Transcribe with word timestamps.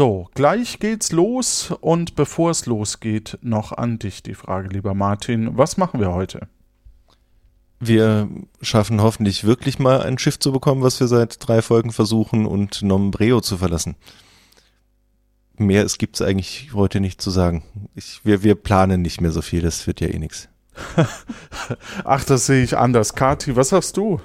So, 0.00 0.30
gleich 0.32 0.78
geht's 0.78 1.12
los 1.12 1.74
und 1.82 2.14
bevor 2.14 2.52
es 2.52 2.64
losgeht, 2.64 3.36
noch 3.42 3.72
an 3.72 3.98
dich 3.98 4.22
die 4.22 4.32
Frage, 4.32 4.70
lieber 4.70 4.94
Martin. 4.94 5.58
Was 5.58 5.76
machen 5.76 6.00
wir 6.00 6.14
heute? 6.14 6.48
Wir 7.80 8.26
schaffen 8.62 9.02
hoffentlich 9.02 9.44
wirklich 9.44 9.78
mal 9.78 10.00
ein 10.00 10.16
Schiff 10.16 10.38
zu 10.38 10.52
bekommen, 10.52 10.80
was 10.80 10.98
wir 11.00 11.06
seit 11.06 11.46
drei 11.46 11.60
Folgen 11.60 11.92
versuchen 11.92 12.46
und 12.46 12.80
Nombreo 12.80 13.42
zu 13.42 13.58
verlassen. 13.58 13.94
Mehr 15.58 15.84
es 15.84 15.98
gibt's 15.98 16.22
eigentlich 16.22 16.70
heute 16.72 17.00
nicht 17.00 17.20
zu 17.20 17.28
sagen. 17.28 17.62
Ich, 17.94 18.22
wir, 18.24 18.42
wir 18.42 18.54
planen 18.54 19.02
nicht 19.02 19.20
mehr 19.20 19.32
so 19.32 19.42
viel, 19.42 19.60
das 19.60 19.86
wird 19.86 20.00
ja 20.00 20.08
eh 20.08 20.18
nix. 20.18 20.48
Ach, 22.04 22.24
das 22.24 22.46
sehe 22.46 22.64
ich 22.64 22.74
anders. 22.74 23.14
Kati, 23.14 23.54
was 23.54 23.70
hast 23.72 23.98
du? 23.98 24.18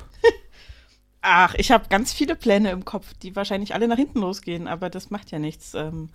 Ach, 1.28 1.55
ich 1.55 1.71
habe 1.71 1.86
ganz 1.89 2.14
viele 2.14 2.36
Pläne 2.36 2.70
im 2.70 2.86
Kopf, 2.86 3.16
die 3.16 3.36
wahrscheinlich 3.36 3.73
alle 3.73 3.88
nach 3.88 3.98
hinten 3.98 4.20
losgehen, 4.20 4.68
aber 4.68 4.91
das 4.91 5.10
macht 5.10 5.32
ja 5.32 5.40
nichts. 5.40 5.73
Ähm, 5.73 6.09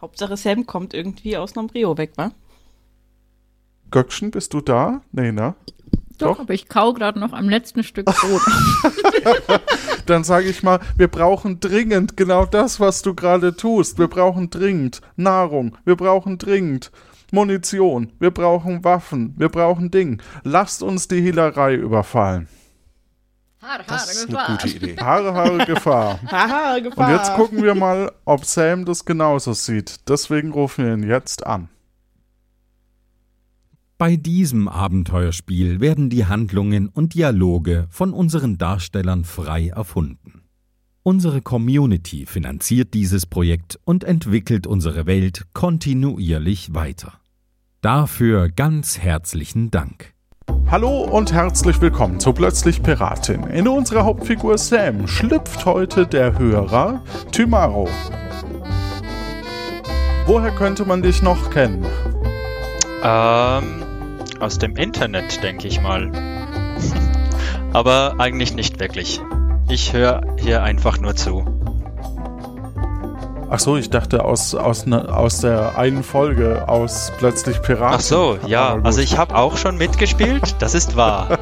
Hauptsache 0.00 0.36
Sam 0.36 0.66
kommt 0.66 0.92
irgendwie 0.92 1.36
aus 1.36 1.54
Nombreo 1.54 1.96
weg, 1.96 2.14
wa? 2.16 2.32
Göckchen, 3.92 4.32
bist 4.32 4.54
du 4.54 4.60
da? 4.60 5.02
Nee, 5.12 5.30
ne? 5.30 5.54
Doch, 6.18 6.32
Doch. 6.32 6.40
aber 6.40 6.52
ich 6.52 6.68
kau 6.68 6.94
gerade 6.94 7.20
noch 7.20 7.32
am 7.32 7.48
letzten 7.48 7.84
Stück 7.84 8.06
Brot. 8.06 8.42
Dann 10.06 10.24
sage 10.24 10.48
ich 10.48 10.64
mal, 10.64 10.80
wir 10.96 11.08
brauchen 11.08 11.60
dringend 11.60 12.16
genau 12.16 12.44
das, 12.44 12.80
was 12.80 13.02
du 13.02 13.14
gerade 13.14 13.54
tust. 13.54 14.00
Wir 14.00 14.08
brauchen 14.08 14.50
dringend 14.50 15.00
Nahrung. 15.14 15.78
Wir 15.84 15.94
brauchen 15.94 16.38
dringend 16.38 16.90
Munition. 17.30 18.10
Wir 18.18 18.32
brauchen 18.32 18.82
Waffen. 18.82 19.32
Wir 19.36 19.48
brauchen 19.48 19.92
Ding. 19.92 20.20
Lasst 20.42 20.82
uns 20.82 21.06
die 21.06 21.20
Hehlerei 21.22 21.74
überfallen. 21.74 22.48
Haare, 23.66 23.78
Haare, 23.78 23.84
das 23.88 24.14
ist 24.14 24.26
Gefahr. 24.26 24.48
eine 24.48 24.58
gute 24.58 24.76
Idee. 24.76 24.96
Haare, 24.96 25.34
Haare, 25.34 25.66
Gefahr. 25.66 26.20
Haare, 26.30 26.82
Gefahr. 26.82 27.08
Und 27.08 27.14
jetzt 27.14 27.34
gucken 27.34 27.62
wir 27.62 27.74
mal, 27.74 28.12
ob 28.24 28.44
Sam 28.44 28.84
das 28.84 29.04
genauso 29.04 29.54
sieht. 29.54 30.08
Deswegen 30.08 30.52
rufen 30.52 30.84
wir 30.86 30.94
ihn 30.94 31.02
jetzt 31.02 31.46
an. 31.46 31.68
Bei 33.98 34.16
diesem 34.16 34.68
Abenteuerspiel 34.68 35.80
werden 35.80 36.10
die 36.10 36.26
Handlungen 36.26 36.88
und 36.88 37.14
Dialoge 37.14 37.86
von 37.90 38.12
unseren 38.12 38.58
Darstellern 38.58 39.24
frei 39.24 39.68
erfunden. 39.68 40.42
Unsere 41.02 41.40
Community 41.40 42.26
finanziert 42.26 42.92
dieses 42.94 43.26
Projekt 43.26 43.78
und 43.84 44.04
entwickelt 44.04 44.66
unsere 44.66 45.06
Welt 45.06 45.46
kontinuierlich 45.54 46.74
weiter. 46.74 47.14
Dafür 47.80 48.48
ganz 48.48 48.98
herzlichen 48.98 49.70
Dank. 49.70 50.15
Hallo 50.68 51.02
und 51.02 51.32
herzlich 51.32 51.80
willkommen 51.80 52.18
zu 52.18 52.32
Plötzlich 52.32 52.82
Piratin. 52.82 53.44
In 53.44 53.68
unserer 53.68 54.04
Hauptfigur 54.04 54.58
Sam 54.58 55.06
schlüpft 55.06 55.64
heute 55.64 56.08
der 56.08 56.38
Hörer 56.38 57.02
Tymaro. 57.30 57.88
Woher 60.26 60.50
könnte 60.50 60.84
man 60.84 61.02
dich 61.02 61.22
noch 61.22 61.50
kennen? 61.50 61.86
Ähm, 63.04 63.84
aus 64.40 64.58
dem 64.58 64.76
Internet, 64.76 65.40
denke 65.42 65.68
ich 65.68 65.80
mal. 65.80 66.10
Aber 67.72 68.16
eigentlich 68.18 68.54
nicht 68.54 68.80
wirklich. 68.80 69.20
Ich 69.68 69.92
höre 69.92 70.22
hier 70.36 70.64
einfach 70.64 70.98
nur 70.98 71.14
zu. 71.14 71.44
Ach 73.48 73.60
so, 73.60 73.76
ich 73.76 73.90
dachte 73.90 74.24
aus, 74.24 74.54
aus, 74.54 74.86
ne, 74.86 75.14
aus 75.14 75.40
der 75.40 75.78
einen 75.78 76.02
Folge, 76.02 76.68
aus 76.68 77.12
plötzlich 77.18 77.62
Piraten. 77.62 77.96
Ach 77.96 78.00
so, 78.00 78.38
ja. 78.46 78.78
Also 78.82 79.00
ich 79.00 79.16
habe 79.16 79.36
auch 79.36 79.56
schon 79.56 79.76
mitgespielt, 79.76 80.56
das 80.58 80.74
ist 80.74 80.96
wahr. 80.96 81.38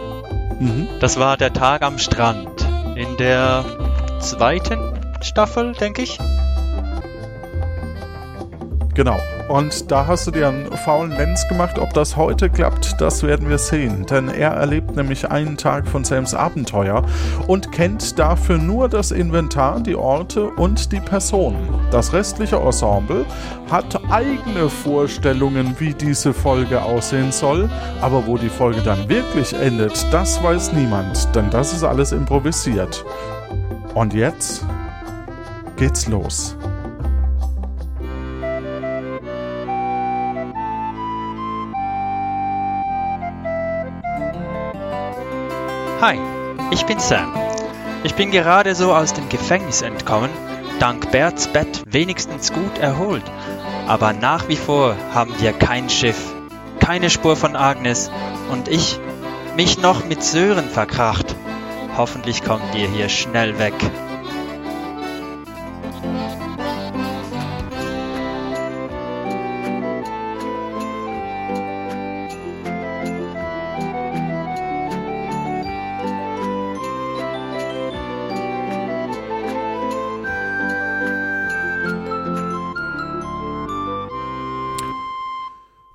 mhm. 0.60 0.88
Das 1.00 1.18
war 1.18 1.36
der 1.36 1.52
Tag 1.52 1.82
am 1.82 1.98
Strand. 1.98 2.66
In 2.96 3.16
der 3.18 3.64
zweiten 4.20 4.78
Staffel, 5.20 5.72
denke 5.72 6.02
ich. 6.02 6.18
Genau. 8.94 9.18
Und 9.48 9.90
da 9.90 10.06
hast 10.06 10.26
du 10.26 10.30
dir 10.30 10.48
einen 10.48 10.70
faulen 10.72 11.12
Lenz 11.12 11.48
gemacht. 11.48 11.78
Ob 11.78 11.92
das 11.94 12.16
heute 12.16 12.50
klappt, 12.50 13.00
das 13.00 13.22
werden 13.22 13.48
wir 13.48 13.58
sehen. 13.58 14.04
Denn 14.06 14.28
er 14.28 14.50
erlebt 14.50 14.96
nämlich 14.96 15.30
einen 15.30 15.56
Tag 15.56 15.86
von 15.86 16.04
Sams 16.04 16.34
Abenteuer 16.34 17.02
und 17.46 17.72
kennt 17.72 18.18
dafür 18.18 18.58
nur 18.58 18.88
das 18.88 19.10
Inventar, 19.10 19.80
die 19.80 19.96
Orte 19.96 20.44
und 20.44 20.92
die 20.92 21.00
Personen. 21.00 21.68
Das 21.90 22.12
restliche 22.12 22.56
Ensemble 22.56 23.24
hat 23.70 23.98
eigene 24.10 24.68
Vorstellungen, 24.68 25.74
wie 25.78 25.94
diese 25.94 26.34
Folge 26.34 26.82
aussehen 26.82 27.32
soll. 27.32 27.70
Aber 28.02 28.26
wo 28.26 28.36
die 28.36 28.50
Folge 28.50 28.82
dann 28.82 29.08
wirklich 29.08 29.54
endet, 29.54 30.06
das 30.12 30.42
weiß 30.42 30.72
niemand. 30.74 31.34
Denn 31.34 31.48
das 31.50 31.72
ist 31.72 31.84
alles 31.84 32.12
improvisiert. 32.12 33.04
Und 33.94 34.12
jetzt 34.12 34.66
geht's 35.76 36.08
los. 36.08 36.56
Hi, 46.02 46.18
ich 46.72 46.84
bin 46.84 46.98
Sam. 46.98 47.32
Ich 48.02 48.16
bin 48.16 48.32
gerade 48.32 48.74
so 48.74 48.92
aus 48.92 49.12
dem 49.12 49.28
Gefängnis 49.28 49.82
entkommen, 49.82 50.30
dank 50.80 51.12
Berts 51.12 51.46
Bett 51.46 51.84
wenigstens 51.86 52.52
gut 52.52 52.76
erholt. 52.78 53.22
Aber 53.86 54.12
nach 54.12 54.48
wie 54.48 54.56
vor 54.56 54.96
haben 55.14 55.32
wir 55.38 55.52
kein 55.52 55.88
Schiff, 55.88 56.34
keine 56.80 57.08
Spur 57.08 57.36
von 57.36 57.54
Agnes 57.54 58.10
und 58.50 58.66
ich 58.66 58.98
mich 59.54 59.78
noch 59.78 60.04
mit 60.04 60.24
Sören 60.24 60.68
verkracht. 60.68 61.36
Hoffentlich 61.96 62.42
kommt 62.42 62.74
ihr 62.74 62.88
hier 62.88 63.08
schnell 63.08 63.60
weg. 63.60 63.74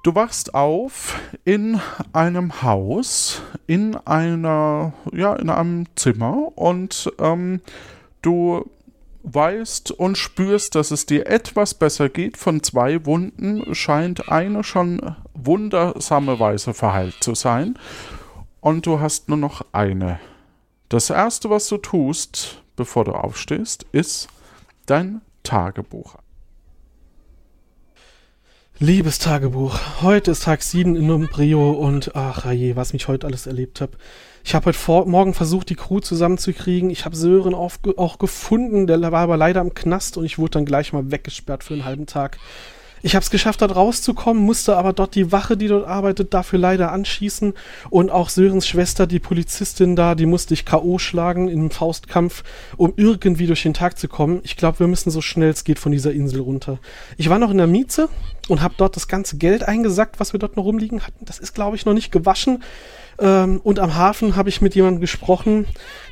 Du 0.07 0.15
wachst 0.15 0.55
auf 0.55 1.19
in 1.43 1.81
einem 2.13 2.61
Haus, 2.61 3.41
in 3.67 3.97
einer, 4.05 4.93
ja, 5.11 5.33
in 5.33 5.49
einem 5.49 5.85
Zimmer 5.97 6.57
und 6.57 7.11
ähm, 7.19 7.59
du 8.21 8.71
weißt 9.23 9.91
und 9.91 10.17
spürst, 10.17 10.75
dass 10.75 10.91
es 10.91 11.07
dir 11.07 11.27
etwas 11.27 11.73
besser 11.73 12.07
geht. 12.07 12.37
Von 12.37 12.63
zwei 12.63 13.05
Wunden 13.05 13.75
scheint 13.75 14.29
eine 14.29 14.63
schon 14.63 15.13
wundersame 15.33 16.39
Weise 16.39 16.73
verheilt 16.73 17.15
zu 17.19 17.35
sein. 17.35 17.77
Und 18.61 18.85
du 18.85 19.01
hast 19.01 19.27
nur 19.27 19.37
noch 19.37 19.65
eine. 19.73 20.21
Das 20.87 21.09
erste, 21.09 21.49
was 21.49 21.67
du 21.67 21.75
tust, 21.75 22.63
bevor 22.77 23.03
du 23.03 23.11
aufstehst, 23.11 23.85
ist 23.91 24.29
dein 24.85 25.19
Tagebuch 25.43 26.15
Liebes 28.79 29.17
Tagebuch, 29.17 29.79
heute 30.03 30.29
ist 30.29 30.43
Tag 30.43 30.61
7 30.61 30.95
in 30.95 31.09
Umbrio 31.09 31.71
und 31.71 32.15
ach 32.15 32.45
je, 32.51 32.75
was 32.75 32.93
mich 32.93 33.07
heute 33.07 33.25
alles 33.25 33.47
erlebt 33.47 33.81
habe. 33.81 33.93
Ich 34.43 34.53
habe 34.53 34.67
heute 34.67 34.77
vor, 34.77 35.07
morgen 35.07 35.33
versucht, 35.33 35.71
die 35.71 35.75
Crew 35.75 35.99
zusammenzukriegen. 35.99 36.91
Ich 36.91 37.03
habe 37.03 37.15
Sören 37.15 37.55
auf, 37.55 37.79
auch 37.97 38.19
gefunden, 38.19 38.85
der 38.85 39.01
war 39.01 39.21
aber 39.21 39.35
leider 39.35 39.61
im 39.61 39.73
Knast 39.73 40.15
und 40.15 40.25
ich 40.25 40.37
wurde 40.37 40.51
dann 40.51 40.65
gleich 40.65 40.93
mal 40.93 41.09
weggesperrt 41.09 41.63
für 41.63 41.73
einen 41.73 41.85
halben 41.85 42.05
Tag. 42.05 42.37
Ich 43.01 43.15
habe 43.15 43.23
es 43.23 43.31
geschafft, 43.31 43.61
dort 43.61 43.75
rauszukommen, 43.75 44.43
musste 44.43 44.77
aber 44.77 44.93
dort 44.93 45.15
die 45.15 45.31
Wache, 45.31 45.57
die 45.57 45.67
dort 45.67 45.87
arbeitet, 45.87 46.35
dafür 46.35 46.59
leider 46.59 46.91
anschießen. 46.91 47.53
Und 47.89 48.11
auch 48.11 48.29
Sörens 48.29 48.67
Schwester, 48.67 49.07
die 49.07 49.19
Polizistin 49.19 49.95
da, 49.95 50.13
die 50.13 50.25
musste 50.27 50.53
ich 50.53 50.65
K.O. 50.65 50.99
schlagen 50.99 51.47
im 51.47 51.71
Faustkampf, 51.71 52.43
um 52.75 52.93
irgendwie 52.95 53.47
durch 53.47 53.63
den 53.63 53.73
Tag 53.73 53.97
zu 53.97 54.07
kommen. 54.07 54.41
Ich 54.43 54.55
glaube, 54.55 54.79
wir 54.79 54.87
müssen 54.87 55.09
so 55.09 55.21
schnell 55.21 55.49
es 55.49 55.63
geht 55.63 55.79
von 55.79 55.91
dieser 55.91 56.11
Insel 56.11 56.41
runter. 56.41 56.79
Ich 57.17 57.29
war 57.29 57.39
noch 57.39 57.51
in 57.51 57.57
der 57.57 57.67
Mieze 57.67 58.09
und 58.49 58.61
habe 58.61 58.73
dort 58.77 58.95
das 58.95 59.07
ganze 59.07 59.37
Geld 59.37 59.63
eingesackt, 59.63 60.19
was 60.19 60.33
wir 60.33 60.39
dort 60.39 60.57
noch 60.57 60.63
rumliegen 60.63 61.01
hatten. 61.01 61.25
Das 61.25 61.39
ist, 61.39 61.53
glaube 61.53 61.75
ich, 61.75 61.85
noch 61.85 61.93
nicht 61.93 62.11
gewaschen. 62.11 62.63
Ähm, 63.19 63.59
und 63.63 63.79
am 63.79 63.95
Hafen 63.95 64.35
habe 64.35 64.49
ich 64.49 64.61
mit 64.61 64.75
jemandem 64.75 65.01
gesprochen, 65.01 65.65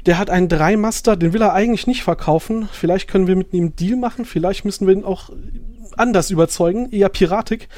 der 0.05 0.17
hat 0.17 0.29
einen 0.29 0.49
Dreimaster, 0.49 1.15
den 1.15 1.33
will 1.33 1.41
er 1.41 1.53
eigentlich 1.53 1.87
nicht 1.87 2.03
verkaufen. 2.03 2.67
Vielleicht 2.71 3.07
können 3.07 3.27
wir 3.27 3.35
mit 3.35 3.53
ihm 3.53 3.65
einen 3.65 3.75
Deal 3.75 3.97
machen, 3.97 4.25
vielleicht 4.25 4.65
müssen 4.65 4.87
wir 4.87 4.93
ihn 4.93 5.03
auch 5.03 5.29
anders 5.97 6.29
überzeugen, 6.29 6.91
eher 6.91 7.09
piratig, 7.09 7.69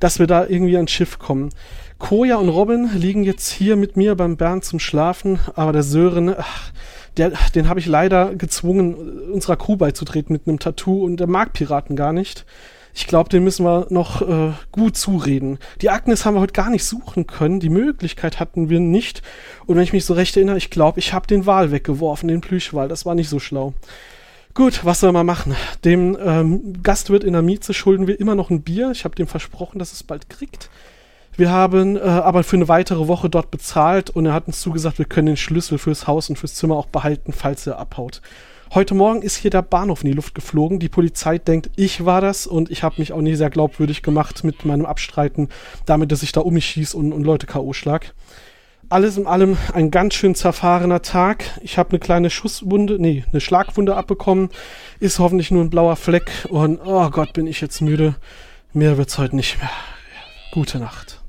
dass 0.00 0.18
wir 0.18 0.26
da 0.26 0.46
irgendwie 0.46 0.76
ans 0.76 0.92
Schiff 0.92 1.18
kommen. 1.18 1.50
Koja 1.98 2.36
und 2.36 2.48
Robin 2.48 2.90
liegen 2.94 3.24
jetzt 3.24 3.50
hier 3.50 3.76
mit 3.76 3.96
mir 3.96 4.14
beim 4.14 4.36
Bernd 4.36 4.64
zum 4.64 4.78
Schlafen, 4.78 5.38
aber 5.54 5.72
der 5.72 5.82
Sören, 5.82 6.34
ach, 6.36 6.72
der, 7.16 7.32
den 7.54 7.68
habe 7.68 7.80
ich 7.80 7.86
leider 7.86 8.34
gezwungen, 8.34 8.94
unserer 9.32 9.56
Crew 9.56 9.76
beizutreten 9.76 10.32
mit 10.32 10.46
einem 10.46 10.58
Tattoo 10.58 11.04
und 11.04 11.18
der 11.18 11.28
mag 11.28 11.52
Piraten 11.52 11.96
gar 11.96 12.12
nicht. 12.12 12.44
Ich 12.94 13.08
glaube, 13.08 13.28
den 13.28 13.42
müssen 13.42 13.66
wir 13.66 13.88
noch 13.90 14.22
äh, 14.22 14.52
gut 14.70 14.96
zureden. 14.96 15.58
Die 15.80 15.90
Agnes 15.90 16.24
haben 16.24 16.34
wir 16.34 16.40
heute 16.40 16.52
gar 16.52 16.70
nicht 16.70 16.84
suchen 16.84 17.26
können. 17.26 17.58
Die 17.58 17.68
Möglichkeit 17.68 18.38
hatten 18.38 18.68
wir 18.68 18.78
nicht. 18.78 19.20
Und 19.66 19.74
wenn 19.74 19.82
ich 19.82 19.92
mich 19.92 20.04
so 20.04 20.14
recht 20.14 20.36
erinnere, 20.36 20.58
ich 20.58 20.70
glaube, 20.70 21.00
ich 21.00 21.12
habe 21.12 21.26
den 21.26 21.44
Wal 21.44 21.72
weggeworfen, 21.72 22.28
den 22.28 22.40
Plüschwal. 22.40 22.88
Das 22.88 23.04
war 23.04 23.16
nicht 23.16 23.28
so 23.28 23.40
schlau. 23.40 23.74
Gut, 24.54 24.84
was 24.84 25.00
soll 25.00 25.10
man 25.10 25.26
machen? 25.26 25.56
Dem 25.84 26.16
ähm, 26.24 26.82
Gastwirt 26.84 27.24
in 27.24 27.32
der 27.32 27.42
Mieze 27.42 27.74
schulden 27.74 28.06
wir 28.06 28.20
immer 28.20 28.36
noch 28.36 28.50
ein 28.50 28.62
Bier. 28.62 28.92
Ich 28.92 29.04
habe 29.04 29.16
dem 29.16 29.26
versprochen, 29.26 29.80
dass 29.80 29.92
es 29.92 30.04
bald 30.04 30.30
kriegt. 30.30 30.70
Wir 31.36 31.50
haben 31.50 31.96
äh, 31.96 32.00
aber 32.00 32.44
für 32.44 32.54
eine 32.54 32.68
weitere 32.68 33.08
Woche 33.08 33.28
dort 33.28 33.50
bezahlt 33.50 34.10
und 34.10 34.26
er 34.26 34.34
hat 34.34 34.46
uns 34.46 34.60
zugesagt, 34.60 34.98
wir 34.98 35.06
können 35.06 35.26
den 35.26 35.36
Schlüssel 35.36 35.78
fürs 35.78 36.06
Haus 36.06 36.30
und 36.30 36.36
fürs 36.36 36.54
Zimmer 36.54 36.76
auch 36.76 36.86
behalten, 36.86 37.32
falls 37.32 37.66
er 37.66 37.78
abhaut. 37.78 38.22
Heute 38.74 38.96
Morgen 38.96 39.22
ist 39.22 39.36
hier 39.36 39.52
der 39.52 39.62
Bahnhof 39.62 40.02
in 40.02 40.08
die 40.08 40.16
Luft 40.16 40.34
geflogen. 40.34 40.80
Die 40.80 40.88
Polizei 40.88 41.38
denkt, 41.38 41.70
ich 41.76 42.04
war 42.04 42.20
das 42.20 42.44
und 42.44 42.72
ich 42.72 42.82
habe 42.82 42.96
mich 42.98 43.12
auch 43.12 43.20
nie 43.20 43.36
sehr 43.36 43.48
glaubwürdig 43.48 44.02
gemacht 44.02 44.42
mit 44.42 44.64
meinem 44.64 44.84
Abstreiten, 44.84 45.48
damit, 45.86 46.10
dass 46.10 46.24
ich 46.24 46.32
da 46.32 46.40
um 46.40 46.54
mich 46.54 46.66
schieß 46.66 46.92
und, 46.94 47.12
und 47.12 47.22
Leute 47.22 47.46
K.O. 47.46 47.72
schlag. 47.72 48.14
Alles 48.88 49.16
in 49.16 49.28
allem 49.28 49.56
ein 49.72 49.92
ganz 49.92 50.14
schön 50.14 50.34
zerfahrener 50.34 51.02
Tag. 51.02 51.44
Ich 51.62 51.78
habe 51.78 51.90
eine 51.90 52.00
kleine 52.00 52.30
Schusswunde, 52.30 52.98
nee, 52.98 53.24
eine 53.30 53.40
Schlagwunde 53.40 53.94
abbekommen. 53.94 54.48
Ist 54.98 55.20
hoffentlich 55.20 55.52
nur 55.52 55.62
ein 55.62 55.70
blauer 55.70 55.94
Fleck 55.94 56.48
und 56.48 56.80
oh 56.84 57.10
Gott, 57.10 57.32
bin 57.32 57.46
ich 57.46 57.60
jetzt 57.60 57.80
müde. 57.80 58.16
Mehr 58.72 58.98
wird's 58.98 59.18
heute 59.18 59.36
nicht 59.36 59.56
mehr. 59.60 59.70
Gute 60.50 60.80
Nacht. 60.80 61.22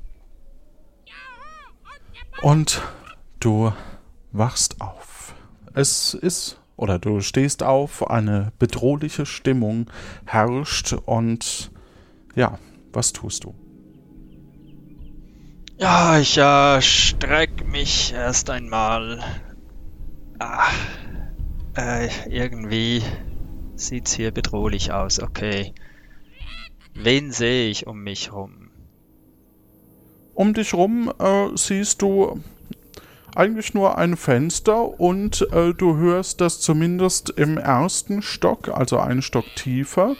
Und 2.42 2.82
du 3.38 3.72
wachst 4.32 4.80
auf. 4.80 5.32
Es 5.74 6.12
ist 6.12 6.58
oder 6.76 6.98
du 6.98 7.20
stehst 7.20 7.62
auf, 7.62 8.08
eine 8.10 8.52
bedrohliche 8.58 9.26
Stimmung 9.26 9.90
herrscht 10.26 10.92
und 10.92 11.70
ja, 12.34 12.58
was 12.92 13.12
tust 13.12 13.44
du? 13.44 13.54
Ja, 15.78 16.18
ich 16.18 16.38
äh, 16.38 16.80
streck 16.80 17.66
mich 17.68 18.12
erst 18.12 18.48
einmal. 18.48 19.22
Ah, 20.38 20.68
äh, 21.76 22.08
irgendwie 22.28 23.02
sieht's 23.74 24.14
hier 24.14 24.30
bedrohlich 24.30 24.92
aus, 24.92 25.20
okay. 25.20 25.74
Wen 26.94 27.30
sehe 27.30 27.68
ich 27.68 27.86
um 27.86 28.02
mich 28.02 28.32
rum? 28.32 28.70
Um 30.34 30.54
dich 30.54 30.72
rum 30.72 31.12
äh, 31.18 31.48
siehst 31.54 32.00
du 32.00 32.42
eigentlich 33.36 33.74
nur 33.74 33.98
ein 33.98 34.16
Fenster 34.16 35.00
und 35.00 35.46
äh, 35.52 35.74
du 35.74 35.96
hörst, 35.96 36.40
dass 36.40 36.60
zumindest 36.60 37.30
im 37.30 37.58
ersten 37.58 38.22
Stock, 38.22 38.68
also 38.68 38.98
einen 38.98 39.22
Stock 39.22 39.44
tiefer, 39.56 40.16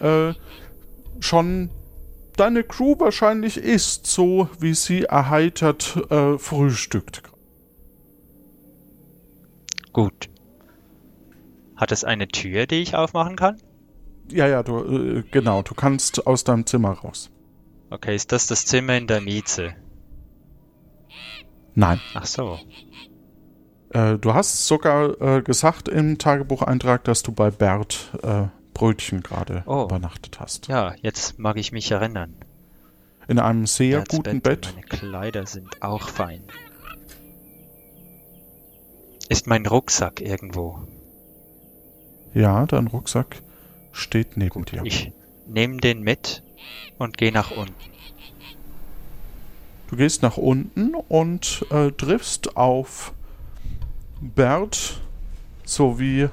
äh, 0.00 0.34
schon 1.20 1.70
deine 2.36 2.64
Crew 2.64 2.96
wahrscheinlich 2.98 3.56
ist, 3.56 4.06
so 4.06 4.48
wie 4.58 4.74
sie 4.74 5.04
erheitert 5.04 5.96
äh, 6.10 6.38
frühstückt. 6.38 7.22
Gut. 9.92 10.28
Hat 11.76 11.92
es 11.92 12.04
eine 12.04 12.28
Tür, 12.28 12.66
die 12.66 12.82
ich 12.82 12.94
aufmachen 12.94 13.36
kann? 13.36 13.56
Ja, 14.30 14.48
ja, 14.48 14.62
du, 14.62 14.78
äh, 14.84 15.24
genau, 15.30 15.62
du 15.62 15.74
kannst 15.74 16.26
aus 16.26 16.44
deinem 16.44 16.66
Zimmer 16.66 16.90
raus. 16.92 17.30
Okay, 17.90 18.14
ist 18.14 18.32
das 18.32 18.46
das 18.48 18.66
Zimmer 18.66 18.96
in 18.96 19.06
der 19.06 19.20
Mieze? 19.20 19.74
Nein. 21.76 22.00
Ach 22.14 22.26
so. 22.26 22.58
Äh, 23.90 24.18
du 24.18 24.34
hast 24.34 24.66
sogar 24.66 25.20
äh, 25.20 25.42
gesagt 25.42 25.88
im 25.88 26.18
Tagebucheintrag, 26.18 27.04
dass 27.04 27.22
du 27.22 27.30
bei 27.32 27.50
Bert 27.52 28.10
äh, 28.22 28.46
Brötchen 28.74 29.22
gerade 29.22 29.62
Oh. 29.66 29.84
übernachtet 29.84 30.40
hast. 30.40 30.66
Ja, 30.66 30.94
jetzt 31.02 31.38
mag 31.38 31.56
ich 31.56 31.70
mich 31.72 31.90
erinnern. 31.90 32.34
In 33.28 33.38
einem 33.38 33.66
sehr 33.66 33.98
Berts 33.98 34.16
guten 34.16 34.40
Bett 34.40 34.62
Bett. 34.62 34.72
Meine 34.74 34.86
Kleider 34.86 35.46
sind 35.46 35.82
auch 35.82 36.08
fein. 36.08 36.42
Ist 39.28 39.46
mein 39.46 39.66
Rucksack 39.66 40.20
irgendwo? 40.20 40.78
Ja, 42.34 42.66
dein 42.66 42.86
Rucksack 42.86 43.42
steht 43.92 44.36
neben 44.36 44.64
dir. 44.64 44.82
Ich 44.84 45.12
nehme 45.46 45.78
den 45.78 46.02
mit 46.02 46.42
und 46.98 47.16
gehe 47.18 47.32
nach 47.32 47.50
unten. 47.50 47.74
Du 49.88 49.96
gehst 49.96 50.22
nach 50.22 50.36
unten 50.36 50.94
und 50.94 51.64
äh, 51.70 51.90
triffst 51.92 52.56
auf 52.56 53.12
Bert 54.20 55.00
sowie 55.64 56.28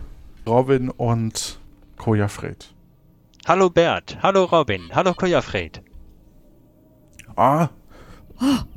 Robin 0.48 0.90
und 0.90 1.60
Koja 1.98 2.28
Fred. 2.28 2.74
Hallo 3.46 3.70
Bert, 3.70 4.18
hallo 4.22 4.46
Robin, 4.46 4.90
hallo 4.94 5.14
Kojafred. 5.14 5.82
Ah, 7.36 7.70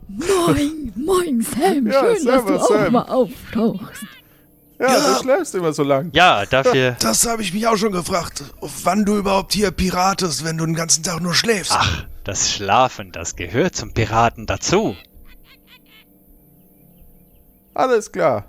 Moin, 0.08 0.92
moin 0.94 1.40
Sam, 1.42 1.86
Ja, 1.86 2.00
schön, 2.00 2.26
dass 2.26 2.44
du 2.44 2.48
servus, 2.48 2.62
auch 2.62 2.68
Sam. 2.68 2.92
mal 2.92 3.02
auftauchst. 3.08 4.04
Ja, 4.78 4.86
Ja. 4.88 5.14
du 5.14 5.22
schläfst 5.22 5.54
immer 5.54 5.72
so 5.72 5.82
lang. 5.82 6.10
Ja, 6.12 6.44
dafür. 6.46 6.96
Das 7.00 7.26
habe 7.26 7.42
ich 7.42 7.52
mich 7.54 7.66
auch 7.66 7.76
schon 7.76 7.92
gefragt. 7.92 8.44
Wann 8.60 9.04
du 9.04 9.16
überhaupt 9.18 9.52
hier 9.52 9.70
piratest, 9.70 10.44
wenn 10.44 10.58
du 10.58 10.66
den 10.66 10.74
ganzen 10.74 11.02
Tag 11.02 11.20
nur 11.20 11.34
schläfst. 11.34 11.72
Ach, 11.74 12.04
das 12.24 12.52
Schlafen, 12.52 13.12
das 13.12 13.36
gehört 13.36 13.76
zum 13.76 13.92
Piraten 13.94 14.46
dazu. 14.46 14.96
Alles 17.74 18.10
klar. 18.12 18.44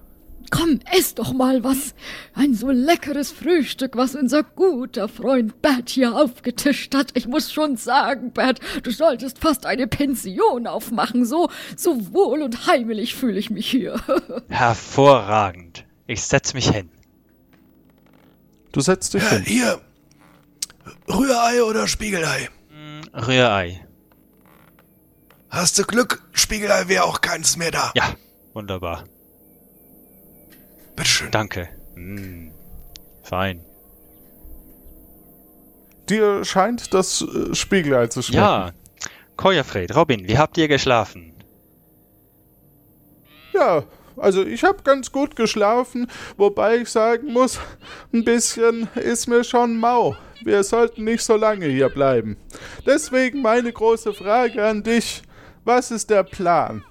Komm, 0.50 0.80
ess 0.98 1.14
doch 1.14 1.34
mal 1.34 1.62
was. 1.66 1.94
Ein 2.34 2.54
so 2.54 2.72
leckeres 2.72 3.34
Frühstück, 3.34 3.98
was 3.98 4.16
unser 4.16 4.44
guter 4.44 5.10
Freund 5.10 5.62
Bert 5.62 5.90
hier 5.90 6.16
aufgetischt 6.16 6.96
hat. 6.96 7.08
Ich 7.16 7.28
muss 7.28 7.52
schon 7.52 7.76
sagen, 7.76 8.32
Bert, 8.32 8.62
du 8.84 8.92
solltest 8.92 9.40
fast 9.40 9.66
eine 9.66 9.88
Pension 9.88 10.66
aufmachen. 10.66 11.26
So, 11.26 11.50
so 11.76 12.14
wohl 12.14 12.42
und 12.44 12.66
heimelig 12.66 13.14
fühle 13.16 13.38
ich 13.38 13.50
mich 13.50 13.70
hier. 13.70 14.00
Hervorragend. 14.48 15.84
Ich 16.08 16.24
setz 16.24 16.54
mich 16.54 16.70
hin. 16.70 16.90
Du 18.72 18.80
setzt 18.82 19.14
dich 19.14 19.28
hin. 19.28 19.44
hier. 19.46 19.82
Rührei 21.10 21.64
oder 21.64 21.88
Spiegelei? 21.88 22.50
Hm, 22.70 23.02
Rührei. 23.14 23.86
Hast 25.50 25.78
du 25.78 25.84
Glück? 25.84 26.24
Spiegelei 26.32 26.88
wäre 26.88 27.04
auch 27.04 27.22
keins 27.22 27.58
mehr 27.58 27.72
da. 27.72 27.92
Ja, 27.96 28.14
wunderbar. 28.54 29.04
Bitteschön. 30.96 31.32
Danke. 31.32 31.70
Hm, 31.96 32.52
fein. 33.24 33.64
Dir 36.10 36.46
scheint 36.46 36.94
das 36.94 37.22
äh, 37.22 37.54
Spiegelei 37.54 38.08
zu 38.08 38.22
schmecken. 38.22 38.42
Ja. 38.42 38.72
Kojafred, 39.36 39.96
Robin, 39.96 40.28
wie 40.28 40.38
habt 40.38 40.58
ihr 40.58 40.68
geschlafen? 40.68 41.34
Ja, 43.54 43.84
also 44.18 44.44
ich 44.46 44.64
habe 44.64 44.84
ganz 44.84 45.12
gut 45.12 45.36
geschlafen, 45.36 46.08
wobei 46.38 46.78
ich 46.78 46.90
sagen 46.90 47.34
muss, 47.34 47.60
ein 48.14 48.24
bisschen 48.24 48.88
ist 48.96 49.28
mir 49.28 49.44
schon 49.44 49.78
mau. 49.78 50.16
Wir 50.44 50.64
sollten 50.64 51.04
nicht 51.04 51.24
so 51.24 51.36
lange 51.36 51.66
hier 51.68 51.90
bleiben. 51.90 52.38
Deswegen 52.86 53.42
meine 53.42 53.72
große 53.72 54.14
Frage 54.14 54.66
an 54.66 54.84
dich. 54.84 55.24
Was 55.64 55.92
ist 55.92 56.10
der 56.10 56.24
Plan? 56.24 56.84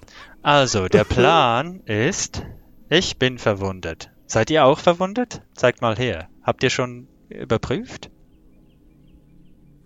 Also, 0.43 0.87
der 0.87 1.03
Plan 1.05 1.81
ist, 1.85 2.43
ich 2.89 3.17
bin 3.17 3.37
verwundet. 3.37 4.11
Seid 4.27 4.49
ihr 4.51 4.65
auch 4.65 4.79
verwundet? 4.79 5.41
Zeigt 5.55 5.81
mal 5.81 5.95
her. 5.97 6.29
Habt 6.43 6.61
ihr 6.63 6.69
schon 6.69 7.07
überprüft? 7.29 8.09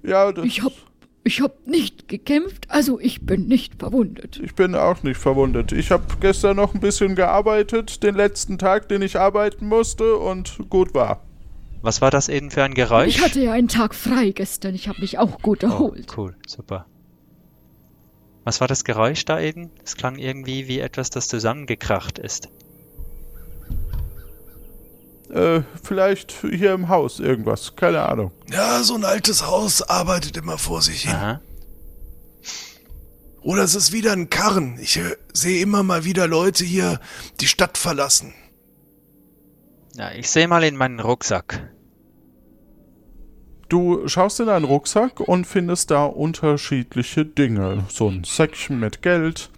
Ja, 0.03 0.31
das, 0.31 0.45
Ich 0.45 0.63
hab, 0.63 0.74
ich 1.23 1.41
hab 1.41 1.67
nicht 1.67 2.07
gekämpft, 2.07 2.65
also 2.69 2.99
ich 2.99 3.25
bin 3.25 3.47
nicht 3.47 3.75
verwundet. 3.79 4.39
ich 4.43 4.55
bin 4.55 4.75
auch 4.75 5.03
nicht 5.03 5.17
verwundet. 5.17 5.71
Ich 5.71 5.91
habe 5.91 6.03
gestern 6.19 6.57
noch 6.57 6.73
ein 6.73 6.79
bisschen 6.79 7.15
gearbeitet, 7.15 8.03
den 8.03 8.15
letzten 8.15 8.57
Tag, 8.57 8.89
den 8.89 9.01
ich 9.01 9.19
arbeiten 9.19 9.67
musste 9.67 10.15
und 10.17 10.57
gut 10.69 10.93
war. 10.93 11.23
Was 11.81 12.01
war 12.01 12.11
das 12.11 12.29
eben 12.29 12.51
für 12.51 12.63
ein 12.63 12.73
Geräusch? 12.73 13.07
Ich 13.07 13.21
hatte 13.23 13.41
ja 13.41 13.53
einen 13.53 13.67
Tag 13.67 13.95
frei 13.95 14.31
gestern, 14.31 14.75
ich 14.75 14.87
habe 14.87 15.01
mich 15.01 15.17
auch 15.17 15.41
gut 15.41 15.63
oh, 15.63 15.67
erholt. 15.67 16.17
cool, 16.17 16.35
super. 16.47 16.85
Was 18.43 18.59
war 18.59 18.67
das 18.67 18.83
Geräusch 18.83 19.25
da 19.25 19.39
eben? 19.39 19.69
Es 19.83 19.95
klang 19.95 20.17
irgendwie 20.17 20.67
wie 20.67 20.79
etwas, 20.79 21.11
das 21.11 21.27
zusammengekracht 21.27 22.17
ist. 22.17 22.49
Äh, 25.31 25.61
vielleicht 25.81 26.33
hier 26.41 26.73
im 26.73 26.89
Haus 26.89 27.19
irgendwas, 27.19 27.75
keine 27.77 28.01
Ahnung. 28.01 28.31
Ja, 28.51 28.83
so 28.83 28.95
ein 28.95 29.05
altes 29.05 29.47
Haus 29.47 29.81
arbeitet 29.81 30.35
immer 30.35 30.57
vor 30.57 30.81
sich 30.81 31.03
hin. 31.03 31.15
Aha. 31.15 31.41
Oder 33.41 33.63
es 33.63 33.73
ist 33.73 33.93
wieder 33.93 34.11
ein 34.11 34.29
Karren. 34.29 34.77
Ich 34.81 34.97
äh, 34.97 35.15
sehe 35.33 35.61
immer 35.61 35.83
mal 35.83 36.03
wieder 36.03 36.27
Leute 36.27 36.65
hier 36.65 37.00
die 37.39 37.47
Stadt 37.47 37.77
verlassen. 37.77 38.33
Ja, 39.95 40.11
ich 40.11 40.29
sehe 40.29 40.47
mal 40.50 40.63
in 40.63 40.75
meinen 40.75 41.00
Rucksack. 41.00 41.71
Du 43.69 44.05
schaust 44.09 44.41
in 44.41 44.47
deinen 44.47 44.65
Rucksack 44.65 45.21
und 45.21 45.47
findest 45.47 45.91
da 45.91 46.03
unterschiedliche 46.03 47.25
Dinge. 47.25 47.85
So 47.88 48.09
ein 48.09 48.25
Säckchen 48.25 48.81
mit 48.81 49.01
Geld, 49.01 49.50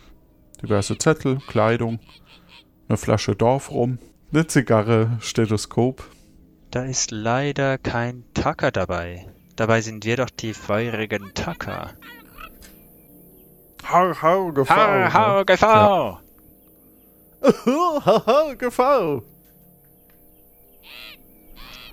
diverse 0.62 1.00
Zettel, 1.00 1.40
Kleidung, 1.48 2.00
eine 2.88 2.98
Flasche 2.98 3.36
Dorfrum, 3.36 3.98
eine 4.34 4.48
Zigarre, 4.48 5.18
Stethoskop. 5.22 6.04
Da 6.72 6.86
ist 6.86 7.12
leider 7.12 7.78
kein 7.78 8.24
Tacker 8.34 8.72
dabei. 8.72 9.28
Dabei 9.56 9.82
sind 9.82 10.06
wir 10.06 10.18
doch 10.18 10.30
die 10.32 10.56
feurigen 10.56 11.34
Tacker. 11.36 11.92
Har, 13.84 14.22
har, 14.22 14.52
Gefahr. 14.54 15.14
Har, 15.14 15.14
har, 15.14 15.46
Gefahr! 15.46 16.24
har, 17.66 18.26
har, 18.26 18.56
Gefahr. 18.56 19.22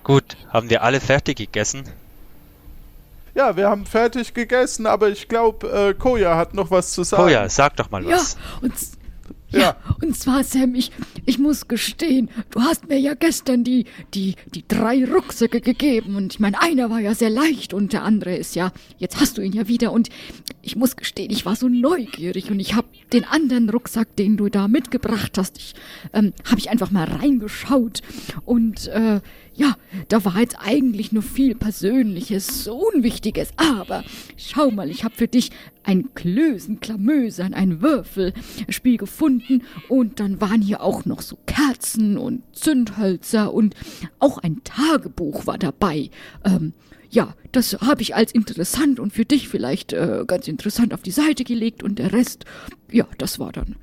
Gut, 0.03 0.35
haben 0.49 0.69
wir 0.71 0.81
alle 0.81 0.99
fertig 0.99 1.37
gegessen? 1.37 1.83
Ja, 3.35 3.55
wir 3.55 3.69
haben 3.69 3.85
fertig 3.85 4.33
gegessen, 4.33 4.87
aber 4.87 5.09
ich 5.09 5.27
glaube, 5.27 5.69
äh, 5.69 5.93
Koja 5.93 6.35
hat 6.35 6.55
noch 6.55 6.71
was 6.71 6.91
zu 6.91 7.03
sagen. 7.03 7.23
Koja, 7.23 7.47
sag 7.49 7.75
doch 7.75 7.91
mal 7.91 8.03
Ja, 8.03 8.15
was. 8.15 8.35
und, 8.61 8.73
ja, 9.51 9.75
und 10.01 10.15
zwar, 10.17 10.43
Sam, 10.43 10.75
ich, 10.75 10.91
ich 11.25 11.37
muss 11.39 11.67
gestehen, 11.67 12.29
du 12.51 12.61
hast 12.61 12.87
mir 12.87 12.99
ja 12.99 13.13
gestern 13.13 13.63
die, 13.63 13.85
die, 14.13 14.35
die 14.53 14.63
drei 14.67 15.05
Rucksäcke 15.05 15.61
gegeben. 15.61 16.15
Und 16.15 16.33
ich 16.33 16.39
meine, 16.39 16.61
einer 16.61 16.89
war 16.89 16.99
ja 16.99 17.13
sehr 17.13 17.29
leicht 17.29 17.73
und 17.73 17.93
der 17.93 18.03
andere 18.03 18.35
ist 18.35 18.55
ja, 18.55 18.71
jetzt 18.97 19.19
hast 19.19 19.37
du 19.37 19.41
ihn 19.41 19.53
ja 19.53 19.67
wieder. 19.67 19.91
Und 19.91 20.09
ich 20.61 20.75
muss 20.75 20.95
gestehen, 20.95 21.31
ich 21.31 21.45
war 21.45 21.55
so 21.55 21.67
neugierig 21.67 22.49
und 22.49 22.59
ich 22.59 22.75
habe 22.75 22.87
den 23.13 23.25
anderen 23.25 23.69
Rucksack, 23.69 24.15
den 24.15 24.37
du 24.37 24.49
da 24.49 24.67
mitgebracht 24.67 25.37
hast, 25.37 25.57
ich, 25.57 25.73
ähm, 26.13 26.33
habe 26.45 26.59
ich 26.59 26.69
einfach 26.69 26.91
mal 26.91 27.05
reingeschaut. 27.05 28.01
Und 28.45 28.87
äh, 28.87 29.21
ja, 29.53 29.75
da 30.07 30.23
war 30.23 30.39
jetzt 30.39 30.57
eigentlich 30.59 31.11
nur 31.11 31.23
viel 31.23 31.55
Persönliches, 31.55 32.67
Unwichtiges. 32.67 33.51
Aber 33.57 34.03
schau 34.37 34.71
mal, 34.71 34.89
ich 34.89 35.03
habe 35.03 35.15
für 35.15 35.27
dich 35.27 35.51
ein 35.83 36.13
Klösen, 36.13 36.79
Klamösern, 36.79 37.53
ein 37.53 37.81
Würfelspiel 37.81 38.97
gefunden. 38.97 39.63
Und 39.89 40.19
dann 40.19 40.39
waren 40.39 40.61
hier 40.61 40.81
auch 40.81 41.05
noch 41.05 41.21
so 41.21 41.37
Kerzen 41.45 42.17
und 42.17 42.43
Zündhölzer 42.53 43.53
und 43.53 43.75
auch 44.19 44.37
ein 44.37 44.63
Tagebuch 44.63 45.47
war 45.47 45.57
dabei. 45.57 46.09
Ähm, 46.45 46.73
ja, 47.11 47.35
das 47.51 47.73
habe 47.81 48.01
ich 48.01 48.15
als 48.15 48.31
interessant 48.31 48.99
und 48.99 49.11
für 49.13 49.25
dich 49.25 49.49
vielleicht 49.49 49.93
äh, 49.93 50.23
ganz 50.25 50.47
interessant 50.47 50.93
auf 50.93 51.01
die 51.01 51.11
Seite 51.11 51.43
gelegt 51.43 51.83
und 51.83 51.99
der 51.99 52.13
Rest, 52.13 52.45
ja, 52.89 53.05
das 53.17 53.37
war 53.37 53.51
dann 53.51 53.75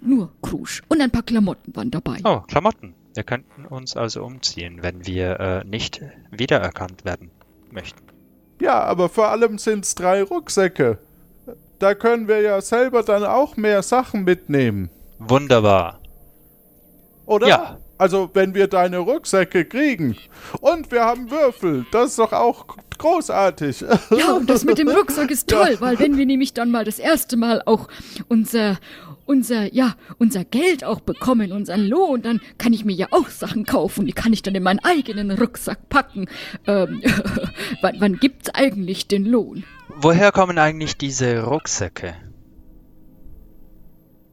nur 0.00 0.32
Krusch. 0.42 0.82
Und 0.88 1.00
ein 1.00 1.10
paar 1.10 1.22
Klamotten 1.22 1.76
waren 1.76 1.90
dabei. 1.90 2.18
Oh, 2.24 2.40
Klamotten. 2.40 2.94
Wir 3.14 3.24
könnten 3.24 3.66
uns 3.66 3.94
also 3.94 4.24
umziehen, 4.24 4.78
wenn 4.80 5.06
wir 5.06 5.38
äh, 5.38 5.64
nicht 5.64 6.00
wiedererkannt 6.30 7.04
werden 7.04 7.30
möchten. 7.70 8.00
Ja, 8.60 8.82
aber 8.82 9.10
vor 9.10 9.28
allem 9.28 9.58
sind's 9.58 9.94
drei 9.94 10.22
Rucksäcke. 10.22 10.98
Da 11.78 11.94
können 11.94 12.26
wir 12.26 12.40
ja 12.40 12.60
selber 12.62 13.02
dann 13.02 13.24
auch 13.24 13.56
mehr 13.56 13.82
Sachen 13.82 14.24
mitnehmen, 14.24 14.88
Wunderbar. 15.18 16.00
oder? 17.26 17.48
Ja. 17.48 17.78
Also, 18.02 18.30
wenn 18.34 18.52
wir 18.52 18.66
deine 18.66 18.98
Rucksäcke 18.98 19.64
kriegen. 19.64 20.16
Und 20.60 20.90
wir 20.90 21.04
haben 21.04 21.30
Würfel. 21.30 21.86
Das 21.92 22.10
ist 22.10 22.18
doch 22.18 22.32
auch 22.32 22.66
großartig. 22.98 23.84
Ja, 24.10 24.32
und 24.32 24.50
das 24.50 24.64
mit 24.64 24.78
dem 24.78 24.88
Rucksack 24.88 25.30
ist 25.30 25.48
toll, 25.48 25.76
weil 25.78 26.00
wenn 26.00 26.16
wir 26.16 26.26
nämlich 26.26 26.52
dann 26.52 26.72
mal 26.72 26.84
das 26.84 26.98
erste 26.98 27.36
Mal 27.36 27.62
auch 27.64 27.86
unser, 28.26 28.78
unser, 29.24 29.72
ja, 29.72 29.94
unser 30.18 30.44
Geld 30.44 30.82
auch 30.82 30.98
bekommen, 30.98 31.52
unseren 31.52 31.86
Lohn, 31.86 32.22
dann 32.22 32.40
kann 32.58 32.72
ich 32.72 32.84
mir 32.84 32.92
ja 32.92 33.06
auch 33.12 33.28
Sachen 33.28 33.66
kaufen. 33.66 34.06
Die 34.06 34.12
kann 34.12 34.32
ich 34.32 34.42
dann 34.42 34.56
in 34.56 34.64
meinen 34.64 34.80
eigenen 34.80 35.30
Rucksack 35.30 35.88
packen. 35.88 36.26
Ähm, 36.66 37.02
wann, 37.82 38.00
wann 38.00 38.16
gibt's 38.16 38.50
eigentlich 38.52 39.06
den 39.06 39.26
Lohn? 39.26 39.62
Woher 39.94 40.32
kommen 40.32 40.58
eigentlich 40.58 40.96
diese 40.96 41.44
Rucksäcke? 41.44 42.16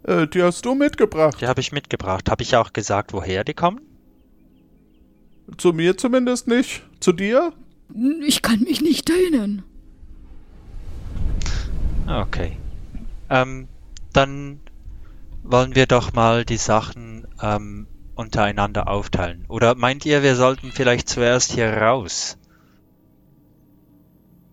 Äh, 0.03 0.27
die 0.27 0.44
hast 0.44 0.65
du 0.65 0.75
mitgebracht. 0.75 1.41
Die 1.41 1.48
habe 1.48 1.62
ich 1.62 1.72
mitgebracht. 1.72 2.29
Habe 2.29 2.44
ich 2.44 2.56
auch 2.56 2.74
gesagt, 2.74 3.13
woher 3.13 3.44
die 3.44 3.53
kommen? 3.53 3.82
Zu 5.58 5.74
mir 5.74 5.98
zumindest 5.98 6.48
nicht. 6.48 6.84
Zu 7.00 7.12
dir? 7.12 7.53
Ich 8.25 8.41
kann 8.41 8.62
mich 8.62 8.82
nicht 8.82 9.10
erinnern. 9.10 9.63
Okay. 12.08 12.58
Ähm, 13.29 13.68
dann 14.13 14.60
wollen 15.44 15.75
wir 15.75 15.86
doch 15.86 16.13
mal 16.13 16.46
die 16.46 16.58
Sachen 16.58 17.27
ähm, 17.41 17.88
untereinander 18.15 18.88
aufteilen. 18.88 19.46
Oder 19.48 19.75
meint 19.75 20.06
ihr, 20.06 20.24
wir 20.24 20.36
sollten 20.36 20.72
vielleicht 20.72 21.10
zuerst 21.10 21.51
hier 21.51 21.72
raus? 21.72 22.38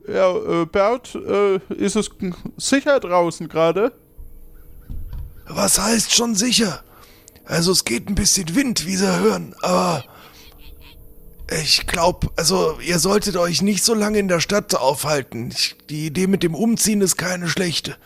Ja, 0.06 0.36
äh, 0.36 0.66
Bert, 0.66 1.14
äh, 1.16 1.56
ist 1.74 1.96
es 1.96 2.10
sicher 2.56 3.00
draußen 3.00 3.48
gerade? 3.48 3.92
Was 5.48 5.78
heißt 5.78 6.14
schon 6.14 6.34
sicher? 6.34 6.82
Also 7.44 7.72
es 7.72 7.84
geht 7.84 8.08
ein 8.08 8.14
bisschen 8.14 8.54
Wind, 8.54 8.86
wie 8.86 8.96
Sie 8.96 9.20
hören, 9.20 9.54
aber 9.62 10.04
ich 11.48 11.86
glaube, 11.86 12.28
also 12.36 12.78
ihr 12.80 12.98
solltet 12.98 13.36
euch 13.36 13.62
nicht 13.62 13.84
so 13.84 13.94
lange 13.94 14.18
in 14.18 14.26
der 14.26 14.40
Stadt 14.40 14.74
aufhalten. 14.74 15.50
Ich, 15.52 15.76
die 15.88 16.06
Idee 16.06 16.26
mit 16.26 16.42
dem 16.42 16.56
Umziehen 16.56 17.00
ist 17.00 17.16
keine 17.16 17.48
schlechte. 17.48 17.96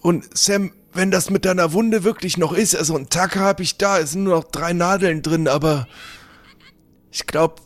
Und 0.00 0.24
Sam, 0.36 0.72
wenn 0.94 1.10
das 1.10 1.28
mit 1.28 1.44
deiner 1.44 1.74
Wunde 1.74 2.04
wirklich 2.04 2.38
noch 2.38 2.54
ist, 2.54 2.74
also 2.74 2.96
ein 2.96 3.10
Tacker 3.10 3.40
habe 3.40 3.62
ich 3.62 3.76
da, 3.76 3.98
es 3.98 4.12
sind 4.12 4.24
nur 4.24 4.36
noch 4.36 4.44
drei 4.44 4.72
Nadeln 4.72 5.20
drin, 5.20 5.46
aber 5.46 5.86
ich 7.10 7.26
glaube, 7.26 7.56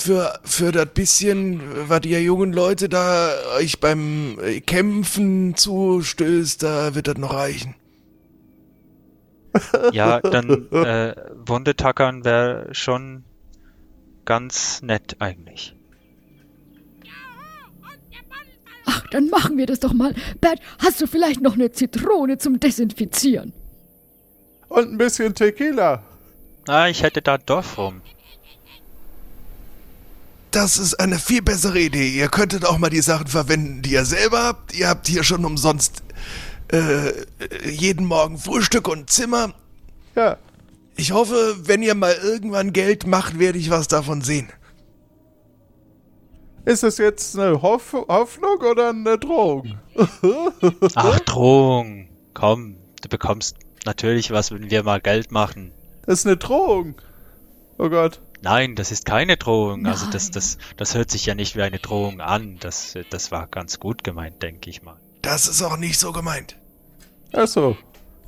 für, 0.00 0.38
für 0.44 0.72
das 0.72 0.86
bisschen, 0.86 1.60
was 1.88 2.00
ihr 2.04 2.22
jungen 2.22 2.52
Leute 2.52 2.88
da 2.88 3.32
euch 3.56 3.80
beim 3.80 4.38
Kämpfen 4.66 5.54
zustößt, 5.56 6.62
da 6.62 6.94
wird 6.94 7.08
das 7.08 7.18
noch 7.18 7.34
reichen. 7.34 7.74
Ja, 9.92 10.20
dann 10.20 10.70
äh, 10.70 11.14
Wunde 11.44 11.74
tackern 11.74 12.24
wäre 12.24 12.68
schon 12.72 13.24
ganz 14.24 14.80
nett 14.80 15.16
eigentlich. 15.18 15.74
Ach, 18.86 19.04
dann 19.10 19.28
machen 19.28 19.58
wir 19.58 19.66
das 19.66 19.80
doch 19.80 19.92
mal. 19.92 20.14
Bert, 20.40 20.60
hast 20.78 21.00
du 21.00 21.08
vielleicht 21.08 21.40
noch 21.40 21.54
eine 21.54 21.72
Zitrone 21.72 22.38
zum 22.38 22.60
Desinfizieren? 22.60 23.52
Und 24.68 24.92
ein 24.92 24.98
bisschen 24.98 25.34
Tequila. 25.34 26.04
Ah, 26.68 26.86
ich 26.86 27.02
hätte 27.02 27.22
da 27.22 27.36
Dorf 27.38 27.76
rum. 27.76 28.02
Das 30.50 30.78
ist 30.78 30.98
eine 30.98 31.18
viel 31.18 31.42
bessere 31.42 31.78
Idee. 31.78 32.08
Ihr 32.08 32.28
könntet 32.28 32.64
auch 32.64 32.78
mal 32.78 32.90
die 32.90 33.02
Sachen 33.02 33.28
verwenden, 33.28 33.82
die 33.82 33.92
ihr 33.92 34.04
selber 34.04 34.42
habt. 34.42 34.74
Ihr 34.74 34.88
habt 34.88 35.06
hier 35.06 35.22
schon 35.22 35.44
umsonst 35.44 36.02
äh, 36.72 37.12
jeden 37.68 38.06
Morgen 38.06 38.38
Frühstück 38.38 38.88
und 38.88 39.10
Zimmer. 39.10 39.54
Ja. 40.16 40.38
Ich 40.96 41.12
hoffe, 41.12 41.56
wenn 41.62 41.82
ihr 41.82 41.94
mal 41.94 42.14
irgendwann 42.14 42.72
Geld 42.72 43.06
macht, 43.06 43.38
werde 43.38 43.58
ich 43.58 43.70
was 43.70 43.88
davon 43.88 44.22
sehen. 44.22 44.48
Ist 46.64 46.84
es 46.84 46.98
jetzt 46.98 47.38
eine 47.38 47.62
Hoff 47.62 47.92
Hoffnung 47.92 48.58
oder 48.58 48.90
eine 48.90 49.18
Drohung? 49.18 49.78
Ach, 50.94 51.20
Drohung. 51.20 52.08
Komm, 52.34 52.76
du 53.02 53.08
bekommst 53.08 53.56
natürlich 53.86 54.30
was, 54.30 54.50
wenn 54.50 54.70
wir 54.70 54.82
mal 54.82 55.00
Geld 55.00 55.30
machen. 55.32 55.72
Das 56.06 56.20
ist 56.20 56.26
eine 56.26 56.36
Drohung. 56.36 56.96
Oh 57.78 57.88
Gott. 57.88 58.20
Nein, 58.42 58.74
das 58.74 58.90
ist 58.90 59.04
keine 59.04 59.36
Drohung. 59.36 59.86
Also 59.86 60.06
das, 60.10 60.24
Nein. 60.24 60.32
das, 60.34 60.58
das 60.76 60.94
hört 60.94 61.10
sich 61.10 61.26
ja 61.26 61.34
nicht 61.34 61.56
wie 61.56 61.62
eine 61.62 61.78
Drohung 61.78 62.20
an. 62.20 62.56
Das, 62.60 62.94
das 63.10 63.30
war 63.30 63.46
ganz 63.46 63.80
gut 63.80 64.02
gemeint, 64.04 64.42
denke 64.42 64.70
ich 64.70 64.82
mal. 64.82 64.96
Das 65.22 65.46
ist 65.46 65.62
auch 65.62 65.76
nicht 65.76 65.98
so 65.98 66.12
gemeint. 66.12 66.56
Ach 67.32 67.46
so. 67.46 67.76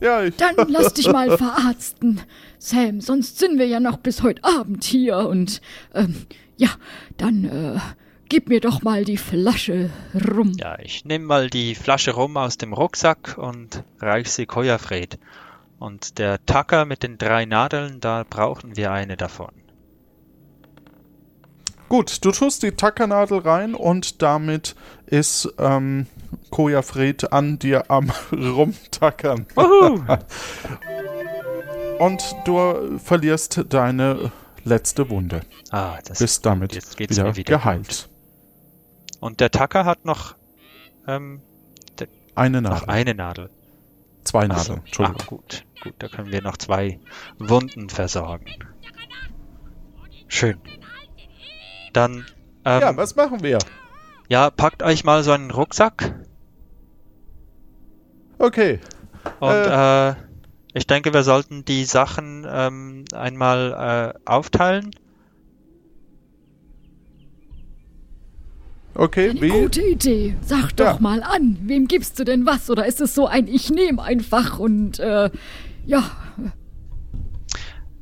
Ja, 0.00 0.22
ich. 0.22 0.36
Dann 0.36 0.56
lass 0.68 0.94
dich 0.94 1.10
mal 1.10 1.36
verarzten, 1.36 2.20
Sam, 2.58 3.00
sonst 3.00 3.38
sind 3.38 3.58
wir 3.58 3.66
ja 3.66 3.80
noch 3.80 3.98
bis 3.98 4.22
heute 4.22 4.42
Abend 4.44 4.84
hier 4.84 5.16
und 5.18 5.62
ähm, 5.94 6.26
ja, 6.56 6.70
dann 7.16 7.44
äh, 7.44 7.78
gib 8.28 8.48
mir 8.48 8.60
doch 8.60 8.82
mal 8.82 9.04
die 9.04 9.16
Flasche 9.16 9.90
rum. 10.14 10.52
Ja, 10.58 10.78
ich 10.78 11.04
nehme 11.04 11.24
mal 11.24 11.50
die 11.50 11.74
Flasche 11.74 12.12
rum 12.12 12.36
aus 12.36 12.58
dem 12.58 12.72
Rucksack 12.72 13.38
und 13.38 13.84
reich 14.00 14.30
sie 14.30 14.46
Kojafred. 14.46 15.18
Und 15.78 16.18
der 16.18 16.44
Tacker 16.46 16.84
mit 16.84 17.02
den 17.02 17.18
drei 17.18 17.44
Nadeln, 17.44 18.00
da 18.00 18.24
brauchen 18.28 18.76
wir 18.76 18.92
eine 18.92 19.16
davon. 19.16 19.52
Gut, 21.92 22.24
du 22.24 22.30
tust 22.30 22.62
die 22.62 22.70
Tackernadel 22.72 23.40
rein 23.40 23.74
und 23.74 24.22
damit 24.22 24.74
ist 25.04 25.52
ähm, 25.58 26.06
Koja 26.48 26.80
Fred 26.80 27.34
an 27.34 27.58
dir 27.58 27.90
am 27.90 28.10
Rumtackern. 28.32 29.46
und 31.98 32.34
du 32.46 32.98
verlierst 32.98 33.66
deine 33.68 34.32
letzte 34.64 35.10
Wunde. 35.10 35.42
Ah, 35.70 35.98
das 36.06 36.20
Bist 36.20 36.46
damit 36.46 36.74
jetzt 36.74 36.96
geht's 36.96 37.18
wieder, 37.18 37.36
wieder 37.36 37.58
geheilt. 37.58 38.08
Und 39.20 39.40
der 39.40 39.50
Tacker 39.50 39.84
hat 39.84 40.06
noch, 40.06 40.34
ähm, 41.06 41.42
Eine 42.34 42.62
noch 42.62 42.70
Nadel. 42.70 42.88
eine 42.88 43.14
Nadel. 43.14 43.50
Zwei 44.24 44.48
Ach 44.48 44.60
so. 44.60 44.72
Nadeln. 44.72 44.86
Entschuldigung. 44.86 45.20
Ah, 45.20 45.26
gut, 45.26 45.64
gut, 45.82 45.94
da 45.98 46.08
können 46.08 46.32
wir 46.32 46.40
noch 46.40 46.56
zwei 46.56 47.00
Wunden 47.38 47.90
versorgen. 47.90 48.46
Schön. 50.26 50.58
Dann, 51.92 52.26
ähm, 52.64 52.80
ja, 52.80 52.96
was 52.96 53.14
machen 53.16 53.42
wir? 53.42 53.58
ja, 54.28 54.50
packt 54.50 54.82
euch 54.82 55.04
mal 55.04 55.22
so 55.22 55.32
einen 55.32 55.50
Rucksack 55.50 56.14
Okay. 58.38 58.80
und 59.40 59.50
äh, 59.50 60.14
ich 60.74 60.86
denke, 60.86 61.12
wir 61.12 61.22
sollten 61.22 61.64
die 61.64 61.84
Sachen 61.84 62.46
ähm, 62.50 63.04
einmal 63.14 64.14
äh, 64.16 64.18
aufteilen. 64.30 64.90
Okay, 68.94 69.30
Eine 69.30 69.40
wie? 69.40 69.48
gute 69.50 69.82
Idee. 69.82 70.36
Sag 70.42 70.76
doch 70.76 70.94
Ja. 70.94 71.00
mal 71.00 71.22
an, 71.22 71.58
wem 71.62 71.88
gibst 71.88 72.18
du 72.18 72.24
denn 72.24 72.44
was? 72.46 72.68
Oder 72.68 72.86
ist 72.86 73.00
es 73.00 73.14
so 73.14 73.26
ein 73.26 73.48
Ich 73.48 73.70
nehme 73.70 74.02
einfach 74.02 74.58
und 74.58 74.98
äh, 74.98 75.30
ja, 75.86 76.02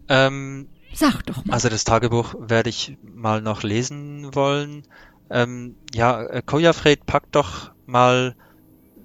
Ähm, 0.08 0.68
Sag 0.92 1.22
doch 1.26 1.44
mal. 1.44 1.54
Also 1.54 1.68
das 1.68 1.84
Tagebuch 1.84 2.34
werde 2.38 2.70
ich 2.70 2.96
mal 3.02 3.40
noch 3.42 3.62
lesen 3.62 4.34
wollen. 4.34 4.82
Ähm, 5.30 5.76
ja, 5.94 6.22
äh, 6.24 6.42
Kojafred, 6.42 7.06
pack 7.06 7.30
doch 7.32 7.70
mal, 7.86 8.34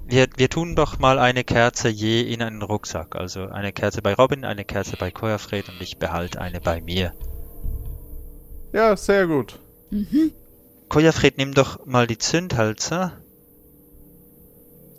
wir, 0.06 0.28
wir 0.38 0.50
tun 0.50 0.76
doch 0.76 0.98
mal 1.00 1.20
eine 1.20 1.44
Kerze 1.44 1.90
je 1.90 2.22
in 2.22 2.42
einen 2.42 2.62
Rucksack. 2.64 3.16
Also 3.16 3.48
eine 3.48 3.72
Kerze 3.72 4.02
bei 4.02 4.14
Robin, 4.14 4.44
eine 4.46 4.66
Kerze 4.66 4.98
bei 4.98 5.12
Kojafred 5.12 5.70
und 5.70 5.80
ich 5.82 5.98
behalte 5.98 6.42
eine 6.42 6.60
bei 6.60 6.82
mir. 6.82 7.14
Ja, 8.74 8.98
sehr 8.98 9.28
gut. 9.28 9.60
Mhm. 9.92 10.32
Kojafred, 10.90 11.38
nimm 11.38 11.54
doch 11.54 11.86
mal 11.86 12.08
die 12.08 12.18
Zündhölzer 12.18 13.14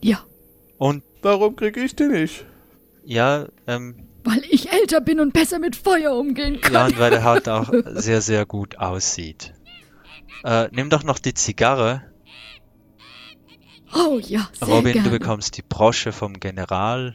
Ja, 0.03 0.25
und 0.79 1.03
Warum 1.23 1.57
krieg 1.57 1.77
ich 1.77 1.97
die 1.97 2.05
nicht? 2.07 2.45
ja, 3.05 3.47
ähm, 3.67 4.09
weil 4.27 4.43
ich 4.51 4.71
älter 4.73 5.01
bin 5.01 5.21
und 5.21 5.33
besser 5.33 5.59
mit 5.59 5.77
Feuer 5.77 6.15
umgehen 6.15 6.61
kann. 6.61 6.73
ja, 6.75 6.85
und 6.87 6.99
weil 6.99 7.13
er 7.13 7.25
halt 7.25 7.49
auch 7.49 7.73
sehr, 7.95 8.21
sehr 8.21 8.45
gut 8.45 8.77
aussieht. 8.79 9.55
Äh, 10.45 10.69
nimm 10.73 10.91
doch 10.91 11.03
noch 11.05 11.19
die 11.19 11.35
Zigarre. 11.35 12.03
Oh 13.95 14.19
ja, 14.21 14.49
sehr 14.53 14.69
Robin, 14.69 14.93
gerne. 14.93 15.09
du 15.11 15.19
bekommst 15.19 15.57
die 15.57 15.63
Brosche 15.63 16.13
vom 16.13 16.39
General. 16.41 17.15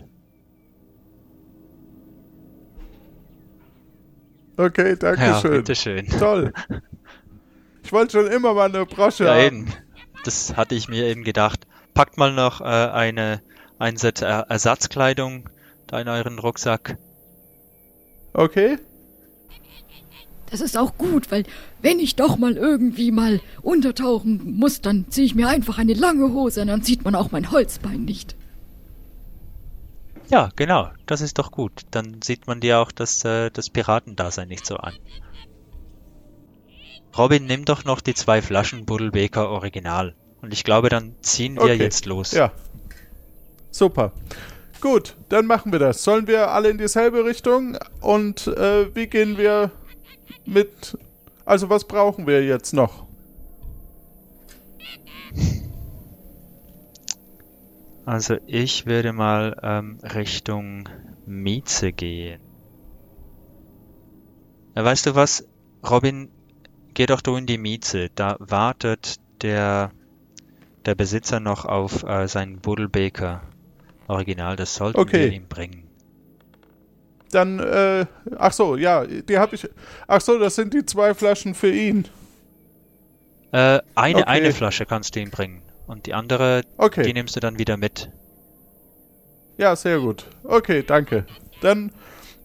Okay, 4.58 4.96
danke 4.98 5.22
Ja, 5.22 5.40
schön. 5.42 5.52
bitteschön. 5.52 6.08
Toll. 6.08 6.54
Ich 7.84 7.92
wollte 7.92 8.12
schon 8.22 8.28
immer 8.32 8.54
mal 8.54 8.70
eine 8.70 8.86
Brosche 8.86 9.26
Ja, 9.26 9.32
haben. 9.34 9.42
eben. 9.44 9.74
Das 10.24 10.56
hatte 10.56 10.76
ich 10.76 10.88
mir 10.88 11.08
eben 11.08 11.24
gedacht. 11.24 11.66
Packt 11.96 12.16
mal 12.16 12.32
noch 12.32 12.62
äh, 12.62 12.64
eine, 12.66 13.42
ein 13.80 13.98
Set 13.98 14.22
äh, 14.22 14.26
Ersatzkleidung 14.48 15.50
da 15.92 16.00
in 16.02 16.08
euren 16.08 16.40
Rucksack. 16.40 16.98
Okay? 18.34 18.80
Das 20.50 20.62
ist 20.62 20.78
auch 20.78 20.98
gut, 20.98 21.32
weil 21.32 21.44
wenn 21.82 22.00
ich 22.00 22.16
doch 22.16 22.38
mal 22.38 22.58
irgendwie 22.58 23.12
mal 23.12 23.40
untertauchen 23.62 24.58
muss, 24.58 24.82
dann 24.82 25.06
ziehe 25.10 25.26
ich 25.26 25.36
mir 25.36 25.48
einfach 25.48 25.78
eine 25.78 25.94
lange 25.94 26.34
Hose 26.34 26.62
und 26.62 26.68
dann 26.68 26.82
sieht 26.82 27.04
man 27.06 27.16
auch 27.16 27.32
mein 27.32 27.52
Holzbein 27.52 28.04
nicht. 28.04 28.36
Ja, 30.30 30.50
genau. 30.56 30.90
Das 31.06 31.20
ist 31.22 31.38
doch 31.40 31.52
gut. 31.52 31.82
Dann 31.92 32.22
sieht 32.22 32.48
man 32.48 32.62
dir 32.62 32.80
auch 32.80 32.92
das, 32.92 33.24
äh, 33.26 33.50
das 33.52 33.70
Piratendasein 33.70 34.48
nicht 34.48 34.66
so 34.66 34.78
an. 34.78 34.94
Robin, 37.18 37.46
nimm 37.46 37.66
doch 37.66 37.84
noch 37.84 38.00
die 38.00 38.14
zwei 38.14 38.42
Flaschen 38.42 38.86
Buddelbeker 38.86 39.50
Original. 39.50 40.16
Und 40.42 40.54
ich 40.54 40.64
glaube, 40.64 40.88
dann 40.88 41.16
ziehen 41.22 41.56
wir 41.56 41.64
Okay. 41.64 41.76
jetzt 41.76 42.06
los. 42.06 42.32
Ja. 42.32 42.52
Super. 43.72 44.14
Gut, 44.82 45.16
dann 45.30 45.46
machen 45.46 45.72
wir 45.72 45.78
das. 45.78 46.04
Sollen 46.04 46.26
wir 46.26 46.50
alle 46.50 46.70
in 46.70 46.80
dieselbe 46.80 47.24
Richtung? 47.24 47.78
Und 48.02 48.48
äh, 48.48 48.94
wie 48.96 49.06
gehen 49.06 49.38
wir 49.38 49.70
mit. 50.46 50.98
Also, 51.46 51.70
was 51.70 51.84
brauchen 51.84 52.26
wir 52.26 52.44
jetzt 52.44 52.74
noch? 52.74 53.06
Also 58.06 58.38
ich 58.48 58.88
würde 58.88 59.14
mal 59.14 59.56
ähm, 59.62 60.00
Richtung 60.04 60.90
Mieze 61.28 61.92
gehen. 61.92 62.42
Ja, 64.76 64.84
weißt 64.84 65.06
du 65.06 65.16
was, 65.16 65.48
Robin, 65.88 66.30
geh 66.96 67.06
doch 67.06 67.22
du 67.22 67.36
in 67.36 67.46
die 67.46 67.60
Mieze. 67.60 68.10
Da 68.16 68.38
wartet 68.40 69.18
der, 69.44 69.92
der 70.86 70.96
Besitzer 70.96 71.40
noch 71.40 71.66
auf 71.66 72.04
äh, 72.04 72.28
seinen 72.28 72.60
Buddelbeker 72.60 73.44
Original. 74.08 74.56
Das 74.56 74.76
sollten 74.76 75.00
Okay. 75.00 75.30
wir 75.30 75.34
ihm 75.34 75.48
bringen. 75.48 75.88
Dann, 77.32 77.60
äh, 77.60 78.06
ach 78.38 78.52
so, 78.52 78.76
ja, 78.76 79.06
die 79.06 79.38
habe 79.38 79.56
ich. 79.56 79.68
Ach 80.08 80.20
so, 80.20 80.38
das 80.38 80.56
sind 80.56 80.74
die 80.74 80.86
zwei 80.86 81.14
Flaschen 81.14 81.54
für 81.56 81.72
ihn. 81.72 82.08
Äh, 83.54 83.80
eine, 83.96 84.20
Okay. 84.20 84.24
eine 84.28 84.52
Flasche 84.54 84.86
kannst 84.86 85.16
du 85.16 85.22
ihm 85.22 85.30
bringen. 85.32 85.62
Und 85.88 86.06
die 86.06 86.14
andere, 86.14 86.62
die 86.62 86.68
Okay, 86.78 87.14
nimmst 87.14 87.36
du 87.36 87.40
dann 87.40 87.58
wieder 87.58 87.78
mit. 87.78 88.10
ja, 89.58 89.76
sehr 89.76 90.00
gut. 90.00 90.26
Okay, 90.44 90.84
danke. 90.86 91.26
Dann 91.62 91.92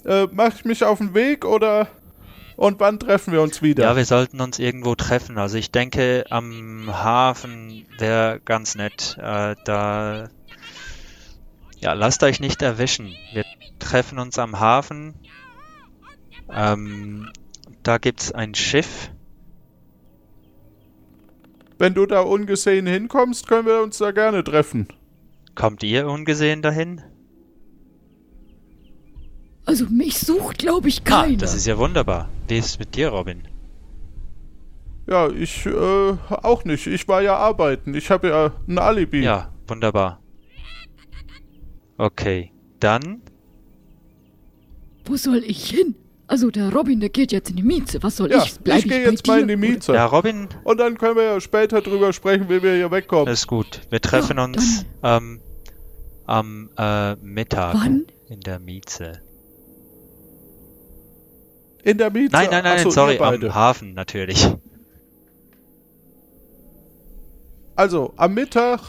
äh, 0.04 0.26
mache 0.26 0.52
ich 0.57 0.64
mich 0.64 0.85
auf 0.85 0.98
den 0.98 1.14
Weg 1.14 1.44
oder. 1.44 1.88
Und 2.57 2.80
wann 2.80 2.98
treffen 2.98 3.33
wir 3.33 3.42
uns 3.42 3.61
wieder? 3.62 3.85
Ja, 3.85 3.96
wir 3.96 4.04
sollten 4.07 4.40
uns 4.40 4.59
irgendwo 4.59 4.94
treffen. 4.94 5.37
Also 5.37 5.59
ich 5.59 5.70
denke, 5.72 6.24
am 6.30 6.87
Hafen 6.90 7.87
wäre 7.98 8.40
ganz 8.44 8.74
nett. 8.76 9.16
Äh, 9.20 9.57
da. 9.64 10.28
Ja, 11.87 11.92
lasst 11.92 12.25
euch 12.25 12.40
nicht 12.40 12.62
erwischen. 12.62 13.14
Wir 13.33 13.44
treffen 13.79 14.18
uns 14.18 14.40
am 14.40 14.59
Hafen. 14.59 15.14
Ähm, 16.53 17.31
da 17.85 17.99
gibt's 17.99 18.33
ein 18.33 18.57
Schiff. 18.57 19.12
Wenn 21.79 21.94
du 21.94 22.05
da 22.07 22.22
ungesehen 22.22 22.88
hinkommst, 22.88 23.46
können 23.46 23.68
wir 23.68 23.83
uns 23.85 23.99
da 23.99 24.11
gerne 24.11 24.42
treffen. 24.42 24.88
Kommt 25.55 25.85
ihr 25.85 26.09
ungesehen 26.09 26.61
dahin? 26.61 27.03
Also 29.64 29.87
mich 29.88 30.18
sucht, 30.18 30.59
glaube 30.59 30.88
ich, 30.88 31.03
Ah, 31.03 31.22
keiner. 31.22 31.37
das 31.37 31.55
ist 31.55 31.66
ja 31.68 31.79
wunderbar. 31.79 32.29
Wie 32.49 32.59
ist 32.59 32.66
es 32.66 32.79
mit 32.81 32.96
dir, 32.96 33.11
Robin? 33.11 33.46
Ja, 35.07 35.29
ich 35.29 35.66
äh, 35.66 36.16
auch 36.31 36.64
nicht. 36.64 36.88
Ich 36.88 37.07
war 37.07 37.22
ja 37.22 37.37
arbeiten. 37.37 37.94
Ich 37.94 38.11
habe 38.11 38.27
ja 38.31 38.53
ein 38.66 38.79
Alibi. 38.81 39.22
Ja, 39.22 39.53
wunderbar. 39.68 40.20
Okay, 41.98 42.52
dann 42.80 43.22
Wo 45.04 45.16
soll 45.16 45.42
ich 45.44 45.70
hin? 45.70 45.94
Also 46.28 46.50
der 46.50 46.72
Robin, 46.72 46.98
der 46.98 47.09
geht 47.09 47.30
jetzt 47.30 47.50
in 47.50 47.56
die 47.56 47.62
Mieze. 47.62 48.02
Was 48.02 48.16
soll 48.16 48.30
Ja, 48.32 48.42
ich? 48.42 48.59
Bleib 48.59 48.80
ich 48.80 48.88
gehe 48.88 49.09
jetzt 49.09 49.26
mal 49.28 49.40
in 49.40 49.46
die 49.48 49.54
dir? 49.54 49.74
Mieze. 49.74 49.94
ja, 49.94 50.06
Robin, 50.06 50.48
Und 50.64 50.78
dann 50.78 50.98
können 50.98 51.14
wir 51.16 51.22
ja 51.22 51.40
später 51.40 51.80
drüber 51.80 52.12
sprechen, 52.12 52.48
wie 52.48 52.62
wir 52.62 52.74
hier 52.74 52.90
wegkommen. 52.90 53.32
ist 53.32 53.46
gut. 53.46 53.82
Wir 53.90 54.00
treffen 54.00 54.37
Ja, 54.38 54.44
uns 54.44 54.85
ähm, 55.04 55.40
am 56.26 56.70
äh, 56.76 57.14
Mittag 57.16 57.74
Wann? 57.76 58.06
in 58.28 58.40
der 58.40 58.59
Mieze. 58.59 59.20
In 61.85 61.98
der 61.98 62.11
Mieze. 62.11 62.32
Nein, 62.32 62.48
nein, 62.50 62.64
nein, 62.64 62.78
so, 62.82 62.90
sorry, 62.90 63.18
am 63.18 63.54
Hafen 63.54 63.94
natürlich. 63.94 64.48
Also, 67.76 68.12
am 68.16 68.35
Mittag. 68.35 68.80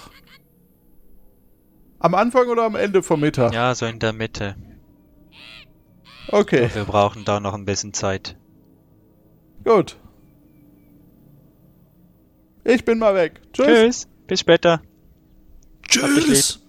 Am 1.99 2.13
Anfang 2.15 2.47
oder 2.47 2.63
am 2.63 2.75
Ende 2.75 3.01
vom 3.03 3.19
Mittag? 3.21 3.53
Ja, 3.53 3.73
so 3.75 3.85
in 3.85 3.99
der 3.99 4.13
Mitte. 4.13 4.55
Okay, 6.29 6.69
Wir 6.73 6.83
brauchen 6.83 7.23
da 7.25 7.39
noch 7.39 7.53
ein 7.53 7.65
bisschen 7.65 7.93
Zeit. 7.93 8.35
gut. 9.63 9.97
Ich 12.63 12.83
bin 12.83 12.99
mal 12.99 13.15
weg. 13.15 13.39
Tschüss. 13.53 13.65
Tschüss, 13.67 14.07
bis 14.27 14.39
später. 14.41 14.81
Tschüss. 15.87 16.59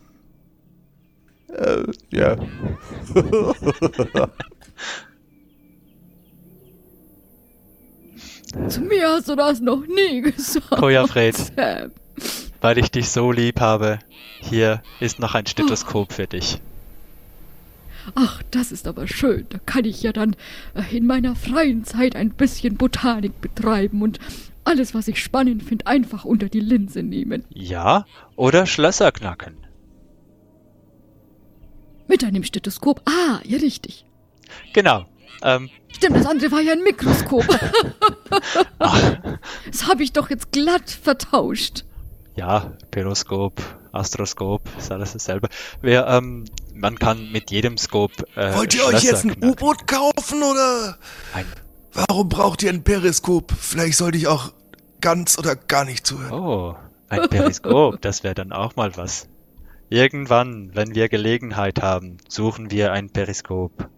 Äh, 1.48 1.82
ja. 2.10 2.36
Zu 8.68 8.80
mir 8.82 9.08
hast 9.08 9.28
du 9.28 9.36
das 9.36 9.60
noch 9.60 9.84
nie 9.86 10.20
gesagt. 10.32 10.70
Kojafred, 10.70 11.36
Sam. 11.36 11.90
Weil 12.60 12.78
ich 12.78 12.90
dich 12.90 13.10
so 13.10 13.32
lieb 13.32 13.60
habe, 13.60 13.98
hier 14.40 14.82
ist 15.00 15.18
noch 15.18 15.34
ein 15.34 15.46
Stethoskop 15.46 16.12
für 16.12 16.26
dich. 16.26 16.60
Ach, 18.14 18.42
das 18.50 18.72
ist 18.72 18.86
aber 18.86 19.06
schön. 19.06 19.46
Da 19.50 19.58
kann 19.66 19.84
ich 19.84 20.02
ja 20.02 20.12
dann 20.12 20.34
äh, 20.74 20.96
in 20.96 21.06
meiner 21.06 21.36
freien 21.36 21.84
Zeit 21.84 22.16
ein 22.16 22.30
bisschen 22.30 22.76
Botanik 22.76 23.40
betreiben 23.40 24.02
und 24.02 24.18
alles, 24.64 24.94
was 24.94 25.08
ich 25.08 25.22
spannend 25.22 25.62
finde, 25.62 25.86
einfach 25.86 26.24
unter 26.24 26.48
die 26.48 26.60
Linse 26.60 27.02
nehmen. 27.02 27.44
Ja, 27.50 28.06
oder 28.36 28.66
Schlösser 28.66 29.12
knacken. 29.12 29.56
Mit 32.06 32.24
einem 32.24 32.44
Stethoskop. 32.44 33.02
Ah, 33.06 33.40
ja, 33.44 33.58
richtig. 33.58 34.06
Genau. 34.72 35.04
Ähm, 35.42 35.68
Stimmt, 35.92 36.16
das 36.16 36.26
andere 36.26 36.50
war 36.50 36.60
ja 36.60 36.72
ein 36.72 36.82
Mikroskop. 36.82 37.44
Das 39.66 39.86
habe 39.86 40.02
ich 40.02 40.12
doch 40.12 40.30
jetzt 40.30 40.52
glatt 40.52 40.90
vertauscht. 40.90 41.84
Ja, 42.38 42.72
Periskop, 42.90 43.60
Astroskop, 43.92 44.62
ist 44.78 44.90
alles 44.92 45.12
dasselbe. 45.12 45.48
Wir, 45.82 46.06
ähm, 46.06 46.44
man 46.74 46.98
kann 46.98 47.30
mit 47.32 47.50
jedem 47.50 47.76
Skop 47.76 48.12
äh, 48.36 48.54
Wollt 48.54 48.74
ihr 48.74 48.84
euch 48.86 49.02
jetzt 49.02 49.24
ein. 49.24 49.36
U-Boot 49.42 49.86
kaufen 49.86 50.42
oder? 50.42 50.96
Ein- 51.34 51.46
Warum 51.92 52.28
braucht 52.28 52.62
ihr 52.62 52.70
ein 52.70 52.84
Periskop? 52.84 53.50
Vielleicht 53.58 53.98
sollte 53.98 54.18
ich 54.18 54.28
auch 54.28 54.52
ganz 55.00 55.36
oder 55.38 55.56
gar 55.56 55.84
nicht 55.84 56.06
zuhören. 56.06 56.32
Oh, 56.32 56.76
ein 57.08 57.28
Periskop, 57.28 58.00
das 58.02 58.22
wäre 58.22 58.34
dann 58.34 58.52
auch 58.52 58.76
mal 58.76 58.96
was. 58.96 59.26
Irgendwann, 59.90 60.70
wenn 60.74 60.94
wir 60.94 61.08
Gelegenheit 61.08 61.82
haben, 61.82 62.18
suchen 62.28 62.70
wir 62.70 62.92
ein 62.92 63.10
Periskop. 63.10 63.88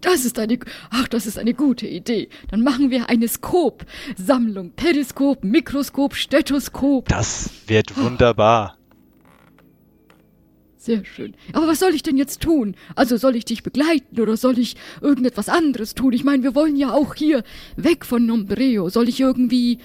Das 0.00 0.24
ist 0.24 0.38
eine, 0.38 0.58
ach, 0.90 1.08
das 1.08 1.26
ist 1.26 1.38
eine 1.38 1.54
gute 1.54 1.86
Idee. 1.86 2.28
Dann 2.50 2.62
machen 2.62 2.90
wir 2.90 3.08
eine 3.10 3.26
Skop. 3.28 3.84
Sammlung, 4.16 4.70
Periskop, 4.72 5.42
Mikroskop, 5.44 6.14
Stethoskop. 6.14 7.08
Das 7.08 7.50
wird 7.66 7.96
wunderbar. 7.96 8.76
Sehr 10.76 11.04
schön. 11.04 11.34
Aber 11.52 11.66
was 11.66 11.80
soll 11.80 11.94
ich 11.94 12.02
denn 12.04 12.16
jetzt 12.16 12.40
tun? 12.40 12.76
Also 12.94 13.16
soll 13.16 13.34
ich 13.36 13.44
dich 13.44 13.62
begleiten 13.62 14.20
oder 14.20 14.36
soll 14.36 14.58
ich 14.58 14.76
irgendetwas 15.02 15.48
anderes 15.48 15.94
tun? 15.94 16.12
Ich 16.12 16.24
meine, 16.24 16.44
wir 16.44 16.54
wollen 16.54 16.76
ja 16.76 16.92
auch 16.92 17.14
hier 17.14 17.42
weg 17.76 18.04
von 18.06 18.24
Nombreo. 18.24 18.88
Soll 18.88 19.08
ich 19.08 19.18
irgendwie 19.20 19.78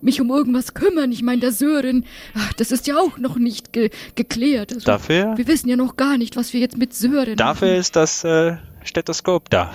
mich 0.00 0.20
um 0.20 0.30
irgendwas 0.30 0.72
kümmern? 0.74 1.12
Ich 1.12 1.22
meine, 1.22 1.40
der 1.42 1.52
Sören, 1.52 2.06
ach, 2.34 2.52
das 2.54 2.72
ist 2.72 2.86
ja 2.86 2.96
auch 2.98 3.18
noch 3.18 3.36
nicht 3.36 3.72
ge 3.74 3.90
geklärt. 4.14 4.72
Also, 4.72 4.86
Dafür, 4.86 5.36
Wir 5.36 5.46
wissen 5.46 5.68
ja 5.68 5.76
noch 5.76 5.96
gar 5.96 6.16
nicht, 6.16 6.34
was 6.36 6.52
wir 6.54 6.60
jetzt 6.60 6.78
mit 6.78 6.94
Sören 6.94 7.36
dafür 7.36 7.68
machen. 7.68 7.78
ist 7.78 7.94
das 7.94 8.24
äh, 8.24 8.56
Stethoskop 8.84 9.50
da. 9.50 9.72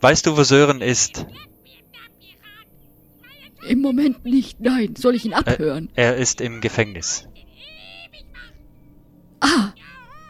Weißt 0.00 0.26
du, 0.26 0.36
wo 0.36 0.42
Sören 0.44 0.80
ist? 0.80 1.26
Im 3.68 3.80
Moment 3.80 4.24
nicht, 4.24 4.60
nein. 4.60 4.94
Soll 4.96 5.14
ich 5.16 5.24
ihn 5.24 5.32
Äh, 5.32 5.36
abhören? 5.36 5.90
er 5.94 6.16
ist 6.16 6.40
im 6.40 6.60
Gefängnis. 6.60 7.26
ah, 9.40 9.72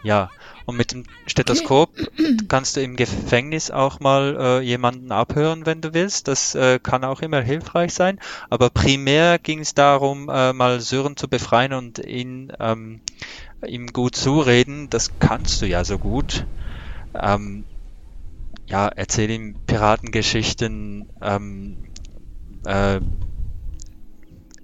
Ja. 0.02 0.30
Und 0.66 0.76
mit 0.76 0.92
dem 0.92 1.04
Stethoskop 1.26 1.94
kannst 2.48 2.76
du 2.76 2.82
im 2.82 2.94
Gefängnis 2.96 3.70
auch 3.70 4.00
mal 4.00 4.36
äh, 4.38 4.60
jemanden 4.60 5.12
abhören, 5.12 5.64
wenn 5.64 5.80
du 5.80 5.94
willst. 5.94 6.28
Das 6.28 6.54
äh, 6.54 6.78
kann 6.78 7.04
auch 7.04 7.22
immer 7.22 7.40
hilfreich 7.40 7.94
sein. 7.94 8.20
Aber 8.50 8.68
primär 8.68 9.38
ging 9.38 9.60
es 9.60 9.72
darum, 9.72 10.28
äh, 10.28 10.52
mal 10.52 10.80
Sören 10.82 11.16
zu 11.16 11.26
befreien 11.26 11.72
und 11.72 11.98
ihn 12.00 12.52
ähm, 12.60 13.00
ihm 13.66 13.86
gut 13.94 14.14
zureden. 14.14 14.90
Das 14.90 15.18
kannst 15.20 15.62
du 15.62 15.66
ja 15.66 15.84
so 15.86 15.98
gut. 15.98 16.44
Ähm, 17.14 17.64
ja, 18.68 18.88
erzähl 18.88 19.30
ihm 19.30 19.56
Piratengeschichten. 19.66 21.08
Ähm, 21.22 21.84
äh, 22.64 23.00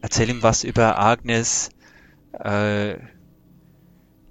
erzähl 0.01 0.29
ihm 0.31 0.43
was 0.43 0.65
über 0.65 0.99
Agnes. 0.99 1.71
Äh, 2.33 2.99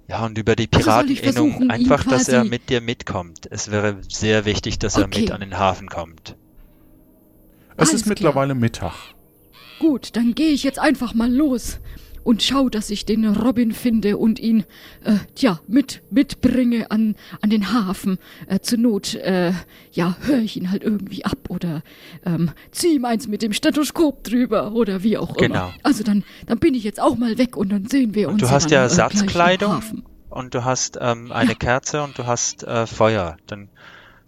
ja, 0.06 0.24
und 0.26 0.36
über 0.38 0.54
die 0.54 0.68
Also 0.72 0.90
Pirateninnung. 0.90 1.62
ihn 1.62 1.70
Einfach, 1.70 2.04
dass 2.04 2.28
er 2.28 2.44
mit 2.44 2.68
dir 2.68 2.80
mitkommt. 2.80 3.48
Es 3.50 3.70
wäre 3.70 4.00
sehr 4.08 4.44
wichtig, 4.44 4.78
dass 4.78 4.96
er 4.96 5.04
Okay. 5.06 5.22
mit 5.22 5.30
an 5.30 5.40
den 5.40 5.58
Hafen 5.58 5.88
kommt. 5.88 6.36
Es 7.76 7.88
Alles 7.88 8.02
ist 8.02 8.06
mittlerweile 8.06 8.54
Mittag. 8.54 8.92
gut, 9.80 10.14
dann 10.16 10.34
gehe 10.34 10.50
ich 10.50 10.62
jetzt 10.62 10.78
einfach 10.78 11.14
mal 11.14 11.32
los 11.32 11.80
und 12.24 12.42
schau, 12.42 12.68
dass 12.68 12.90
ich 12.90 13.04
den 13.06 13.24
Robin 13.26 13.72
finde 13.72 14.16
und 14.16 14.40
ihn, 14.40 14.64
äh, 15.04 15.16
tja, 15.34 15.60
mit, 15.68 16.02
mitbringe 16.10 16.90
an, 16.90 17.14
an 17.42 17.50
den 17.50 17.72
Hafen. 17.72 18.18
Äh, 18.48 18.58
zur 18.60 18.78
Not, 18.78 19.14
äh, 19.14 19.52
ja, 19.92 20.16
höre 20.22 20.38
ich 20.40 20.56
ihn 20.56 20.70
halt 20.70 20.82
irgendwie 20.82 21.24
ab 21.24 21.38
oder 21.48 21.82
ähm, 22.26 22.50
zieh 22.72 22.94
ihm 22.96 23.04
eins 23.04 23.28
mit 23.28 23.42
dem 23.42 23.52
Stethoskop 23.52 24.24
drüber 24.24 24.72
oder 24.72 25.02
wie 25.02 25.18
auch 25.18 25.36
Genau. 25.36 25.54
immer. 25.66 25.74
Also 25.82 26.02
dann, 26.02 26.24
dann 26.46 26.58
bin 26.58 26.74
ich 26.74 26.82
jetzt 26.82 27.00
auch 27.00 27.16
mal 27.16 27.38
weg 27.38 27.56
und 27.56 27.68
dann 27.70 27.86
sehen 27.86 28.14
wir 28.14 28.28
Und 28.28 28.34
uns 28.34 28.42
du 28.42 28.50
hast 28.50 28.64
dann, 28.64 28.72
ja 28.72 28.80
Ersatzkleidung 28.82 29.82
und 30.30 30.54
du 30.54 30.64
hast 30.64 30.98
ähm, 31.00 31.30
eine 31.30 31.50
Ja. 31.52 31.56
Kerze 31.56 32.02
und 32.02 32.18
du 32.18 32.26
hast 32.26 32.64
äh, 32.64 32.86
Feuer. 32.86 33.36
Dann 33.46 33.68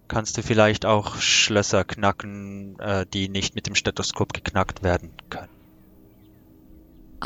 kannst 0.09 0.37
du 0.38 0.42
vielleicht 0.42 0.87
auch 0.87 1.16
Schlösser 1.16 1.82
knacken, 1.85 2.78
äh, 2.78 3.06
die 3.12 3.28
nicht 3.28 3.54
mit 3.56 3.66
dem 3.66 3.74
Stethoskop 3.74 4.32
geknackt 4.32 4.82
werden 4.85 5.11
können. 5.30 5.48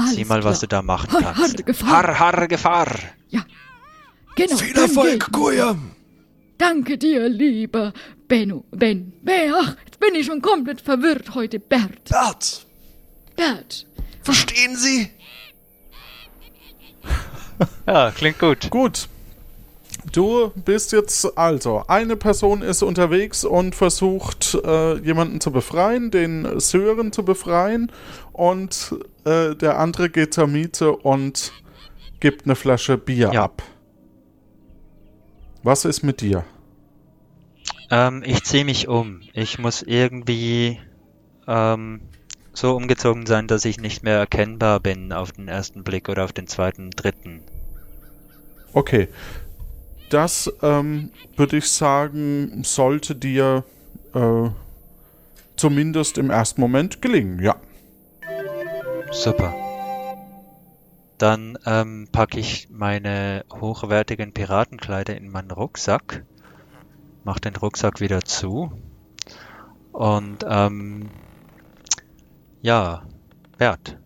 Alles 0.00 0.14
Sieh 0.14 0.24
mal, 0.24 0.42
was 0.44 0.60
du 0.60 0.66
klar. 0.66 0.82
da 0.82 0.86
machen 0.86 1.10
Har, 1.12 1.34
kannst. 1.34 1.58
har, 1.58 1.62
Gefahr. 1.64 1.88
Har, 1.90 2.18
har, 2.18 2.48
Gefahr! 2.48 2.98
Genau, 4.36 4.56
Viel 4.56 4.72
dann 4.74 4.84
Erfolg, 4.84 5.26
geh- 5.26 5.32
Goya. 5.32 5.76
Danke 6.56 6.96
dir, 6.96 7.28
lieber 7.28 7.92
Benno. 8.28 8.64
Ben. 8.70 9.12
Ben, 9.22 9.52
ach, 9.54 9.76
jetzt 9.84 9.98
bin 9.98 10.14
ich 10.14 10.24
schon 10.26 10.40
komplett 10.40 10.80
verwirrt 10.80 11.34
heute. 11.34 11.58
Bert. 11.58 12.08
Bert, 12.08 12.66
Bert. 13.36 13.86
verstehen 14.22 14.76
Sie? 14.76 15.10
Ja, 17.86 18.10
klingt 18.12 18.38
gut. 18.38 18.70
Gut. 18.70 19.08
Du 20.12 20.50
bist 20.54 20.92
jetzt 20.92 21.36
also, 21.36 21.84
eine 21.86 22.16
Person 22.16 22.62
ist 22.62 22.82
unterwegs 22.82 23.44
und 23.44 23.74
versucht, 23.74 24.54
äh, 24.64 24.96
jemanden 25.00 25.40
zu 25.40 25.50
befreien, 25.50 26.10
den 26.10 26.58
Sören 26.58 27.12
zu 27.12 27.22
befreien, 27.24 27.92
und 28.32 28.94
äh, 29.24 29.54
der 29.54 29.78
andere 29.78 30.10
geht 30.10 30.34
zur 30.34 30.46
Miete 30.46 30.92
und 30.92 31.52
gibt 32.20 32.44
eine 32.44 32.54
Flasche 32.56 32.98
Bier 32.98 33.30
Ja. 33.32 33.44
ab. 33.44 33.62
Was 35.62 35.84
ist 35.84 36.02
mit 36.02 36.20
dir? 36.20 36.44
Ähm, 37.90 38.22
ich 38.24 38.44
ziehe 38.44 38.64
mich 38.64 38.88
um. 38.88 39.20
Ich 39.34 39.58
muss 39.58 39.82
irgendwie 39.82 40.78
ähm, 41.46 42.00
so 42.52 42.76
umgezogen 42.76 43.26
sein, 43.26 43.46
dass 43.46 43.64
ich 43.64 43.80
nicht 43.80 44.02
mehr 44.02 44.16
erkennbar 44.18 44.80
bin 44.80 45.12
auf 45.12 45.32
den 45.32 45.48
ersten 45.48 45.82
Blick 45.82 46.08
oder 46.08 46.24
auf 46.24 46.32
den 46.32 46.46
zweiten, 46.46 46.90
dritten. 46.90 47.42
Okay. 48.72 49.08
Das 50.10 50.52
ähm, 50.62 51.10
würde 51.36 51.58
ich 51.58 51.70
sagen, 51.70 52.62
sollte 52.64 53.14
dir 53.14 53.64
äh, 54.14 54.48
zumindest 55.56 56.18
im 56.18 56.30
ersten 56.30 56.60
Moment 56.60 57.00
gelingen, 57.02 57.40
ja. 57.42 57.56
Super. 59.12 59.54
Dann 61.18 61.58
ähm, 61.66 62.08
packe 62.10 62.40
ich 62.40 62.68
meine 62.70 63.44
hochwertigen 63.52 64.32
Piratenkleider 64.32 65.16
in 65.16 65.28
meinen 65.30 65.50
Rucksack, 65.50 66.24
mach 67.24 67.38
den 67.38 67.56
Rucksack 67.56 68.00
wieder 68.00 68.22
zu 68.22 68.72
und 69.92 70.44
ähm, 70.48 71.10
ja, 72.62 73.02
Bert, 73.58 73.98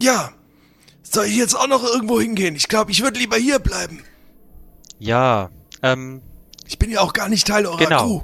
Ja. 0.00 0.32
Soll 1.02 1.26
ich 1.26 1.36
jetzt 1.36 1.54
auch 1.54 1.68
noch 1.68 1.84
irgendwo 1.84 2.20
hingehen? 2.20 2.56
Ich 2.56 2.66
glaube, 2.68 2.90
ich 2.90 3.02
würde 3.02 3.18
lieber 3.20 3.36
hier 3.36 3.58
bleiben. 3.58 4.02
ja, 4.98 5.50
ähm, 5.82 6.22
Ich 6.66 6.78
bin 6.78 6.90
ja 6.90 7.00
auch 7.00 7.12
gar 7.12 7.28
nicht 7.28 7.46
Teil 7.46 7.66
eurer 7.66 7.76
Genau. 7.76 8.02
Crew. 8.02 8.20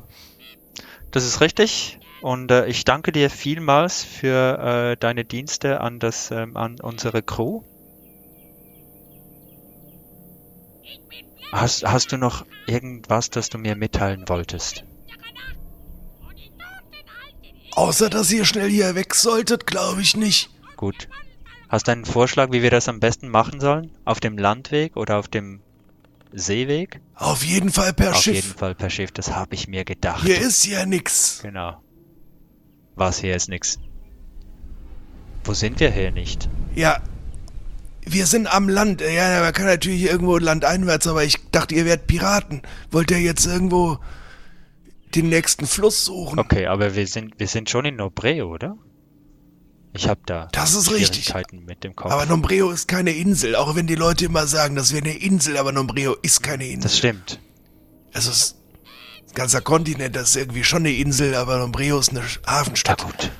Das 1.10 1.24
ist 1.24 1.40
richtig. 1.40 1.97
Und 2.20 2.50
äh, 2.50 2.66
ich 2.66 2.84
danke 2.84 3.12
dir 3.12 3.30
vielmals 3.30 4.02
für 4.02 4.58
äh, 4.58 4.96
deine 4.96 5.24
Dienste 5.24 5.80
an 5.80 5.98
das 5.98 6.30
ähm, 6.30 6.56
an 6.56 6.80
unsere 6.80 7.22
Crew. 7.22 7.62
Hast, 11.52 11.84
hast 11.84 12.12
du 12.12 12.18
noch 12.18 12.44
irgendwas, 12.66 13.30
das 13.30 13.48
du 13.48 13.58
mir 13.58 13.74
mitteilen 13.74 14.28
wolltest? 14.28 14.84
Außer, 17.72 18.10
dass 18.10 18.30
ihr 18.32 18.44
schnell 18.44 18.68
hier 18.68 18.94
weg 18.96 19.14
solltet, 19.14 19.66
glaube 19.66 20.02
ich 20.02 20.16
nicht. 20.16 20.50
Gut. 20.76 21.08
Hast 21.68 21.86
du 21.86 21.92
einen 21.92 22.04
Vorschlag, 22.04 22.50
wie 22.50 22.62
wir 22.62 22.70
das 22.70 22.88
am 22.88 22.98
besten 22.98 23.28
machen 23.28 23.60
sollen? 23.60 23.92
Auf 24.04 24.20
dem 24.20 24.36
Landweg 24.36 24.96
oder 24.96 25.18
auf 25.18 25.28
dem 25.28 25.60
Seeweg? 26.32 27.00
Auf 27.14 27.44
jeden 27.44 27.70
Fall 27.70 27.92
per 27.92 28.10
auf 28.10 28.22
Schiff. 28.22 28.34
jeden 28.34 28.58
Fall 28.58 28.74
per 28.74 28.90
Schiff, 28.90 29.12
das 29.12 29.32
habe 29.32 29.54
ich 29.54 29.68
mir 29.68 29.84
gedacht. 29.84 30.24
Hier 30.24 30.38
ist 30.40 30.66
ja 30.66 30.84
nix. 30.84 31.40
Genau. 31.42 31.80
Was 32.98 33.20
hier 33.20 33.36
ist 33.36 33.48
nix. 33.48 33.78
Wo 35.44 35.54
sind 35.54 35.80
wir 35.80 35.90
hier 35.90 36.10
nicht? 36.10 36.48
Ja. 36.74 37.00
Wir 38.04 38.26
sind 38.26 38.52
am 38.52 38.68
Land. 38.68 39.00
Ja, 39.00 39.40
man 39.40 39.52
kann 39.52 39.66
natürlich 39.66 40.02
irgendwo 40.02 40.38
landeinwärts, 40.38 41.06
aber 41.06 41.24
ich 41.24 41.36
dachte, 41.50 41.74
ihr 41.74 41.84
wärt 41.84 42.06
Piraten. 42.06 42.62
Wollt 42.90 43.10
ihr 43.10 43.20
jetzt 43.20 43.46
irgendwo 43.46 43.98
den 45.14 45.28
nächsten 45.28 45.66
Fluss 45.66 46.04
suchen? 46.04 46.38
Okay, 46.38 46.66
aber 46.66 46.94
wir 46.94 47.06
sind, 47.06 47.38
wir 47.38 47.46
sind 47.46 47.70
schon 47.70 47.84
in 47.84 47.96
Nobreo, 47.96 48.52
oder? 48.52 48.76
Ich 49.92 50.08
habe 50.08 50.20
da 50.26 50.48
Das 50.52 50.74
ist 50.74 50.90
richtig. 50.92 51.32
Mit 51.66 51.84
dem 51.84 51.96
Kopf. 51.96 52.10
Aber 52.10 52.26
Nombreo 52.26 52.70
ist 52.70 52.88
keine 52.88 53.12
Insel, 53.12 53.56
auch 53.56 53.74
wenn 53.74 53.86
die 53.86 53.94
Leute 53.94 54.24
immer 54.26 54.46
sagen, 54.46 54.76
das 54.76 54.92
wäre 54.92 55.04
eine 55.04 55.16
Insel, 55.18 55.56
aber 55.56 55.72
Nombreo 55.72 56.16
ist 56.22 56.42
keine 56.42 56.66
Insel. 56.66 56.82
das 56.82 56.98
stimmt. 56.98 57.40
Also 58.12 58.30
es 58.30 58.36
ist 58.38 58.57
ganzer 59.34 59.60
Kontinent, 59.60 60.16
das 60.16 60.30
ist 60.30 60.36
irgendwie 60.36 60.64
schon 60.64 60.80
eine 60.80 60.92
Insel, 60.92 61.34
aber 61.34 61.58
Nombreo 61.58 61.98
ist 61.98 62.10
eine 62.10 62.22
Na 62.44 62.52
Hafenstadt. 62.52 63.02
gut. 63.04 63.30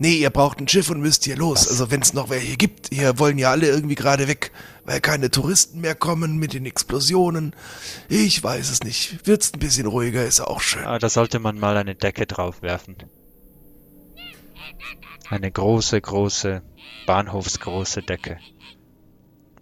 Nee, 0.00 0.14
ihr 0.14 0.30
braucht 0.30 0.60
ein 0.60 0.68
Schiff 0.68 0.90
und 0.90 1.00
müsst 1.00 1.24
hier 1.24 1.36
los. 1.36 1.62
Was? 1.62 1.70
Also 1.70 1.90
wenn 1.90 2.02
es 2.02 2.12
noch 2.14 2.30
welche 2.30 2.56
gibt, 2.56 2.88
hier 2.92 3.18
wollen 3.18 3.36
ja 3.36 3.50
alle 3.50 3.66
irgendwie 3.66 3.96
gerade 3.96 4.28
weg, 4.28 4.52
weil 4.84 5.00
keine 5.00 5.28
Touristen 5.30 5.80
mehr 5.80 5.96
kommen 5.96 6.36
mit 6.38 6.54
den 6.54 6.66
Explosionen. 6.66 7.54
Ich 8.08 8.40
weiß 8.42 8.70
es 8.70 8.84
nicht. 8.84 9.26
Wird's 9.26 9.52
ein 9.52 9.58
bisschen 9.58 9.86
ruhiger, 9.86 10.24
ist 10.24 10.40
auch 10.40 10.60
schön. 10.60 10.84
Ah, 10.84 11.00
da 11.00 11.08
sollte 11.08 11.40
man 11.40 11.58
mal 11.58 11.76
eine 11.76 11.96
Decke 11.96 12.26
drauf 12.26 12.62
werfen. 12.62 12.96
Eine 15.28 15.50
große, 15.50 16.00
große, 16.00 16.62
bahnhofsgroße 17.06 18.02
Decke. 18.02 18.38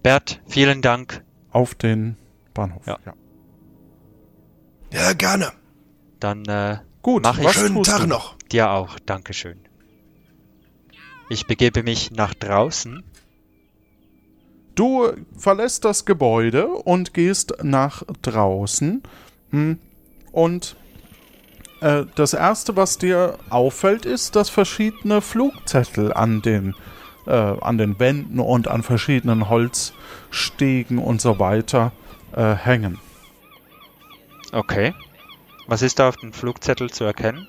Bert, 0.03 0.41
vielen 0.47 0.83
Dank. 0.83 1.25
Auf 1.51 1.75
den 1.75 2.19
Bahnhof. 2.53 2.87
Ja. 2.87 2.99
Ja, 4.93 5.13
gerne. 5.15 5.53
Dann 6.27 6.45
äh, 6.47 6.79
Gut, 7.03 7.23
Mach 7.23 7.39
ich. 7.39 7.53
Schönen 7.53 7.85
Tag 7.85 8.01
du? 8.01 8.07
noch. 8.09 8.35
dir 8.51 8.71
auch. 8.71 8.99
Dankeschön. 8.99 9.61
Ich 11.31 11.47
begebe 11.47 11.85
mich 11.85 12.11
nach 12.11 12.35
draußen. 12.35 13.05
Du 14.75 15.13
verlässt 15.39 15.85
das 15.85 16.05
Gebäude 16.05 16.67
und 16.67 17.15
gehst 17.15 17.63
nach 17.63 18.03
draußen. 18.23 19.05
Hm, 19.51 19.79
Und 20.33 20.75
äh, 21.81 22.07
das 22.17 22.35
Erste, 22.35 22.75
was 22.75 22.99
dir 22.99 23.39
auffällt, 23.49 24.05
ist, 24.05 24.35
dass 24.35 24.51
verschiedene 24.51 25.21
Flugzettel 25.21 26.13
an 26.13 26.43
den 26.43 26.75
äh, 27.29 27.31
an 27.31 27.79
den 27.79 28.01
Wänden 28.01 28.41
und 28.41 28.67
an 28.67 28.83
verschiedenen 28.83 29.49
Holzstegen 29.49 30.99
und 30.99 31.21
so 31.21 31.39
weiter 31.39 31.93
äh, 32.33 32.53
hängen. 32.55 32.99
Okay. 34.51 34.93
Was 35.67 35.83
ist 35.83 35.99
da 35.99 36.09
auf 36.09 36.17
dem 36.17 36.33
Flugzettel 36.33 36.91
zu 36.91 37.05
erkennen? 37.05 37.49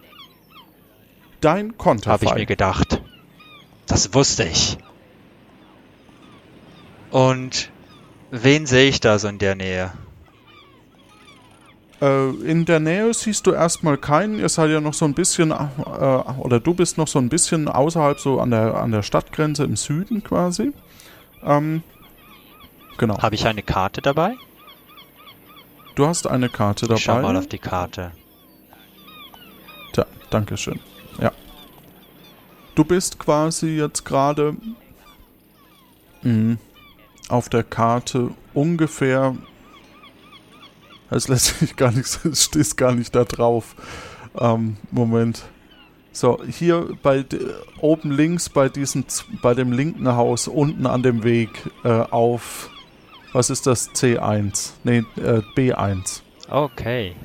Dein 1.42 1.78
Konterfei. 1.78 2.12
Habe 2.14 2.26
ich 2.26 2.34
mir 2.34 2.46
gedacht. 2.46 3.02
Das 3.86 4.14
wusste 4.14 4.44
ich. 4.44 4.78
Und 7.12 7.72
wen 8.32 8.66
sehe 8.66 8.90
ich 8.90 9.00
da 9.00 9.20
so 9.20 9.28
in 9.28 9.38
der 9.38 9.56
Nähe? 9.56 9.92
Äh, 12.02 12.30
in 12.30 12.66
der 12.66 12.80
Nähe 12.80 13.14
siehst 13.14 13.48
du 13.48 13.52
erstmal 13.52 13.98
keinen. 13.98 14.40
Ihr 14.40 14.50
seid 14.50 14.72
ja 14.72 14.82
noch 14.82 14.94
so 14.94 15.06
ein 15.06 15.14
bisschen, 15.14 15.52
äh, 15.52 15.54
oder 15.54 16.60
du 16.60 16.74
bist 16.74 16.98
noch 16.98 17.08
so 17.08 17.20
ein 17.20 17.30
bisschen 17.30 17.68
außerhalb, 17.68 18.20
so 18.20 18.40
an 18.40 18.52
der, 18.52 18.76
an 18.76 18.92
der 18.92 19.04
Stadtgrenze 19.04 19.64
im 19.64 19.76
Süden 19.76 20.24
quasi. 20.24 20.74
Ähm, 21.44 21.84
genau. 22.98 23.22
Habe 23.22 23.36
ich 23.36 23.48
eine 23.48 23.64
Karte 23.64 24.02
dabei? 24.02 24.36
Du 25.98 26.06
hast 26.06 26.28
eine 26.28 26.48
Karte 26.48 26.86
dabei. 26.86 26.98
Ich 27.00 27.04
schau 27.06 27.20
mal 27.24 27.36
auf 27.36 27.48
die 27.48 27.58
Karte. 27.58 28.12
Tja, 29.94 30.06
Dankeschön. 30.30 30.80
Ja. 31.20 31.32
Du 32.76 32.86
bist 32.86 33.18
quasi 33.18 33.70
jetzt 33.70 34.06
gerade 34.06 34.56
mh, 36.22 36.58
auf 37.30 37.50
der 37.50 37.64
Karte 37.64 38.30
ungefähr. 38.54 39.36
Es 41.10 41.30
lässt 41.30 41.58
sich 41.58 41.76
gar 41.76 41.92
nicht, 41.92 42.24
es 42.26 42.44
steht 42.44 42.78
gar 42.78 42.94
nicht 42.94 43.16
da 43.16 43.24
drauf. 43.24 43.76
Ähm, 44.40 44.78
Moment. 44.92 45.46
So, 46.12 46.44
hier 46.46 46.96
bei 47.02 47.26
oben 47.80 48.12
links 48.12 48.50
bei 48.50 48.70
diesem 48.70 49.04
bei 49.42 49.56
dem 49.56 49.72
linken 49.72 50.08
Haus 50.16 50.48
unten 50.48 50.86
an 50.86 51.02
dem 51.02 51.24
Weg 51.24 51.50
äh, 51.84 51.90
auf 51.90 52.70
was 53.38 53.52
ist 53.52 53.68
das 53.68 53.94
C1? 53.94 54.72
Nee, 54.84 55.04
äh, 55.18 55.44
B1. 55.56 56.22
Okay. 56.50 57.16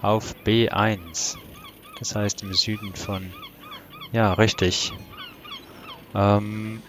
Auf 0.00 0.34
B1. 0.46 1.36
Das 1.98 2.16
heißt 2.16 2.42
im 2.42 2.54
Süden 2.54 2.94
von... 2.94 3.30
Ja, 4.12 4.32
richtig. 4.32 4.94
Ähm... 6.14 6.82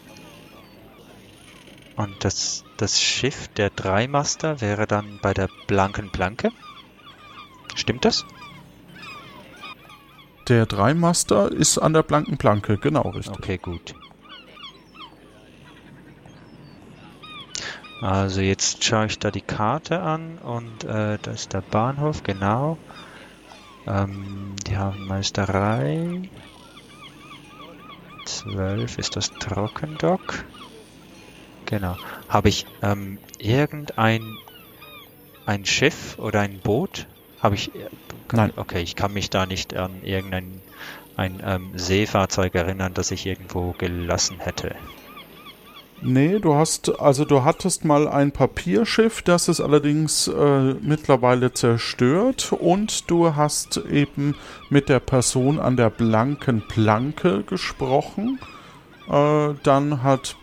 Und 1.97 2.23
das, 2.23 2.63
das 2.77 3.01
Schiff, 3.01 3.49
der 3.49 3.69
Dreimaster, 3.69 4.61
wäre 4.61 4.87
dann 4.87 5.19
bei 5.21 5.33
der 5.33 5.49
blanken 5.67 6.09
Planke? 6.09 6.51
Stimmt 7.75 8.05
das? 8.05 8.25
Der 10.47 10.65
Dreimaster 10.65 11.51
ist 11.51 11.77
an 11.79 11.91
der 11.91 12.03
blanken 12.03 12.37
Planke, 12.37 12.77
genau 12.77 13.09
richtig. 13.09 13.37
Okay, 13.37 13.57
gut. 13.57 13.93
Also 18.01 18.41
jetzt 18.41 18.83
schaue 18.83 19.05
ich 19.05 19.19
da 19.19 19.31
die 19.31 19.41
Karte 19.41 20.01
an 20.01 20.39
und 20.39 20.83
äh, 20.83 21.17
da 21.21 21.31
ist 21.31 21.53
der 21.53 21.61
Bahnhof, 21.61 22.23
genau. 22.23 22.77
Ähm, 23.85 24.55
die 24.65 24.75
Hafenmeisterei. 24.75 26.21
12 28.25 28.97
ist 28.97 29.15
das 29.15 29.37
Trockendock. 29.37 30.45
Genau. 31.65 31.95
Habe 32.27 32.49
ich 32.49 32.65
ähm, 32.81 33.19
irgendein 33.39 34.21
ein 35.45 35.65
Schiff 35.65 36.17
oder 36.17 36.41
ein 36.41 36.59
Boot? 36.61 37.07
Habe 37.39 37.55
ich... 37.55 37.73
äh, 37.75 37.87
Nein. 38.31 38.51
Okay, 38.55 38.81
ich 38.81 38.95
kann 38.95 39.13
mich 39.13 39.29
da 39.29 39.45
nicht 39.45 39.75
an 39.75 40.01
irgendein 40.03 40.63
ein 41.15 41.41
ähm, 41.43 41.77
Seefahrzeug 41.77 42.55
erinnern, 42.55 42.93
das 42.93 43.11
ich 43.11 43.25
irgendwo 43.25 43.73
gelassen 43.73 44.39
hätte. 44.39 44.75
Nee, 46.03 46.39
du 46.39 46.55
hast, 46.55 46.99
also 46.99 47.25
du 47.25 47.43
hattest 47.43 47.85
mal 47.85 48.07
ein 48.07 48.31
Papierschiff, 48.31 49.21
das 49.21 49.47
ist 49.47 49.61
allerdings 49.61 50.27
äh, 50.27 50.73
mittlerweile 50.81 51.53
zerstört 51.53 52.53
und 52.53 53.09
du 53.11 53.35
hast 53.35 53.77
eben 53.77 54.35
mit 54.71 54.89
der 54.89 54.99
Person 54.99 55.59
an 55.59 55.77
der 55.77 55.91
blanken 55.91 56.63
Planke 56.67 57.43
gesprochen. 57.43 58.39
Äh, 59.07 59.53
dann 59.61 60.01
hat 60.01 60.37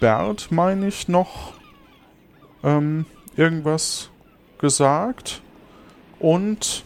Bert, 0.00 0.50
meine 0.50 0.88
ich, 0.88 1.06
noch 1.06 1.52
ähm, 2.64 3.06
irgendwas 3.36 4.10
gesagt. 4.58 5.42
Und 6.18 6.84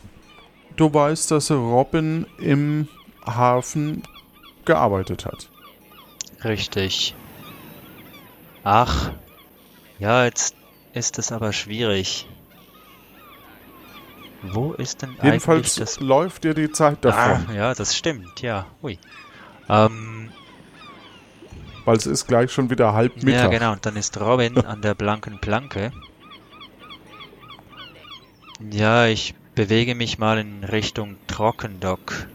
du 0.77 0.92
weißt, 0.92 1.31
dass 1.31 1.51
Robin 1.51 2.27
im 2.38 2.88
Hafen 3.25 4.03
gearbeitet 4.66 5.25
hat. 5.25 5.48
Richtig. 6.44 7.14
Ach, 8.64 9.12
ja, 9.98 10.25
jetzt 10.25 10.55
ist 10.92 11.18
es 11.18 11.33
aber 11.33 11.53
schwierig. 11.53 12.29
Wo 14.42 14.72
ist 14.72 15.03
denn 15.03 15.16
Jedenfalls 15.22 15.79
eigentlich 15.79 15.94
das... 15.94 16.01
läuft 16.01 16.44
dir 16.44 16.55
die 16.55 16.70
Zeit 16.72 17.05
davon. 17.05 17.46
Ah, 17.48 17.53
ja, 17.53 17.75
das 17.75 17.96
stimmt, 17.96 18.42
ja. 18.42 18.66
Ui. 18.83 18.98
Ähm, 19.68 20.33
Weil 21.85 21.96
es 21.96 22.07
ist 22.07 22.27
gleich 22.27 22.51
schon 22.53 22.68
wieder 22.68 22.92
halb 22.92 23.16
ja, 23.18 23.25
Mittag. 23.25 23.51
genau, 23.53 23.72
und 23.72 23.87
dann 23.87 23.96
ist 23.96 24.20
Robin 24.20 24.59
an 24.59 24.83
der 24.83 24.94
blanken 24.94 25.40
Planke. 25.40 25.92
Ja, 28.70 29.07
ich 29.07 29.35
bewege 29.55 29.94
mich 29.94 30.18
mal 30.18 30.38
in 30.38 30.64
Richtung 30.64 31.16
Trockendock. 31.27 32.27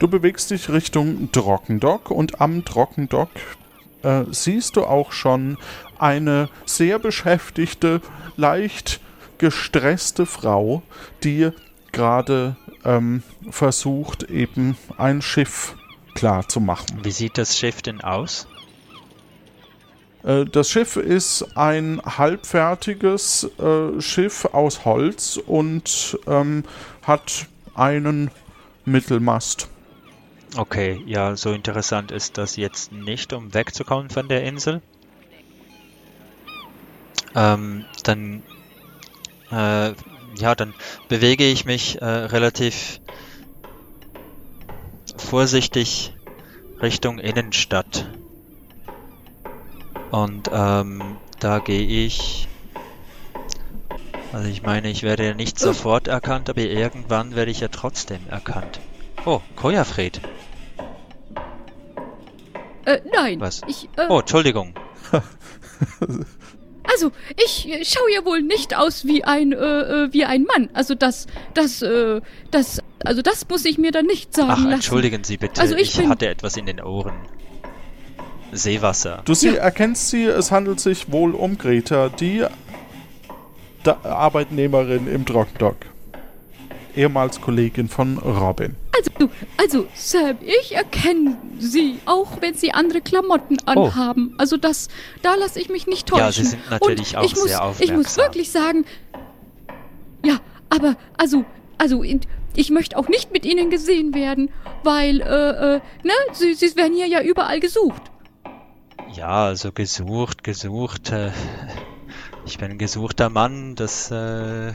Du 0.00 0.08
bewegst 0.08 0.50
dich 0.50 0.70
Richtung 0.70 1.30
Trockendock 1.30 2.10
und 2.10 2.40
am 2.40 2.64
Trockendock 2.64 3.28
äh, 4.02 4.24
siehst 4.30 4.76
du 4.76 4.84
auch 4.84 5.12
schon 5.12 5.58
eine 5.98 6.48
sehr 6.64 6.98
beschäftigte, 6.98 8.00
leicht 8.36 9.00
gestresste 9.36 10.24
Frau, 10.24 10.82
die 11.22 11.50
gerade 11.92 12.56
ähm, 12.82 13.22
versucht, 13.50 14.22
eben 14.22 14.74
ein 14.96 15.20
Schiff 15.20 15.76
klar 16.14 16.48
zu 16.48 16.60
machen. 16.60 17.00
Wie 17.02 17.10
sieht 17.10 17.36
das 17.36 17.58
Schiff 17.58 17.82
denn 17.82 18.00
aus? 18.00 18.48
Äh, 20.22 20.46
das 20.46 20.70
Schiff 20.70 20.96
ist 20.96 21.58
ein 21.58 22.00
halbfertiges 22.02 23.50
äh, 23.58 24.00
Schiff 24.00 24.46
aus 24.46 24.86
Holz 24.86 25.36
und 25.36 26.18
ähm, 26.26 26.64
hat 27.02 27.48
einen 27.74 28.30
Mittelmast. 28.86 29.69
Okay, 30.56 31.02
ja, 31.06 31.36
so 31.36 31.52
interessant 31.52 32.10
ist 32.12 32.38
das 32.38 32.56
jetzt 32.56 32.92
nicht, 32.92 33.32
um 33.32 33.52
wegzukommen 33.52 34.10
von 34.10 34.28
der 34.28 34.44
Insel. 34.44 34.80
Ähm, 37.34 37.86
dann, 38.02 38.44
äh, 39.50 39.94
ja, 40.36 40.54
dann 40.54 40.74
bewege 41.08 41.44
ich 41.44 41.64
mich 41.64 42.00
äh, 42.00 42.04
relativ 42.04 43.00
vorsichtig 45.16 46.12
Richtung 46.82 47.18
Innenstadt. 47.18 48.10
Und 50.10 50.48
ähm, 50.52 51.20
da 51.38 51.60
gehe 51.60 52.06
ich. 52.06 52.48
Also 54.32 54.48
ich 54.48 54.62
meine, 54.62 54.90
ich 54.90 55.02
werde 55.02 55.26
ja 55.26 55.34
nicht 55.34 55.58
sofort 55.58 56.08
erkannt, 56.08 56.50
aber 56.50 56.60
irgendwann 56.62 57.34
werde 57.34 57.50
ich 57.50 57.60
ja 57.60 57.68
trotzdem 57.68 58.26
erkannt. 58.26 58.80
Oh, 59.24 59.40
Kojafred. 59.56 60.20
Äh, 62.90 63.00
nein. 63.12 63.40
Was? 63.40 63.60
Ich, 63.68 63.88
äh, 63.96 64.06
Oh, 64.08 64.20
Entschuldigung. 64.20 64.74
Also, 66.92 67.12
ich 67.44 67.68
äh, 67.68 67.84
schaue 67.84 68.12
ja 68.12 68.24
wohl 68.24 68.42
nicht 68.42 68.74
aus 68.76 69.04
wie 69.04 69.22
ein, 69.22 69.52
äh, 69.52 69.56
äh, 69.56 70.12
wie 70.12 70.24
ein 70.24 70.44
Mann. 70.44 70.70
Also 70.72 70.94
das, 70.94 71.26
das, 71.54 71.82
äh, 71.82 72.20
das, 72.50 72.82
also 73.04 73.22
das 73.22 73.46
muss 73.48 73.64
ich 73.64 73.78
mir 73.78 73.92
dann 73.92 74.06
nicht 74.06 74.34
sagen 74.34 74.50
Ach, 74.52 74.56
lassen. 74.58 74.72
entschuldigen 74.72 75.22
Sie 75.22 75.36
bitte. 75.36 75.60
Also 75.60 75.76
ich 75.76 75.96
ich 75.98 76.08
hatte 76.08 76.26
etwas 76.28 76.56
in 76.56 76.66
den 76.66 76.80
Ohren. 76.80 77.14
Seewasser. 78.52 79.22
Du 79.24 79.34
sie, 79.34 79.50
Ja. 79.50 79.54
erkennst 79.60 80.08
sie, 80.08 80.24
es 80.24 80.50
handelt 80.50 80.80
sich 80.80 81.12
wohl 81.12 81.34
um 81.34 81.58
Greta, 81.58 82.08
die 82.08 82.44
da 83.84 83.98
Arbeitnehmerin 84.02 85.06
im 85.06 85.24
Trockendock. 85.24 85.76
Ehemals 86.96 87.40
Kollegin 87.40 87.88
von 87.88 88.18
Robin. 88.18 88.76
Also, 88.96 89.32
also, 89.56 89.86
Sam, 89.94 90.36
ich 90.42 90.74
erkenne 90.74 91.36
sie, 91.58 91.98
auch 92.06 92.40
wenn 92.40 92.54
sie 92.54 92.72
andere 92.72 93.00
Klamotten 93.00 93.56
Oh. 93.66 93.70
anhaben. 93.86 94.34
Also 94.38 94.56
das, 94.56 94.88
da 95.22 95.34
lasse 95.36 95.60
ich 95.60 95.68
mich 95.70 95.86
nicht 95.86 96.06
täuschen. 96.08 96.24
Ja, 96.26 96.32
Sie 96.32 96.44
sind 96.44 96.70
natürlich 96.70 97.16
Und 97.16 97.22
auch 97.22 97.24
ich 97.24 97.34
muss, 97.34 97.44
sehr 97.44 97.74
Ich 97.80 97.92
muss 97.92 98.06
aufmerksam. 98.18 98.24
wirklich 98.24 98.50
sagen, 98.50 98.84
ja, 100.24 100.38
aber, 100.68 100.96
also, 101.16 101.44
also, 101.78 102.02
ich 102.54 102.70
möchte 102.70 102.96
auch 102.98 103.08
nicht 103.08 103.32
mit 103.32 103.46
Ihnen 103.46 103.70
gesehen 103.70 104.14
werden, 104.14 104.50
weil, 104.82 105.20
äh, 105.20 105.76
äh, 105.76 105.80
ne, 106.04 106.12
Sie, 106.32 106.54
Sie 106.54 106.74
werden 106.76 106.94
hier 106.94 107.06
ja 107.06 107.22
überall 107.22 107.60
gesucht. 107.60 108.02
Ja, 109.14 109.46
also 109.46 109.72
gesucht, 109.72 110.44
gesucht. 110.44 111.10
Äh, 111.10 111.30
ich 112.46 112.58
bin 112.58 112.72
ein 112.72 112.78
gesuchter 112.78 113.28
Mann, 113.30 113.74
das, 113.76 114.10
äh, 114.10 114.72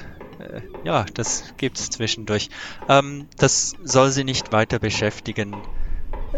äh, 0.54 0.62
ja, 0.84 1.06
das 1.14 1.54
gibt's 1.58 1.90
zwischendurch. 1.90 2.50
Ähm, 2.90 3.28
das 3.38 3.76
soll 3.84 4.12
Sie 4.12 4.24
nicht 4.24 4.52
weiter 4.52 4.80
beschäftigen. 4.80 5.56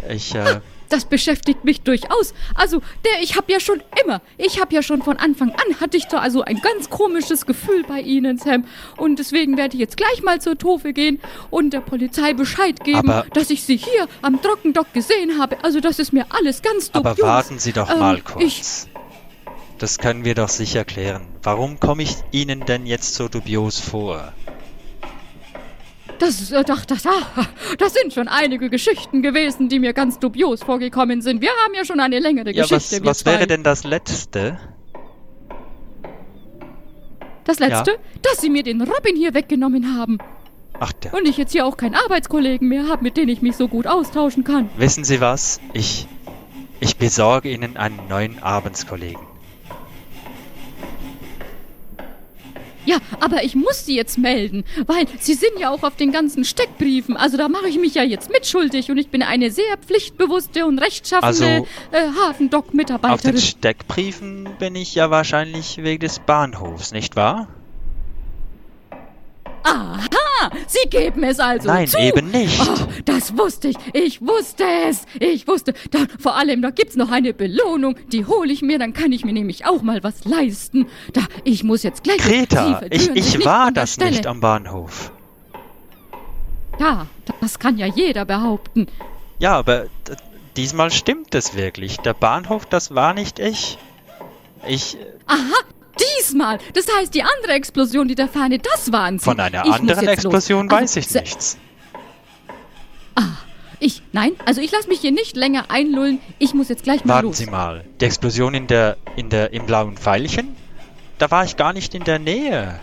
Ich, 0.10 0.34
äh, 0.36 0.60
Das 0.90 1.04
beschäftigt 1.04 1.66
mich 1.66 1.82
durchaus. 1.82 2.34
Also, 2.56 2.80
der, 3.04 3.22
ich 3.22 3.36
habe 3.36 3.52
ja 3.52 3.60
schon 3.60 3.84
immer, 4.02 4.22
ich 4.38 4.62
habe 4.62 4.74
ja 4.74 4.82
schon 4.82 5.02
von 5.02 5.18
Anfang 5.18 5.50
an, 5.50 5.82
hatte 5.82 5.98
ich 5.98 6.06
da 6.06 6.20
also 6.20 6.44
ein 6.44 6.62
ganz 6.62 6.90
komisches 6.90 7.46
Gefühl 7.46 7.84
bei 7.86 8.00
Ihnen, 8.00 8.38
Sam. 8.38 8.64
Und 8.96 9.20
deswegen 9.20 9.58
werde 9.58 9.74
ich 9.76 9.82
jetzt 9.82 9.98
gleich 9.98 10.24
mal 10.24 10.40
zur 10.40 10.58
Tofe 10.58 10.94
gehen 10.94 11.20
und 11.50 11.74
der 11.74 11.82
Polizei 11.82 12.32
Bescheid 12.34 12.82
geben, 12.86 13.10
Aber- 13.10 13.26
dass 13.34 13.50
ich 13.50 13.64
Sie 13.64 13.76
hier 13.76 14.08
am 14.22 14.42
Trockendock 14.42 14.94
gesehen 14.94 15.38
habe. 15.38 15.58
Also, 15.62 15.82
das 15.82 16.00
ist 16.00 16.14
mir 16.14 16.26
alles 16.30 16.62
ganz 16.62 16.90
dubios. 16.90 17.20
aber 17.20 17.28
warten 17.28 17.60
Sie 17.60 17.74
doch 17.74 17.90
Ähm, 17.92 18.00
mal 18.00 18.16
Ich, 18.20 18.24
kurz. 18.24 18.88
Das 19.78 20.00
können 20.00 20.26
wir 20.26 20.34
doch 20.36 20.50
sicher 20.50 20.84
klären. 20.86 21.28
Warum 21.44 21.80
komme 21.80 22.04
ich 22.04 22.16
Ihnen 22.32 22.66
denn 22.66 22.86
jetzt 22.86 23.14
so 23.16 23.28
dubios 23.28 23.80
vor? 23.80 24.34
das, 26.20 26.52
äh, 26.52 26.64
doch, 26.64 26.84
das, 26.86 27.04
das 27.78 27.94
sind 27.94 28.14
schon 28.14 28.28
einige 28.28 28.70
Geschichten 28.70 29.22
gewesen, 29.22 29.70
die 29.70 29.80
mir 29.80 29.94
ganz 29.94 30.20
dubios 30.20 30.64
vorgekommen 30.64 31.22
sind. 31.22 31.42
Wir 31.42 31.50
haben 31.64 31.74
ja 31.76 31.86
schon 31.86 32.00
eine 32.00 32.20
längere 32.20 32.52
Ja, 32.52 32.64
Geschichte. 32.64 33.02
was, 33.06 33.06
was 33.06 33.26
wäre 33.26 33.48
denn 33.48 33.64
das 33.64 33.84
Letzte? 33.84 34.58
Das 37.44 37.60
letzte, 37.60 37.98
dass 38.24 38.42
Sie 38.42 38.50
mir 38.50 38.64
den 38.64 38.82
Robin 38.82 39.16
hier 39.16 39.34
weggenommen 39.34 39.96
haben. 39.98 40.18
Ach, 40.80 40.92
der. 40.92 41.14
Und 41.14 41.28
ich 41.28 41.38
jetzt 41.38 41.54
hier 41.54 41.66
auch 41.66 41.78
keinen 41.78 41.96
Arbeitskollegen 41.96 42.68
mehr 42.68 42.88
habe, 42.90 43.04
mit 43.04 43.16
dem 43.16 43.30
ich 43.30 43.42
mich 43.42 43.56
so 43.56 43.68
gut 43.68 43.88
austauschen 43.88 44.44
kann. 44.44 44.70
Wissen 44.78 45.04
Sie 45.06 45.22
was? 45.22 45.62
Ich, 45.74 46.08
ich 46.80 46.98
besorge 46.98 47.50
Ihnen 47.50 47.78
einen 47.78 48.00
neuen 48.10 48.44
Abendskollegen. 48.44 49.27
Ja, 52.88 53.00
aber 53.20 53.44
ich 53.44 53.54
muss 53.54 53.86
Sie 53.86 53.98
jetzt 53.98 54.18
melden, 54.18 54.64
weil 54.86 55.06
Sie 55.20 55.34
sind 55.34 55.60
ja 55.60 55.72
auch 55.72 55.84
auf 55.84 55.98
den 55.98 56.14
ganzen 56.14 56.46
Steckbriefen. 56.46 57.18
Also 57.18 57.36
da 57.36 57.50
mache 57.50 57.68
ich 57.68 57.78
mich 57.78 57.96
ja 57.96 58.04
jetzt 58.04 58.32
mitschuldig 58.32 58.90
und 58.90 58.98
ich 58.98 59.10
bin 59.10 59.22
eine 59.22 59.52
sehr 59.52 59.78
pflichtbewusste 59.86 60.66
und 60.66 60.80
rechtschaffende 60.80 61.26
Also, 61.28 61.68
äh, 61.92 61.98
Auf 61.98 62.16
den 62.16 62.16
Hafendock-Mitarbeiterin. 62.24 63.38
Steckbriefen 63.38 64.48
bin 64.58 64.76
ich 64.76 64.96
ja 64.96 65.12
wahrscheinlich 65.12 65.78
wegen 65.84 66.00
des 66.00 66.20
Bahnhofs, 66.20 66.94
nicht 66.94 67.18
wahr? 67.18 67.50
Aha, 69.64 70.00
Sie 70.68 70.90
geben 70.90 71.24
es 71.24 71.40
also 71.40 71.68
Nein, 71.68 71.88
zu. 71.88 71.98
eben 71.98 72.32
nicht. 72.32 72.60
Oh, 72.62 72.88
das 73.06 73.38
wusste 73.38 73.70
ich. 73.70 73.78
Ich 73.94 74.22
wusste 74.22 74.64
es. 74.88 75.06
Ich 75.20 75.48
wusste. 75.48 75.74
Da, 75.92 76.00
vor 76.20 76.36
allem, 76.36 76.62
da 76.62 76.70
gibt's 76.70 76.96
noch 76.96 77.12
eine 77.12 77.34
Belohnung. 77.34 77.96
Die 78.12 78.26
hole 78.26 78.52
ich 78.52 78.62
mir, 78.62 78.80
dann 78.80 78.94
kann 78.94 79.12
ich 79.12 79.26
mir 79.26 79.34
nämlich 79.34 79.66
auch 79.66 79.82
mal 79.82 80.04
was 80.04 80.26
leisten. 80.26 80.88
Da, 81.14 81.22
ich 81.44 81.64
muss 81.64 81.84
jetzt 81.84 82.04
gleich. 82.04 82.18
Greta, 82.18 82.82
ich, 82.90 83.10
ich 83.16 83.46
war 83.46 83.72
das 83.72 83.94
Stelle. 83.94 84.12
nicht 84.12 84.28
am 84.28 84.40
Bahnhof. 84.40 85.12
Ja, 86.80 87.08
das 87.42 87.60
kann 87.60 87.78
ja 87.78 87.88
jeder 87.88 88.26
behaupten. 88.26 88.88
Ja, 89.40 89.54
aber 89.58 89.86
diesmal 90.56 90.92
stimmt 90.92 91.34
es 91.36 91.56
wirklich. 91.56 91.98
Der 91.98 92.14
Bahnhof, 92.14 92.66
das 92.66 92.94
war 92.94 93.14
nicht 93.14 93.40
ich. 93.40 93.78
Ich, 94.68 94.98
Aha, 95.28 95.38
diesmal. 96.20 96.60
Das 96.74 96.86
heißt, 96.98 97.14
die 97.14 97.24
andere 97.24 97.54
Explosion, 97.54 98.08
die 98.08 98.16
da 98.16 98.28
ferne, 98.28 98.60
das 98.60 98.92
waren 98.92 99.20
sie. 99.20 99.26
von 99.26 99.40
einer 99.40 99.66
Ich 99.66 99.72
anderen 99.74 100.06
jetzt 100.06 100.24
los. 100.24 100.34
Explosion 100.34 100.70
Also, 100.72 100.82
weiß 100.84 100.96
ich 100.98 101.08
se- 101.08 101.20
nichts. 101.20 101.58
Ich, 103.80 104.02
nein, 104.12 104.32
also 104.44 104.60
ich 104.60 104.72
lasse 104.72 104.88
mich 104.88 105.02
hier 105.02 105.12
nicht 105.12 105.36
länger 105.38 105.66
einlullen. 105.70 106.18
Ich 106.40 106.56
muss 106.56 106.68
jetzt 106.68 106.82
gleich 106.84 107.06
mal 107.06 107.14
Warten 107.16 107.28
los. 107.28 107.38
Sie 107.38 107.46
mal. 107.46 107.86
Die 108.02 108.06
Explosion 108.06 108.56
in 108.56 108.66
der, 108.66 108.98
in 109.16 109.30
der, 109.30 109.54
im 109.54 109.68
blauen 109.68 109.98
Pfeilchen? 109.98 110.56
Da 111.20 111.30
war 111.30 111.44
ich 111.44 111.58
gar 111.58 111.74
nicht 111.74 111.94
in 111.94 112.04
der 112.04 112.18
Nähe. 112.18 112.80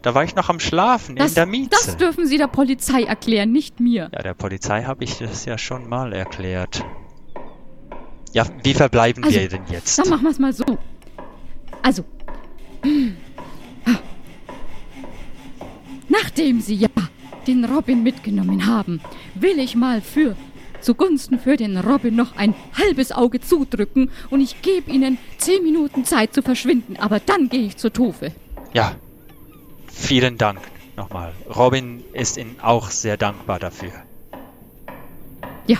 Da 0.00 0.14
war 0.14 0.24
ich 0.24 0.34
noch 0.34 0.48
am 0.48 0.58
Schlafen 0.58 1.16
Das, 1.16 1.32
in 1.32 1.34
der 1.34 1.44
Mieze. 1.46 1.68
das 1.68 1.98
dürfen 1.98 2.26
Sie 2.26 2.38
der 2.38 2.46
Polizei 2.46 3.02
erklären, 3.02 3.52
nicht 3.52 3.78
mir. 3.78 4.08
Ja, 4.10 4.22
der 4.22 4.32
Polizei 4.32 4.84
habe 4.84 5.04
ich 5.04 5.18
das 5.18 5.44
ja 5.44 5.58
schon 5.58 5.86
mal 5.86 6.14
erklärt. 6.14 6.82
Ja, 8.32 8.46
wie 8.62 8.72
verbleiben 8.72 9.22
Also, 9.22 9.38
wir 9.38 9.48
denn 9.50 9.64
jetzt? 9.70 9.98
Dann 9.98 10.08
machen 10.08 10.22
wir 10.22 10.30
es 10.30 10.38
mal 10.38 10.54
so. 10.54 10.64
Also. 11.82 12.04
Nachdem 16.08 16.60
Sie 16.60 16.74
ja 16.74 16.88
den 17.46 17.64
Robin 17.64 18.02
mitgenommen 18.02 18.66
haben, 18.66 19.00
will 19.34 19.58
ich 19.58 19.74
mal 19.74 20.00
für 20.00 20.36
zugunsten 20.80 21.38
für 21.38 21.56
den 21.56 21.76
Robin 21.76 22.16
noch 22.16 22.36
ein 22.36 22.54
halbes 22.76 23.12
Auge 23.12 23.40
zudrücken 23.40 24.10
und 24.30 24.40
ich 24.40 24.62
gebe 24.62 24.90
Ihnen 24.90 25.18
zehn 25.38 25.62
Minuten 25.62 26.04
Zeit 26.04 26.34
zu 26.34 26.42
verschwinden, 26.42 26.96
aber 26.96 27.20
dann 27.20 27.48
gehe 27.48 27.66
ich 27.66 27.76
zur 27.76 27.92
Tofe. 27.92 28.32
Ja, 28.72 28.94
vielen 29.86 30.38
Dank 30.38 30.60
nochmal. 30.96 31.32
Robin 31.54 32.02
ist 32.12 32.36
Ihnen 32.36 32.56
auch 32.60 32.90
sehr 32.90 33.16
dankbar 33.16 33.58
dafür. 33.58 33.92
Ja. 35.66 35.78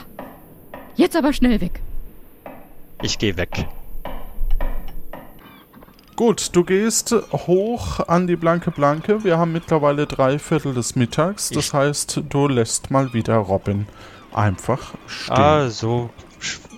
Jetzt 0.97 1.17
aber 1.17 1.33
schnell 1.33 1.61
weg. 1.61 1.81
Ich 3.03 3.19
gehe 3.19 3.37
weg. 3.37 3.67
Gut, 6.21 6.55
du 6.55 6.65
gehst 6.65 7.15
hoch 7.33 8.01
an 8.07 8.27
die 8.27 8.37
Blanke 8.37 8.71
Blanke. 8.71 9.25
Wir 9.25 9.39
haben 9.39 9.53
mittlerweile 9.53 10.07
drei 10.07 10.39
Viertel 10.39 10.75
des 10.75 10.95
Mittags. 10.95 11.49
Das 11.49 11.69
Ich- 11.69 11.73
heißt, 11.73 12.21
du 12.29 12.47
lässt 12.47 12.91
mal 12.91 13.15
wieder 13.15 13.37
Robin 13.37 13.87
einfach 14.31 14.93
stehen. 15.07 15.35
Ah, 15.39 15.71
so, 15.71 16.11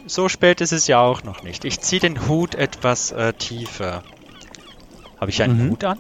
so 0.07 0.29
spät 0.29 0.61
ist 0.61 0.73
es 0.73 0.87
ja 0.87 1.01
auch 1.01 1.25
noch 1.25 1.43
nicht. 1.43 1.65
Ich 1.65 1.81
ziehe 1.81 1.99
den 2.01 2.29
Hut 2.29 2.55
etwas 2.55 3.11
äh, 3.11 3.33
tiefer. 3.33 4.05
Habe 5.21 5.31
ich 5.33 5.43
einen 5.43 5.67
Mhm. 5.67 5.71
Hut 5.73 5.83
an? 5.83 5.99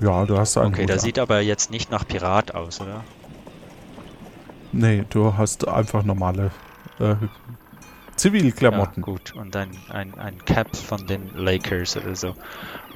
Ja, 0.00 0.24
du 0.24 0.38
hast 0.38 0.56
einen 0.56 0.68
Okay, 0.72 0.84
Hut 0.84 0.88
der 0.88 0.96
an. 0.96 1.00
sieht 1.00 1.18
aber 1.18 1.40
jetzt 1.42 1.70
nicht 1.70 1.90
nach 1.90 2.08
Pirat 2.08 2.54
aus, 2.54 2.80
oder? 2.80 3.04
Nee, 4.72 5.04
du 5.10 5.36
hast 5.36 5.68
einfach 5.68 6.02
normale 6.02 6.50
äh, 6.98 7.16
Zivilklamotten. 8.18 9.02
Ja, 9.02 9.12
gut. 9.12 9.34
Und 9.34 9.56
ein, 9.56 9.70
ein, 9.88 10.14
ein 10.18 10.44
Cap 10.44 10.76
von 10.76 11.06
den 11.06 11.30
Lakers 11.34 11.96
oder 11.96 12.14
so. 12.14 12.34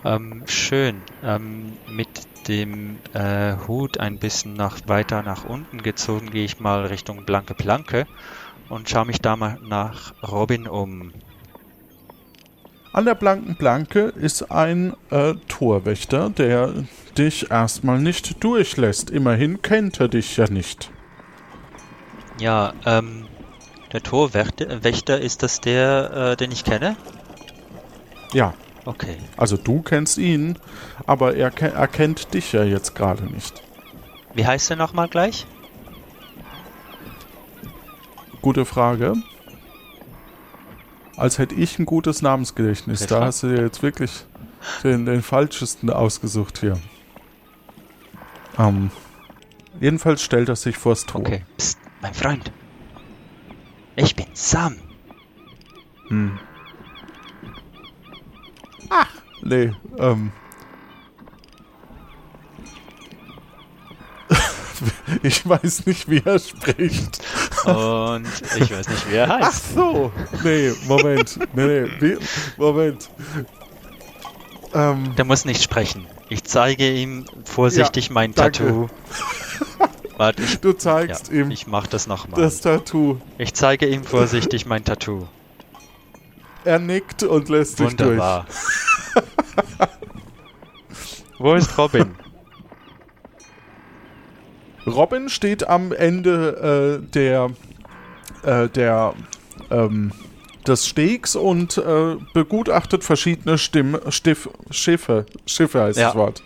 Ähm, 0.04 0.42
schön. 0.46 1.00
Ähm, 1.22 1.72
mit 1.88 2.08
dem 2.48 2.98
äh, 3.14 3.54
Hut 3.66 3.98
ein 3.98 4.18
bisschen 4.18 4.54
nach, 4.54 4.78
weiter 4.86 5.22
nach 5.22 5.44
unten 5.44 5.82
gezogen, 5.82 6.30
gehe 6.30 6.44
ich 6.44 6.60
mal 6.60 6.86
Richtung 6.86 7.24
Blanke 7.24 7.54
Planke 7.54 8.06
und 8.68 8.88
schaue 8.88 9.06
mich 9.06 9.20
da 9.20 9.36
mal 9.36 9.58
nach 9.62 10.12
Robin 10.22 10.66
um. 10.66 11.12
An 12.92 13.04
der 13.06 13.14
Blanken 13.14 13.54
Blanke 13.54 14.00
ist 14.00 14.50
ein 14.50 14.94
äh, 15.10 15.34
Torwächter, 15.48 16.28
der 16.30 16.74
dich 17.16 17.50
erstmal 17.50 18.00
nicht 18.00 18.42
durchlässt. 18.44 19.10
Immerhin 19.10 19.62
kennt 19.62 20.00
er 20.00 20.08
dich 20.08 20.36
ja 20.36 20.46
nicht. 20.50 20.90
Ja, 22.38 22.74
ähm, 22.84 23.26
der 23.92 24.02
Torwächter 24.02 24.82
Wächter, 24.84 25.20
ist 25.20 25.42
das 25.42 25.60
der, 25.60 26.32
äh, 26.32 26.36
den 26.36 26.50
ich 26.52 26.64
kenne? 26.64 26.96
Ja, 28.32 28.54
Okay. 28.84 29.16
also 29.36 29.56
du 29.56 29.80
kennst 29.82 30.18
ihn, 30.18 30.58
aber 31.06 31.36
er, 31.36 31.56
er 31.62 31.86
kennt 31.86 32.34
dich 32.34 32.52
ja 32.52 32.64
jetzt 32.64 32.94
gerade 32.96 33.24
nicht. 33.24 33.62
Wie 34.34 34.46
heißt 34.46 34.70
er 34.70 34.76
nochmal 34.76 35.08
gleich? 35.08 35.46
Gute 38.40 38.64
Frage. 38.64 39.14
Als 41.16 41.38
hätte 41.38 41.54
ich 41.54 41.78
ein 41.78 41.86
gutes 41.86 42.22
Namensgedächtnis. 42.22 43.06
Da 43.06 43.24
hast 43.24 43.44
du 43.44 43.54
dir 43.54 43.62
jetzt 43.62 43.82
wirklich 43.82 44.24
den, 44.82 45.06
den 45.06 45.22
falschesten 45.22 45.90
ausgesucht 45.90 46.58
hier. 46.58 46.78
Ähm, 48.58 48.90
jedenfalls 49.80 50.22
stellt 50.22 50.48
er 50.48 50.56
sich 50.56 50.76
vors 50.76 51.06
Tor. 51.06 51.20
Okay. 51.20 51.44
Psst, 51.56 51.78
mein 52.00 52.14
Freund. 52.14 52.50
Ich 53.96 54.16
bin 54.16 54.26
Sam. 54.32 54.76
Hm. 56.08 56.38
Ach, 58.90 59.08
nee, 59.42 59.72
ähm. 59.98 60.32
ich 65.22 65.46
weiß 65.48 65.86
nicht, 65.86 66.08
wie 66.10 66.22
er 66.24 66.38
spricht. 66.38 67.22
Und 67.64 68.26
ich 68.56 68.70
weiß 68.72 68.88
nicht, 68.88 69.10
wie 69.10 69.14
er 69.16 69.30
Ach 69.30 69.40
heißt. 69.46 69.74
so. 69.74 70.12
Nee, 70.42 70.72
Moment. 70.86 71.38
Nee, 71.54 71.66
nee, 71.82 71.90
wie, 72.00 72.18
Moment. 72.56 73.08
Ähm, 74.74 75.14
Der 75.16 75.24
muss 75.24 75.44
nicht 75.44 75.62
sprechen. 75.62 76.06
Ich 76.28 76.44
zeige 76.44 76.90
ihm 76.90 77.26
vorsichtig 77.44 78.08
Ja, 78.08 78.12
mein 78.14 78.34
danke. 78.34 78.64
Tattoo. 78.64 78.88
Warte, 80.16 80.42
ich, 80.42 80.60
du 80.60 80.72
zeigst 80.72 81.28
ja, 81.28 81.40
ihm 81.40 81.50
ich 81.50 81.66
mach 81.66 81.86
das 81.86 82.06
nochmal. 82.06 82.40
das 82.40 82.60
Tattoo. 82.60 83.18
Ich 83.38 83.54
zeige 83.54 83.86
ihm 83.86 84.04
vorsichtig 84.04 84.66
mein 84.66 84.84
Tattoo. 84.84 85.26
Er 86.64 86.78
nickt 86.78 87.22
und 87.22 87.48
lässt 87.48 87.78
dich 87.80 87.96
durch. 87.96 88.10
Wunderbar. 88.10 88.46
Wo 91.38 91.54
ist 91.54 91.76
Robin? 91.76 92.14
Robin 94.86 95.28
steht 95.28 95.66
am 95.68 95.92
Ende 95.92 97.00
äh, 97.02 97.10
der, 97.12 97.50
äh, 98.44 98.68
der, 98.68 99.14
ähm, 99.70 100.12
des 100.66 100.86
Stegs 100.86 101.34
und 101.34 101.78
äh, 101.78 102.16
begutachtet 102.34 103.02
verschiedene 103.04 103.58
Stimm, 103.58 103.98
Stiff, 104.10 104.48
Schiffe. 104.70 105.26
Schiffe 105.46 105.82
heißt 105.82 105.98
Ja. 105.98 106.06
das 106.08 106.14
Wort. 106.16 106.42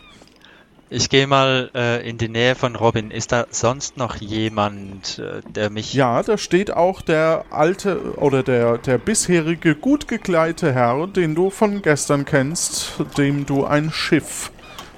Ich 0.88 1.08
gehe 1.08 1.26
mal 1.26 1.70
äh, 1.74 2.08
in 2.08 2.16
die 2.16 2.28
Nähe 2.28 2.54
von 2.54 2.76
Robin. 2.76 3.10
Ist 3.10 3.32
da 3.32 3.46
sonst 3.50 3.96
noch 3.96 4.16
jemand, 4.16 5.18
äh, 5.18 5.40
der 5.50 5.68
mich. 5.68 5.94
Ja, 5.94 6.22
da 6.22 6.38
steht 6.38 6.70
auch 6.70 7.02
der 7.02 7.44
alte 7.50 8.16
oder 8.18 8.44
der, 8.44 8.78
der 8.78 8.98
bisherige 8.98 9.74
gut 9.74 10.06
gekleidete 10.06 10.72
Herr, 10.72 11.08
den 11.08 11.34
du 11.34 11.50
von 11.50 11.82
gestern 11.82 12.24
kennst, 12.24 12.92
dem 13.18 13.46
du 13.46 13.64
ein 13.64 13.90
Schiff, 13.90 14.52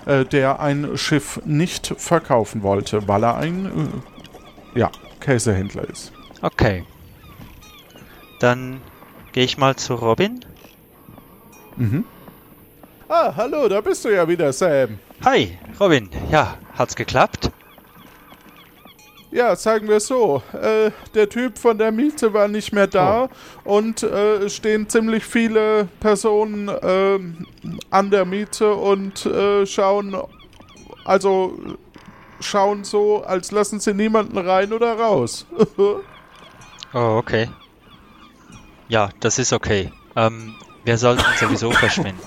äh, 0.05 0.27
der 0.27 0.61
ein 0.61 0.99
Schiff 0.99 1.41
nicht 1.47 1.95
verkaufen 1.97 2.63
wollte, 2.63 3.09
weil 3.09 3.25
er 3.25 3.39
ein 3.39 4.03
äh, 4.75 4.79
ja, 4.79 4.91
Käsehändler 5.21 5.89
ist. 5.89 6.13
Okay. 6.43 6.85
Dann 8.41 8.83
gehe 9.33 9.45
ich 9.45 9.57
mal 9.57 9.75
zu 9.77 9.95
Robin. 9.95 10.45
Mhm. 11.77 12.05
Ah, 13.09 13.33
hallo, 13.35 13.69
da 13.69 13.81
bist 13.81 14.05
du 14.05 14.11
ja 14.11 14.29
wieder, 14.29 14.53
Sam. 14.53 14.99
Hi, 15.25 15.59
Robin. 15.81 16.09
Ja, 16.31 16.57
hat's 16.77 16.95
geklappt? 16.95 17.51
Ja, 19.33 19.57
sagen 19.57 19.89
wir 19.89 19.99
so. 19.99 20.43
Äh, 20.53 20.93
der 21.15 21.29
Typ 21.29 21.59
von 21.59 21.77
der 21.77 21.91
Miete 21.91 22.33
war 22.33 22.47
nicht 22.47 22.73
mehr 22.73 22.87
da 22.87 23.29
und 23.65 24.05
äh, 24.05 24.37
es 24.37 24.55
stehen 24.55 24.89
ziemlich 24.89 25.25
viele 25.25 25.89
Personen 26.01 26.69
äh, 26.69 27.19
an 27.91 28.11
der 28.11 28.25
Miete 28.25 28.73
und 28.73 29.27
äh, 29.27 29.67
schauen, 29.67 30.17
also 31.05 31.59
schauen 32.41 32.85
so, 32.85 33.25
als 33.25 33.51
lassen 33.51 33.81
sie 33.81 33.95
niemanden 33.95 34.39
rein 34.39 34.73
oder 34.73 34.95
raus. 34.99 35.47
Oh, 36.95 37.19
okay. 37.19 37.51
Ja, 38.89 39.11
das 39.21 39.39
ist 39.39 39.53
okay. 39.53 39.93
Ähm, 40.17 40.55
wir 40.87 40.97
sollten 40.97 41.23
sowieso 41.39 41.71
verschwinden. 41.73 42.19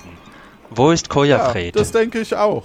Wo 0.70 0.92
ist 0.92 1.08
ja, 1.08 1.12
Kojafred? 1.12 1.74
das 1.74 1.90
denke 1.90 2.20
ich 2.20 2.36
auch. 2.36 2.62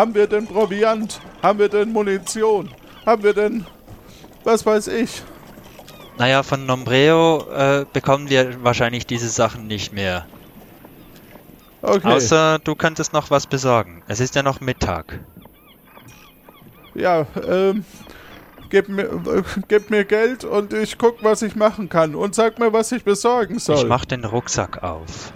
Haben 0.00 0.14
wir 0.14 0.26
denn 0.26 0.46
Proviant? 0.46 1.20
Haben 1.42 1.58
wir 1.58 1.68
denn 1.68 1.92
Munition? 1.92 2.70
Haben 3.04 3.22
wir 3.22 3.34
denn, 3.34 3.66
was 4.44 4.64
weiß 4.64 4.88
ich? 4.88 5.22
naja, 6.16 6.42
von 6.42 6.64
Nombreo 6.64 7.44
äh, 7.52 7.84
bekommen 7.92 8.30
wir 8.30 8.64
wahrscheinlich 8.64 9.06
diese 9.06 9.28
Sachen 9.28 9.66
nicht 9.66 9.92
mehr. 9.92 10.24
Okay. 11.82 12.08
Außer 12.08 12.60
du 12.60 12.74
könntest 12.76 13.12
noch 13.12 13.30
was 13.30 13.46
besorgen. 13.46 14.02
Es 14.08 14.20
ist 14.20 14.34
ja 14.34 14.42
noch 14.42 14.62
Mittag. 14.62 15.20
Ja, 16.94 17.26
ähm, 17.46 17.84
gib 18.70 18.88
mir, 18.88 19.02
äh, 19.02 19.42
gib 19.68 19.90
mir 19.90 20.06
Geld 20.06 20.44
und 20.44 20.72
ich 20.72 20.96
guck, 20.96 21.22
was 21.22 21.42
ich 21.42 21.56
machen 21.56 21.90
kann. 21.90 22.14
Und 22.14 22.34
sag 22.34 22.58
mir, 22.58 22.72
was 22.72 22.90
ich 22.92 23.04
besorgen 23.04 23.58
soll. 23.58 23.76
Ich 23.76 23.84
mach 23.84 24.06
den 24.06 24.24
Rucksack 24.24 24.82
auf. 24.82 25.34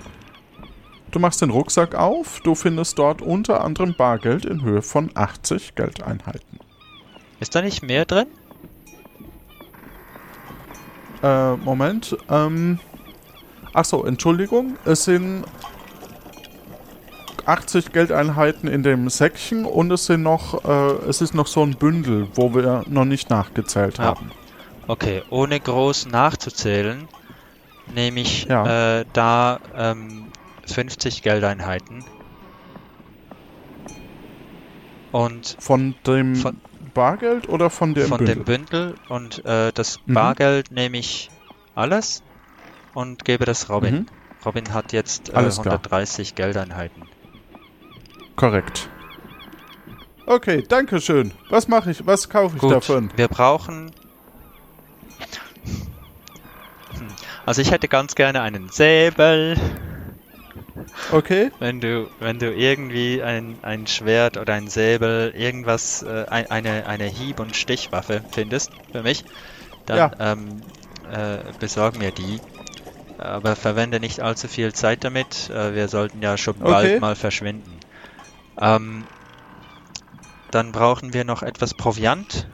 Du 1.14 1.20
machst 1.20 1.40
den 1.42 1.50
Rucksack 1.50 1.94
auf. 1.94 2.40
Du 2.40 2.54
findest 2.54 2.98
dort 2.98 3.22
unter 3.22 3.62
anderem 3.62 3.94
Bargeld 3.96 4.44
in 4.44 4.62
Höhe 4.62 4.82
von 4.82 5.10
80 5.14 5.74
Geldeinheiten. 5.74 6.58
Ist 7.40 7.54
da 7.54 7.62
nicht 7.62 7.82
mehr 7.82 8.04
drin? 8.04 8.26
Äh, 11.22 11.56
Moment. 11.56 12.16
Ähm, 12.28 12.78
ach 13.72 13.84
so, 13.84 14.04
Entschuldigung. 14.04 14.76
Es 14.84 15.04
sind 15.04 15.44
80 17.46 17.92
Geldeinheiten 17.92 18.68
in 18.68 18.82
dem 18.82 19.08
Säckchen 19.08 19.64
und 19.66 19.90
es 19.92 20.06
sind 20.06 20.22
noch, 20.22 20.64
äh, 20.64 21.08
es 21.08 21.20
ist 21.20 21.34
noch 21.34 21.46
so 21.46 21.62
ein 21.62 21.76
Bündel, 21.76 22.28
wo 22.34 22.54
wir 22.54 22.84
noch 22.88 23.04
nicht 23.04 23.30
nachgezählt 23.30 23.98
Ja. 23.98 24.04
haben. 24.04 24.30
Okay, 24.86 25.22
ohne 25.30 25.60
groß 25.60 26.06
nachzuzählen, 26.06 27.08
nehme 27.94 28.20
ich 28.20 28.44
Ja. 28.44 28.98
äh, 29.00 29.04
da 29.12 29.60
ähm, 29.76 30.26
50 30.66 31.22
Geldeinheiten. 31.22 32.04
Und 35.12 35.56
Von 35.60 35.94
dem 36.06 36.34
Von- 36.36 36.60
Bargeld 36.92 37.48
oder 37.48 37.70
von 37.70 37.94
dem 37.94 38.06
von 38.08 38.18
Bündel? 38.18 38.34
dem 38.36 38.44
Bündel 38.44 38.94
und 39.08 39.44
äh, 39.44 39.72
das 39.72 39.98
Mhm. 40.06 40.14
Bargeld 40.14 40.70
nehme 40.70 40.98
ich 40.98 41.30
alles 41.74 42.22
und 42.94 43.24
gebe 43.24 43.44
das 43.44 43.68
Robin. 43.68 43.94
Mhm. 43.94 44.06
Robin 44.44 44.72
hat 44.74 44.92
jetzt 44.92 45.30
äh, 45.30 45.34
Alles 45.34 45.54
klar. 45.60 45.74
130 45.74 46.34
Geldeinheiten. 46.34 47.02
Korrekt. 48.36 48.88
Okay, 50.26 50.64
danke 50.68 51.00
schön. 51.00 51.32
Was 51.48 51.68
mache 51.68 51.90
ich? 51.90 52.06
Was 52.06 52.28
kaufe 52.28 52.56
ich 52.56 52.60
Gut, 52.60 52.72
davon? 52.72 53.10
wir 53.16 53.28
brauchen. 53.28 53.90
Hm, 56.96 57.08
Also 57.46 57.60
ich 57.62 57.70
hätte 57.70 57.88
ganz 57.88 58.14
gerne 58.14 58.40
einen 58.42 58.68
Säbel. 58.68 59.56
Okay, 61.08 61.50
Wenn 61.58 61.80
du, 61.80 62.10
wenn 62.18 62.38
du 62.38 62.54
irgendwie 62.54 63.22
ein, 63.22 63.58
ein 63.62 63.86
Schwert 63.86 64.36
oder 64.36 64.54
ein 64.54 64.68
Säbel, 64.68 65.30
irgendwas, 65.34 66.02
äh, 66.02 66.26
ein, 66.28 66.46
eine, 66.48 66.86
eine 66.86 67.06
Hieb- 67.06 67.40
und 67.40 67.56
Stichwaffe 67.56 68.24
findest 68.30 68.72
für 68.92 69.02
mich, 69.02 69.24
dann 69.86 70.10
Ja. 70.10 70.12
ähm, 70.18 70.72
äh, 71.04 71.54
besorg 71.58 71.94
mir 71.96 72.12
die. 72.12 72.42
Aber 73.18 73.56
verwende 73.56 74.00
nicht 74.00 74.20
allzu 74.20 74.48
viel 74.48 74.72
Zeit 74.74 75.04
damit. 75.04 75.50
Äh, 75.50 75.74
wir 75.74 75.88
sollten 75.88 76.22
ja 76.22 76.38
schon 76.38 76.56
Okay. 76.60 76.68
bald 76.68 77.00
mal 77.00 77.16
verschwinden. 77.16 77.80
Ähm, 78.60 79.08
dann 80.50 80.72
brauchen 80.72 81.12
wir 81.12 81.24
noch 81.24 81.42
etwas 81.42 81.74
Proviant. 81.74 82.48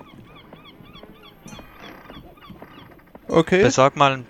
okay. 3.29 3.63
Besorg 3.63 3.97
mal 3.97 4.13
ein- 4.13 4.30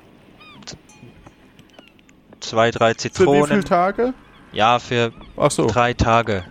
zwei, 2.40 2.70
drei 2.70 2.94
Für 2.94 3.04
wie 3.04 3.08
viele 3.08 3.10
Zitronen. 3.10 3.64
Tage? 3.64 4.14
Ja, 4.52 4.78
für 4.78 5.12
so, 5.48 5.66
drei 5.66 5.94
Tage. 5.94 6.44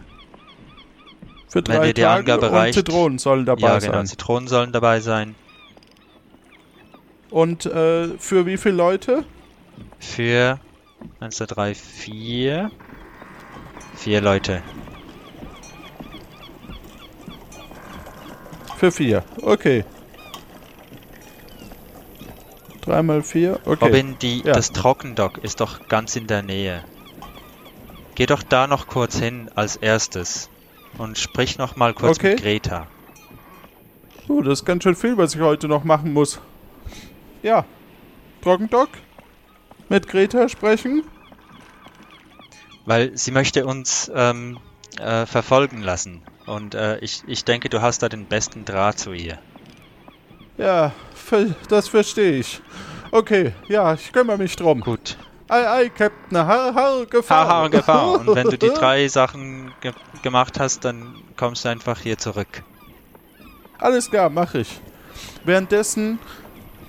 für 1.48 1.56
wenn 1.56 1.64
drei 1.64 1.88
dir 1.88 1.94
die 1.94 2.02
Tage 2.02 2.20
Angabe 2.20 2.50
und 2.50 2.56
reicht. 2.56 2.74
Zitronen 2.76 3.20
sollen 3.20 3.46
dabei 3.46 3.68
ja, 3.68 3.80
genau. 3.80 3.94
sein. 3.94 4.08
Zitronen 4.08 4.48
sollen 4.48 4.72
dabei 4.72 5.00
sein. 5.00 5.36
Und 7.30 7.66
äh, 7.66 8.18
für 8.18 8.46
wie 8.46 8.58
viele 8.58 8.76
Leute? 8.76 9.26
Für 10.00 10.60
1, 11.20 11.36
2, 11.36 11.46
3, 11.46 11.76
4. 11.76 12.72
Vier 13.96 14.22
Leute. 14.22 14.62
Für 18.78 18.94
vier. 18.94 19.26
Okay. 19.42 19.84
Dreimal 22.90 23.22
vier. 23.22 23.60
Okay. 23.66 23.86
Robin, 23.86 24.18
die, 24.20 24.40
Ja. 24.40 24.54
das 24.54 24.72
Trockendock 24.72 25.38
ist 25.38 25.60
doch 25.62 25.88
ganz 25.90 26.16
in 26.16 26.26
der 26.26 26.42
Nähe. 26.42 26.84
Geh 28.16 28.26
doch 28.26 28.42
da 28.42 28.66
noch 28.66 28.88
kurz 28.88 29.20
hin 29.20 29.48
als 29.54 29.76
erstes. 29.76 30.50
Und 30.98 31.20
sprich 31.20 31.60
noch 31.60 31.76
mal 31.76 31.94
kurz 31.94 32.18
Okay. 32.18 32.32
mit 32.32 32.42
Greta. 32.42 32.88
Uh, 34.28 34.42
das 34.42 34.62
ist 34.62 34.66
ganz 34.66 34.82
schön 34.84 34.96
viel, 34.96 35.18
was 35.18 35.36
ich 35.36 35.42
heute 35.42 35.68
noch 35.68 35.84
machen 35.84 36.14
muss. 36.14 36.42
Ja. 37.44 37.64
Trockendock? 38.42 38.90
Mit 39.88 40.08
Greta 40.08 40.50
sprechen? 40.50 41.04
Weil 42.88 43.16
sie 43.16 43.30
möchte 43.30 43.68
uns 43.68 44.12
ähm, 44.16 44.58
äh, 45.00 45.28
verfolgen 45.28 45.84
lassen. 45.84 46.24
Und 46.48 46.74
äh, 46.74 46.98
ich, 47.00 47.22
ich 47.28 47.46
denke, 47.46 47.70
du 47.70 47.84
hast 47.84 48.02
da 48.02 48.10
den 48.10 48.26
besten 48.26 48.66
Draht 48.66 48.98
zu 48.98 49.14
ihr. 49.14 49.38
Ja, 50.60 50.92
das 51.70 51.88
verstehe 51.88 52.40
ich. 52.40 52.62
Okay, 53.12 53.54
ja, 53.70 53.94
ich 53.94 54.12
kümmere 54.12 54.38
mich 54.38 54.58
drum. 54.58 54.82
Gut. 54.82 55.18
Ei, 55.48 55.68
ei, 55.68 55.90
Captain, 55.90 56.38
har, 56.38 56.74
har, 56.76 57.06
Gefahr. 57.06 57.48
Haha, 57.48 57.68
Gefahr. 57.70 58.12
Und 58.20 58.36
wenn 58.36 58.50
du 58.50 58.58
die 58.58 58.68
drei 58.68 59.08
Sachen 59.08 59.72
ge 59.80 59.94
gemacht 60.22 60.60
hast, 60.60 60.84
dann 60.84 61.16
kommst 61.38 61.64
du 61.64 61.70
einfach 61.70 62.02
hier 62.02 62.18
zurück. 62.18 62.64
Alles 63.80 64.10
klar, 64.10 64.30
mach 64.30 64.54
ich. 64.54 64.82
Währenddessen 65.46 66.20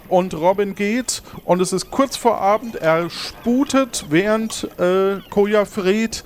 und 0.08 0.34
Robin 0.34 0.74
geht 0.74 1.22
und 1.44 1.60
es 1.60 1.72
ist 1.72 1.92
kurz 1.92 2.16
vor 2.16 2.40
Abend, 2.40 2.74
er 2.74 3.08
sputet, 3.08 4.06
während 4.10 4.68
äh, 4.80 5.20
Koja 5.30 5.64
Fred 5.64 6.24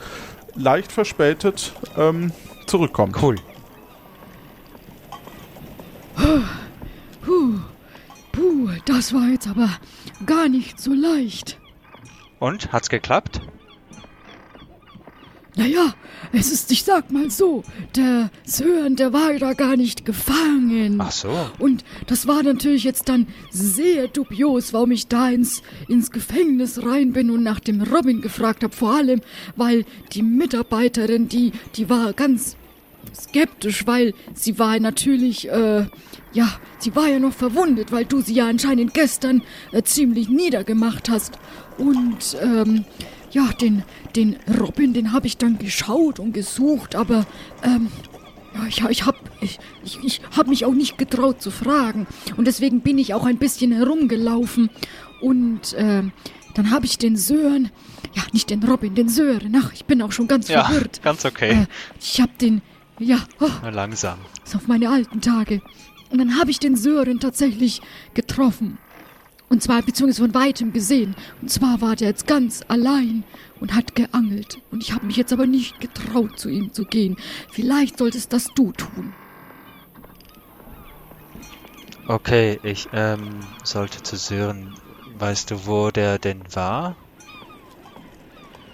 leicht 0.55 0.91
verspätet 0.91 1.75
ähm, 1.99 2.33
zurückkommt. 2.67 3.23
Cool. 3.23 3.37
Das 8.95 9.13
war 9.13 9.27
jetzt 9.27 9.49
aber 9.49 9.71
gar 10.25 10.49
nicht 10.49 10.81
so 10.81 10.95
leicht. 10.95 11.59
Und? 12.39 12.73
Hat's 12.73 12.89
geklappt? 12.89 13.41
Naja, 15.57 15.95
es 16.33 16.53
ist, 16.53 16.71
ich 16.71 16.85
sag 16.85 17.11
mal 17.11 17.29
so, 17.29 17.65
der 17.97 18.31
Sören, 18.45 18.95
der 18.95 19.13
war 19.13 19.35
da 19.35 19.55
gar 19.55 19.77
nicht 19.77 20.05
gefangen. 20.05 21.01
Ach 21.01 21.11
so. 21.11 21.29
Und 21.59 21.85
das 22.07 22.29
war 22.29 22.45
natürlich 22.45 22.85
jetzt 22.85 23.09
dann 23.09 23.27
sehr 23.51 24.07
dubios, 24.07 24.73
warum 24.73 24.93
ich 24.93 25.09
da 25.09 25.29
ins, 25.29 25.63
ins 25.89 26.13
Gefängnis 26.13 26.87
rein 26.87 27.13
bin 27.13 27.33
und 27.33 27.43
nach 27.43 27.59
dem 27.59 27.83
Robin 27.83 28.21
gefragt 28.21 28.63
habe. 28.63 28.77
Vor 28.77 28.95
allem, 28.95 29.23
weil 29.57 29.85
die 30.13 30.23
Mitarbeiterin, 30.23 31.29
die, 31.29 31.51
die 31.75 31.91
war 31.91 32.13
ganz 32.13 32.57
skeptisch, 33.15 33.87
weil 33.87 34.15
sie 34.35 34.59
war 34.59 34.79
natürlich, 34.81 35.49
äh, 35.51 35.87
ja, 36.33 36.49
sie 36.79 36.95
war 36.97 37.09
ja 37.09 37.19
noch 37.19 37.33
verwundet, 37.33 37.93
weil 37.93 38.05
du 38.05 38.21
sie 38.21 38.35
ja 38.35 38.49
anscheinend 38.49 38.95
gestern 38.95 39.43
äh, 39.73 39.83
ziemlich 39.83 40.29
niedergemacht 40.29 41.09
hast. 41.09 41.39
Und, 41.79 42.37
ähm, 42.43 42.85
ja, 43.31 43.49
den, 43.61 43.83
den 44.15 44.37
Robin, 44.61 44.93
den 44.93 45.13
habe 45.13 45.27
ich 45.27 45.37
dann 45.37 45.59
geschaut 45.59 46.21
und 46.21 46.33
gesucht, 46.33 46.95
aber, 46.95 47.27
ähm, 47.65 47.89
ich, 48.69 48.81
ich 48.89 49.05
habe 49.05 49.19
ich, 49.41 49.59
ich, 49.85 49.99
ich 50.05 50.21
hab 50.37 50.47
mich 50.47 50.65
auch 50.65 50.73
nicht 50.75 50.97
getraut 50.99 51.43
zu 51.43 51.51
fragen. 51.51 52.07
Und 52.37 52.47
deswegen 52.47 52.81
bin 52.83 52.99
ich 52.99 53.13
auch 53.13 53.25
ein 53.27 53.39
bisschen 53.39 53.73
herumgelaufen. 53.73 54.71
Und 55.21 55.73
äh, 55.73 56.03
dann 56.55 56.71
habe 56.71 56.87
ich 56.87 56.97
den 56.99 57.17
Sören, 57.17 57.71
ja, 58.15 58.23
nicht 58.33 58.51
den 58.51 58.63
Robin, 58.63 58.95
den 58.95 59.09
Sören. 59.09 59.57
Ach, 59.61 59.73
ich 59.73 59.85
bin 59.87 60.01
auch 60.03 60.13
schon 60.13 60.29
ganz 60.29 60.47
Ja, 60.47 60.63
verwirrt. 60.67 61.03
ganz 61.03 61.25
okay. 61.25 61.63
Äh, 61.63 61.67
ich 62.01 62.21
habe 62.21 62.31
den, 62.41 62.63
ja, 62.99 63.19
oh, 63.41 63.51
langsam. 63.71 64.19
so 64.45 64.59
auf 64.59 64.69
meine 64.69 64.89
alten 64.91 65.21
Tage. 65.21 65.63
Und 66.11 66.19
dann 66.19 66.39
habe 66.39 66.51
ich 66.51 66.59
den 66.59 66.77
Sören 66.77 67.19
tatsächlich 67.21 67.81
getroffen. 68.15 68.79
Und 69.49 69.63
zwar, 69.63 69.83
beziehungsweise 69.83 70.23
von 70.23 70.35
weitem 70.35 70.73
gesehen. 70.73 71.15
Und 71.43 71.51
zwar 71.51 71.81
war 71.81 71.97
der 71.97 72.09
jetzt 72.09 72.27
ganz 72.27 72.63
allein 72.69 73.25
und 73.61 73.75
hat 73.75 73.95
geangelt. 73.95 74.59
Und 74.71 74.83
ich 74.83 74.93
habe 74.93 75.07
mich 75.07 75.17
jetzt 75.17 75.33
aber 75.33 75.47
nicht 75.47 75.81
getraut, 75.81 76.39
zu 76.39 76.49
ihm 76.49 76.73
zu 76.73 76.85
gehen. 76.85 77.17
Vielleicht 77.53 77.99
solltest 77.99 78.33
das 78.33 78.49
du 78.55 78.73
tun. 78.73 79.13
Okay, 82.07 82.59
ich 82.63 82.89
ähm, 82.93 83.41
sollte 83.63 84.03
zu 84.03 84.17
Sören. 84.17 84.75
Weißt 85.19 85.51
du, 85.51 85.67
wo 85.67 85.91
der 85.91 86.19
denn 86.19 86.43
war? 86.53 86.97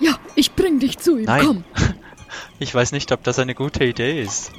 Ja, 0.00 0.18
ich 0.34 0.52
bring 0.52 0.78
dich 0.78 0.98
zu 0.98 1.18
ihm, 1.18 1.24
Nein. 1.24 1.44
komm. 1.44 1.64
Ich 2.59 2.74
weiß 2.74 2.93
nicht, 2.93 3.12
ob 3.12 3.22
das 3.24 3.39
eine 3.39 3.55
gute 3.55 3.85
Idee 3.85 4.22
ist. 4.22 4.53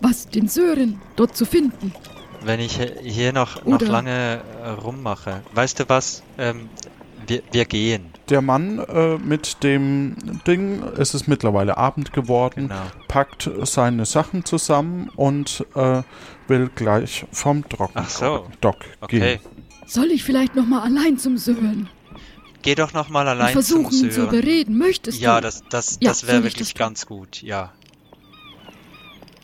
Was, 0.00 0.28
den 0.28 0.48
Sören 0.48 1.00
dort 1.16 1.36
zu 1.36 1.44
finden? 1.44 1.92
Wenn 2.44 2.58
ich 2.58 2.80
hier 3.02 3.32
noch, 3.32 3.64
noch 3.64 3.76
Oder- 3.80 3.88
lange 3.88 4.40
äh, 4.64 4.68
rummache. 4.70 5.42
Weißt 5.54 5.78
du 5.80 5.84
was? 5.88 6.22
Ähm, 6.38 6.68
wir, 7.28 7.42
wir 7.52 7.64
gehen. 7.66 8.06
Der 8.28 8.42
Mann 8.42 8.80
äh, 8.80 9.16
mit 9.18 9.62
dem 9.62 10.16
Ding, 10.46 10.82
es 10.98 11.14
ist 11.14 11.28
mittlerweile 11.28 11.76
Abend 11.76 12.12
geworden, 12.12 12.68
Genau. 12.68 12.80
packt 13.06 13.48
seine 13.62 14.06
Sachen 14.06 14.44
zusammen 14.44 15.08
und 15.14 15.64
äh, 15.76 16.02
will 16.48 16.68
gleich 16.74 17.26
vom 17.30 17.68
Trocken 17.68 17.92
Ach 17.98 18.08
so. 18.08 18.46
Dock 18.60 18.78
Okay. 19.00 19.18
gehen. 19.20 19.40
Soll 19.86 20.10
ich 20.10 20.24
vielleicht 20.24 20.56
noch 20.56 20.66
mal 20.66 20.82
allein 20.82 21.18
zum 21.18 21.36
Sören 21.38 21.88
Geh 22.62 22.74
doch 22.74 22.92
noch 22.92 23.08
mal 23.08 23.22
und 23.22 23.28
allein 23.28 23.52
versuchen, 23.52 23.90
zum 23.92 24.04
ihn 24.06 24.10
zu 24.12 24.20
Sören. 24.22 24.28
überreden? 24.28 24.78
Möchtest 24.78 25.20
Ja, 25.20 25.36
du? 25.36 25.42
das, 25.42 25.62
das, 25.68 25.98
Ja, 26.00 26.10
das 26.10 26.26
wäre 26.26 26.44
wirklich 26.44 26.68
das 26.70 26.74
ganz 26.78 27.06
gut. 27.06 27.42
Ja. 27.42 27.72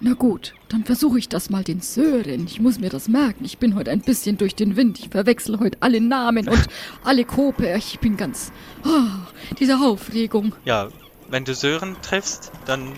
Na 0.00 0.12
gut, 0.14 0.54
dann 0.68 0.84
versuche 0.84 1.18
ich 1.18 1.28
das 1.28 1.50
mal 1.50 1.64
den 1.64 1.80
Sören. 1.80 2.46
Ich 2.46 2.60
muss 2.60 2.78
mir 2.78 2.88
das 2.88 3.08
merken. 3.08 3.44
Ich 3.44 3.58
bin 3.58 3.74
heute 3.74 3.90
ein 3.90 4.00
bisschen 4.00 4.38
durch 4.38 4.54
den 4.54 4.76
Wind. 4.76 5.00
Ich 5.00 5.08
verwechsel 5.08 5.58
heute 5.58 5.76
alle 5.80 6.00
Namen 6.00 6.48
und 6.48 6.68
alle 7.04 7.24
Kope. 7.24 7.74
Ich 7.76 7.98
bin 7.98 8.16
ganz... 8.16 8.52
Ah, 8.84 9.26
diese 9.58 9.76
Aufregung. 9.78 10.54
Ja, 10.64 10.88
wenn 11.28 11.44
du 11.44 11.52
Sören 11.54 11.96
triffst, 12.00 12.52
dann 12.66 12.92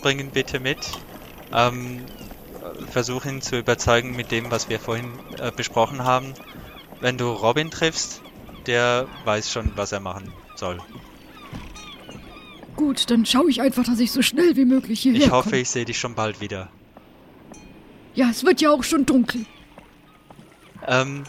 bring 0.00 0.18
ihn 0.18 0.30
bitte 0.30 0.58
mit. 0.58 0.78
Ähm, 1.52 1.98
äh, 1.98 2.90
versuch 2.90 3.26
ihn 3.26 3.42
zu 3.42 3.58
überzeugen 3.58 4.16
mit 4.16 4.30
dem, 4.30 4.50
was 4.50 4.70
wir 4.70 4.80
vorhin 4.80 5.10
äh, 5.38 5.52
besprochen 5.54 6.04
haben. 6.04 6.32
Wenn 7.02 7.18
du 7.18 7.30
Robin 7.32 7.70
triffst, 7.70 8.22
der 8.66 9.06
weiß 9.24 9.50
schon, 9.50 9.72
was 9.76 9.92
er 9.92 10.00
machen 10.00 10.32
soll. 10.56 10.78
Gut, 12.76 13.10
dann 13.10 13.24
schaue 13.24 13.48
ich 13.50 13.60
einfach, 13.62 13.84
dass 13.84 13.98
ich 14.00 14.12
so 14.12 14.20
schnell 14.22 14.54
wie 14.56 14.64
möglich 14.66 15.00
hierher 15.00 15.20
Ich 15.22 15.30
hoffe, 15.30 15.50
komme. 15.50 15.62
ich 15.62 15.70
sehe 15.70 15.84
dich 15.84 15.98
schon 15.98 16.14
bald 16.14 16.40
wieder. 16.40 16.68
Ja, 18.14 18.28
es 18.30 18.44
wird 18.44 18.60
ja 18.60 18.70
auch 18.70 18.82
schon 18.82 19.06
dunkel. 19.06 19.46
Ähm, 20.86 21.24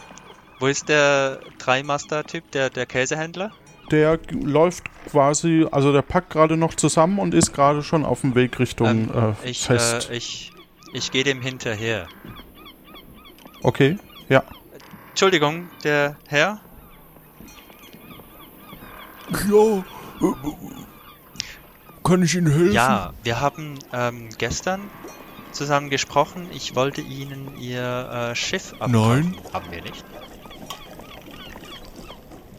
wo 0.58 0.66
ist 0.66 0.88
der 0.88 1.40
Dreimaster-Typ, 1.58 2.50
der, 2.50 2.70
der 2.70 2.86
Käsehändler? 2.86 3.52
Der 3.90 4.18
läuft 4.30 4.84
quasi, 5.10 5.66
also 5.70 5.92
der 5.92 6.02
packt 6.02 6.30
gerade 6.30 6.58
noch 6.58 6.74
zusammen 6.74 7.18
und 7.18 7.32
ist 7.32 7.54
gerade 7.54 7.82
schon 7.82 8.04
auf 8.04 8.20
dem 8.20 8.34
Weg 8.34 8.58
Richtung 8.58 8.86
Ähm, 8.86 9.34
äh, 9.42 9.48
ich, 9.50 9.60
Fest. 9.60 10.10
Äh, 10.10 10.16
ich, 10.16 10.52
ich 10.92 11.10
gehe 11.10 11.24
dem 11.24 11.40
hinterher. 11.40 12.06
okay, 13.62 13.98
ja. 14.28 14.42
Entschuldigung, 15.10 15.68
der 15.84 16.16
Herr? 16.28 16.60
Ja, 19.30 19.84
kann 22.02 22.22
ich 22.22 22.34
Ihnen 22.34 22.50
helfen? 22.50 22.72
Ja, 22.72 23.12
wir 23.22 23.40
haben 23.40 23.78
ähm, 23.92 24.30
gestern 24.38 24.80
zusammen 25.52 25.90
gesprochen. 25.90 26.46
Ich 26.52 26.74
wollte 26.74 27.00
Ihnen 27.00 27.58
Ihr 27.58 28.30
äh, 28.30 28.34
Schiff 28.34 28.72
abkaufen. 28.80 28.92
Nein. 28.92 29.36
Haben 29.52 29.70
wir 29.70 29.82
nicht? 29.82 30.04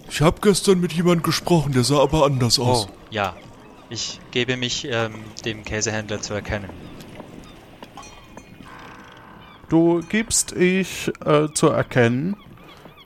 Ich 0.09 0.21
habe 0.21 0.39
gestern 0.41 0.79
mit 0.79 0.93
jemandem 0.93 1.23
gesprochen, 1.23 1.71
der 1.71 1.83
sah 1.83 2.01
aber 2.01 2.25
anders 2.25 2.59
aus. 2.59 2.87
Oh, 2.87 2.93
ja. 3.09 3.35
Ich 3.89 4.19
gebe 4.31 4.55
mich 4.55 4.85
ähm, 4.85 5.13
dem 5.45 5.63
Käsehändler 5.63 6.21
zu 6.21 6.33
erkennen. 6.35 6.69
Du 9.69 10.01
gibst 10.09 10.51
ich 10.51 11.11
äh, 11.25 11.47
zu 11.53 11.69
erkennen 11.69 12.35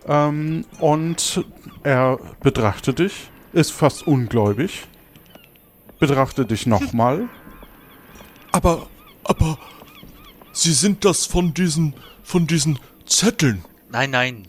ähm, 0.07 0.65
und 0.79 1.45
er 1.83 2.19
betrachtet 2.41 2.99
dich, 2.99 3.29
ist 3.53 3.71
fast 3.71 4.05
ungläubig, 4.07 4.83
betrachtet 5.99 6.51
dich 6.51 6.65
nochmal. 6.65 7.29
Aber, 8.51 8.87
aber, 9.23 9.57
Sie 10.51 10.73
sind 10.73 11.03
das 11.03 11.25
von 11.25 11.53
diesen, 11.53 11.95
von 12.23 12.45
diesen 12.45 12.77
Zetteln. 13.07 13.65
Nein, 13.89 14.11
nein. 14.11 14.47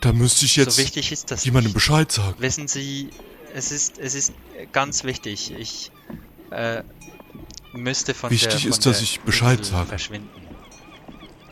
Da 0.00 0.12
müsste 0.12 0.44
ich 0.46 0.56
jetzt 0.56 0.76
so 0.76 0.82
wichtig 0.82 1.12
ist 1.12 1.30
das 1.30 1.44
jemandem 1.44 1.68
nicht. 1.68 1.74
Bescheid 1.74 2.10
sagen. 2.10 2.34
Wissen 2.38 2.66
Sie, 2.68 3.10
es 3.54 3.70
ist, 3.70 3.98
es 3.98 4.14
ist 4.14 4.32
ganz 4.72 5.04
wichtig. 5.04 5.52
Ich 5.56 5.92
äh, 6.50 6.82
müsste 7.72 8.14
von 8.14 8.30
Wichtig 8.30 8.50
der, 8.50 8.58
von 8.60 8.70
ist, 8.70 8.84
dass 8.86 9.00
ich 9.00 9.20
Bescheid 9.20 9.58
Insel 9.60 9.72
sage. 9.72 9.88
verschwinden. 9.88 10.28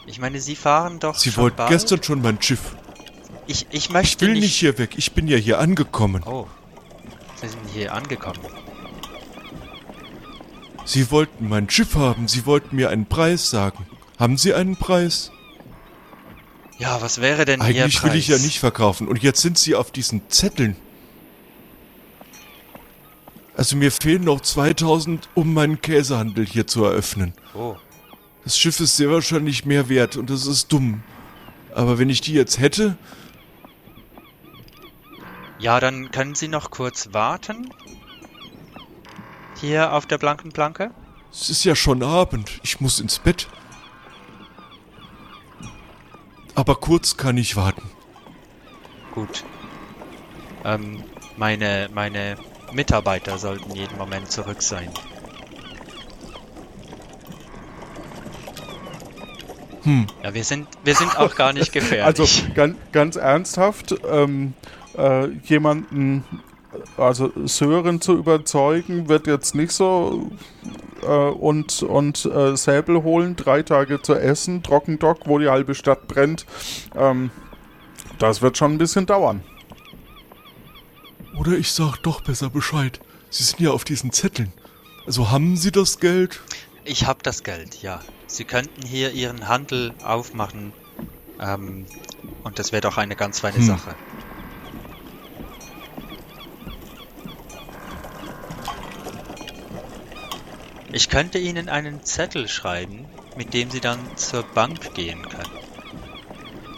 Ich 0.06 0.18
meine, 0.18 0.40
Sie 0.40 0.56
fahren 0.56 0.98
doch 0.98 1.16
Sie 1.16 1.30
schon 1.30 1.44
wollten 1.44 1.56
bald. 1.58 1.70
gestern 1.70 2.02
schon 2.02 2.20
mein 2.20 2.42
Schiff. 2.42 2.74
Ich, 3.46 3.66
ich 3.70 3.84
Ich 3.86 3.90
möchte 3.90 4.26
will 4.26 4.34
nicht 4.34 4.54
hier 4.56 4.76
weg. 4.78 4.94
Ich 4.96 5.12
bin 5.12 5.28
ja 5.28 5.36
hier 5.36 5.58
angekommen. 5.60 6.22
Oh, 6.26 6.46
Sie 7.42 7.48
sind 7.48 7.68
hier 7.74 7.92
angekommen. 7.92 8.38
Sie 10.84 11.10
wollten 11.10 11.48
mein 11.48 11.68
Schiff 11.68 11.94
haben. 11.96 12.28
Sie 12.28 12.46
wollten 12.46 12.76
mir 12.76 12.90
einen 12.90 13.06
Preis 13.06 13.50
sagen. 13.50 13.86
Haben 14.18 14.36
Sie 14.36 14.54
einen 14.54 14.76
Preis? 14.76 15.30
Ja, 16.78 17.02
was 17.02 17.20
wäre 17.20 17.44
denn 17.44 17.60
Ihr 17.60 17.66
Eigentlich 17.66 18.00
Preis? 18.00 18.12
will 18.12 18.18
ich 18.18 18.28
ja 18.28 18.38
nicht 18.38 18.58
verkaufen. 18.60 19.08
Und 19.08 19.22
jetzt 19.22 19.40
sind 19.42 19.58
Sie 19.58 19.74
auf 19.74 19.90
diesen 19.90 20.22
Zetteln. 20.30 20.76
Also 23.56 23.76
mir 23.76 23.90
fehlen 23.92 24.24
noch 24.24 24.40
2000, 24.40 25.28
um 25.34 25.52
meinen 25.52 25.80
Käsehandel 25.80 26.46
hier 26.46 26.66
zu 26.66 26.84
eröffnen. 26.84 27.32
Oh, 27.54 27.76
Das 28.44 28.56
Schiff 28.58 28.80
ist 28.80 28.96
sehr 28.96 29.10
wahrscheinlich 29.10 29.66
mehr 29.66 29.88
wert 29.88 30.16
und 30.16 30.30
das 30.30 30.46
ist 30.46 30.72
dumm. 30.72 31.02
Aber 31.74 31.98
wenn 31.98 32.08
ich 32.08 32.20
die 32.22 32.32
jetzt 32.32 32.58
hätte, 32.58 32.96
ja, 35.62 35.78
dann 35.78 36.10
können 36.10 36.34
Sie 36.34 36.48
noch 36.48 36.70
kurz 36.70 37.10
warten. 37.12 37.70
Hier 39.60 39.92
auf 39.92 40.06
der 40.06 40.18
blanken 40.18 40.50
Planke. 40.50 40.90
es 41.30 41.48
ist 41.50 41.64
ja 41.64 41.76
schon 41.76 42.02
Abend. 42.02 42.60
Ich 42.64 42.80
muss 42.80 42.98
ins 42.98 43.20
Bett. 43.20 43.48
Aber 46.56 46.74
kurz 46.74 47.16
kann 47.16 47.38
ich 47.38 47.54
warten. 47.56 47.88
Gut. 49.14 49.44
Ähm, 50.64 51.04
meine, 51.36 51.88
meine 51.94 52.36
Mitarbeiter 52.72 53.38
sollten 53.38 53.74
jeden 53.74 53.96
Moment 53.96 54.30
zurück 54.30 54.62
sein. 54.62 54.90
Hm. 59.84 60.06
Ja, 60.22 60.34
wir 60.34 60.44
sind, 60.44 60.68
wir 60.84 60.94
sind 60.94 61.16
auch 61.16 61.34
gar 61.36 61.52
nicht 61.52 61.72
gefährlich. 61.72 62.04
Also 62.04 62.24
ganz, 62.54 62.76
ganz 62.90 63.16
ernsthaft, 63.16 63.94
ähm, 64.10 64.54
äh, 64.96 65.28
jemanden, 65.44 66.24
also 66.96 67.32
Sören 67.44 68.00
zu 68.00 68.16
überzeugen, 68.16 69.08
wird 69.08 69.26
jetzt 69.26 69.54
nicht 69.54 69.72
so 69.72 70.30
äh, 71.02 71.06
und, 71.06 71.82
und 71.82 72.24
äh, 72.24 72.56
Säbel 72.56 73.02
holen, 73.02 73.36
drei 73.36 73.62
Tage 73.62 74.00
zu 74.02 74.14
essen, 74.14 74.62
Trockendock, 74.62 75.20
wo 75.26 75.38
die 75.38 75.48
halbe 75.48 75.74
Stadt 75.74 76.08
brennt. 76.08 76.46
Ähm, 76.96 77.30
das 78.18 78.42
wird 78.42 78.56
schon 78.56 78.72
ein 78.72 78.78
bisschen 78.78 79.06
dauern. 79.06 79.42
Oder 81.38 81.52
ich 81.52 81.72
sag 81.72 81.98
doch 81.98 82.20
besser 82.20 82.50
Bescheid. 82.50 83.00
Sie 83.30 83.42
sind 83.42 83.60
ja 83.60 83.70
auf 83.70 83.84
diesen 83.84 84.12
Zetteln. 84.12 84.52
Also 85.06 85.30
haben 85.30 85.56
Sie 85.56 85.72
das 85.72 85.98
Geld? 85.98 86.40
Ich 86.84 87.06
habe 87.06 87.20
das 87.22 87.42
Geld, 87.42 87.82
ja. 87.82 88.00
Sie 88.26 88.44
könnten 88.44 88.86
hier 88.86 89.12
Ihren 89.12 89.48
Handel 89.48 89.92
aufmachen. 90.04 90.72
Ähm, 91.40 91.86
und 92.44 92.58
das 92.58 92.72
wäre 92.72 92.82
doch 92.82 92.98
eine 92.98 93.16
ganz 93.16 93.40
feine 93.40 93.56
Hm. 93.56 93.62
Sache. 93.64 93.94
Ich 100.92 101.08
könnte 101.08 101.38
Ihnen 101.38 101.68
einen 101.68 102.04
Zettel 102.04 102.48
schreiben, 102.48 103.06
mit 103.36 103.54
dem 103.54 103.70
Sie 103.70 103.80
dann 103.80 103.98
zur 104.16 104.42
Bank 104.42 104.94
gehen 104.94 105.22
können. 105.22 105.62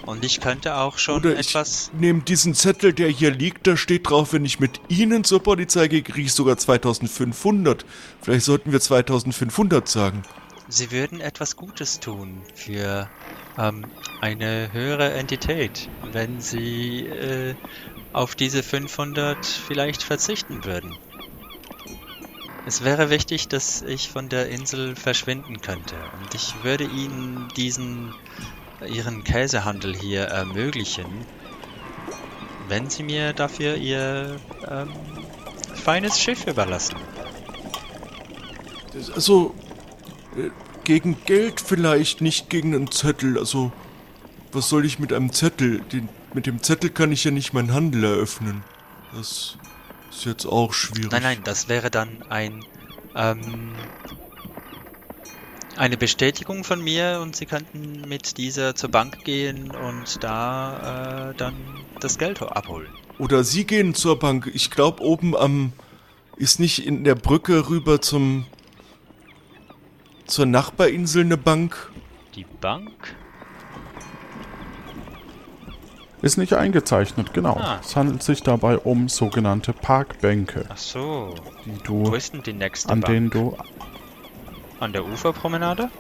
Und 0.06 0.24
ich 0.24 0.40
könnte 0.40 0.76
auch 0.76 0.98
schon 0.98 1.16
Oder 1.16 1.38
ich 1.38 1.48
etwas. 1.48 1.90
nehme 1.94 2.20
diesen 2.22 2.54
Zettel, 2.54 2.92
der 2.92 3.08
hier 3.08 3.30
liegt, 3.30 3.66
da 3.66 3.76
steht 3.76 4.08
drauf, 4.08 4.32
wenn 4.32 4.44
ich 4.44 4.60
mit 4.60 4.80
Ihnen 4.88 5.24
zur 5.24 5.42
Polizei 5.42 5.88
gehe, 5.88 6.02
kriege 6.02 6.26
ich 6.26 6.32
sogar 6.32 6.58
2500. 6.58 7.84
Vielleicht 8.20 8.44
sollten 8.44 8.70
wir 8.70 8.80
2500 8.80 9.88
sagen. 9.88 10.22
Sie 10.68 10.90
würden 10.90 11.20
etwas 11.20 11.56
Gutes 11.56 12.00
tun 12.00 12.42
für 12.54 13.08
ähm, 13.58 13.86
eine 14.20 14.72
höhere 14.72 15.12
Entität, 15.12 15.88
wenn 16.12 16.40
Sie 16.40 17.06
äh, 17.06 17.54
auf 18.12 18.34
diese 18.34 18.62
500 18.62 19.44
vielleicht 19.44 20.02
verzichten 20.02 20.64
würden. 20.64 20.96
Es 22.66 22.82
wäre 22.82 23.10
wichtig, 23.10 23.48
dass 23.48 23.82
ich 23.82 24.08
von 24.08 24.28
der 24.28 24.48
Insel 24.48 24.96
verschwinden 24.96 25.60
könnte 25.60 25.96
und 26.20 26.34
ich 26.34 26.54
würde 26.62 26.84
Ihnen 26.84 27.48
diesen 27.56 28.14
Ihren 28.86 29.22
Käsehandel 29.22 29.94
hier 29.94 30.22
ermöglichen, 30.22 31.06
wenn 32.68 32.88
Sie 32.88 33.02
mir 33.02 33.32
dafür 33.32 33.76
Ihr 33.76 34.36
ähm, 34.68 34.88
feines 35.74 36.18
Schiff 36.18 36.46
überlassen. 36.46 36.96
Also, 39.14 39.54
äh, 40.36 40.50
gegen 40.84 41.16
Geld 41.24 41.60
vielleicht, 41.60 42.20
nicht 42.20 42.48
gegen 42.48 42.74
einen 42.74 42.90
Zettel. 42.90 43.38
Also, 43.38 43.72
was 44.52 44.68
soll 44.68 44.84
ich 44.84 44.98
mit 44.98 45.12
einem 45.12 45.32
Zettel? 45.32 45.80
Den, 45.92 46.08
mit 46.32 46.46
dem 46.46 46.62
Zettel 46.62 46.90
kann 46.90 47.12
ich 47.12 47.24
ja 47.24 47.30
nicht 47.30 47.52
meinen 47.52 47.74
Handel 47.74 48.04
eröffnen. 48.04 48.62
Das 49.14 49.58
ist 50.16 50.24
jetzt 50.24 50.46
auch 50.46 50.72
schwierig. 50.72 51.10
Nein, 51.10 51.22
nein, 51.22 51.38
das 51.44 51.68
wäre 51.68 51.90
dann 51.90 52.22
ein 52.28 52.64
ähm, 53.14 53.72
eine 55.76 55.96
Bestätigung 55.96 56.64
von 56.64 56.82
mir 56.82 57.20
und 57.20 57.34
Sie 57.34 57.46
könnten 57.46 58.08
mit 58.08 58.38
dieser 58.38 58.74
zur 58.74 58.90
Bank 58.90 59.24
gehen 59.24 59.70
und 59.72 60.22
da 60.22 61.30
äh, 61.30 61.34
dann 61.34 61.54
das 62.00 62.18
Geld 62.18 62.40
abholen. 62.42 62.88
Oder 63.18 63.44
Sie 63.44 63.64
gehen 63.64 63.94
zur 63.94 64.18
Bank. 64.18 64.50
Ich 64.54 64.70
glaube, 64.70 65.02
oben 65.02 65.36
am. 65.36 65.72
Ist 66.36 66.58
nicht 66.58 66.84
in 66.84 67.04
der 67.04 67.14
Brücke 67.14 67.68
rüber 67.68 68.00
zum. 68.00 68.46
zur 70.26 70.46
Nachbarinsel 70.46 71.24
eine 71.24 71.36
Bank? 71.36 71.92
Die 72.34 72.46
Bank? 72.60 73.14
Ist 76.25 76.39
nicht 76.39 76.55
eingezeichnet, 76.55 77.35
genau. 77.35 77.59
Ah. 77.61 77.81
Es 77.85 77.95
handelt 77.97 78.22
sich 78.22 78.43
dabei 78.43 78.79
um 78.79 79.11
sogenannte 79.11 79.75
Parkbänke, 79.75 80.64
Ach 80.70 80.77
so. 80.79 81.35
die 81.66 81.72
Wo 81.87 82.05
du, 82.05 82.14
ist 82.14 82.33
denn 82.33 82.43
die 82.43 82.55
nächste 82.55 82.89
an 82.91 83.01
Bank? 83.01 83.12
denen 83.12 83.29
du, 83.31 83.55
An 84.81 84.95
der 84.95 85.05
Uferpromenade? 85.05 85.91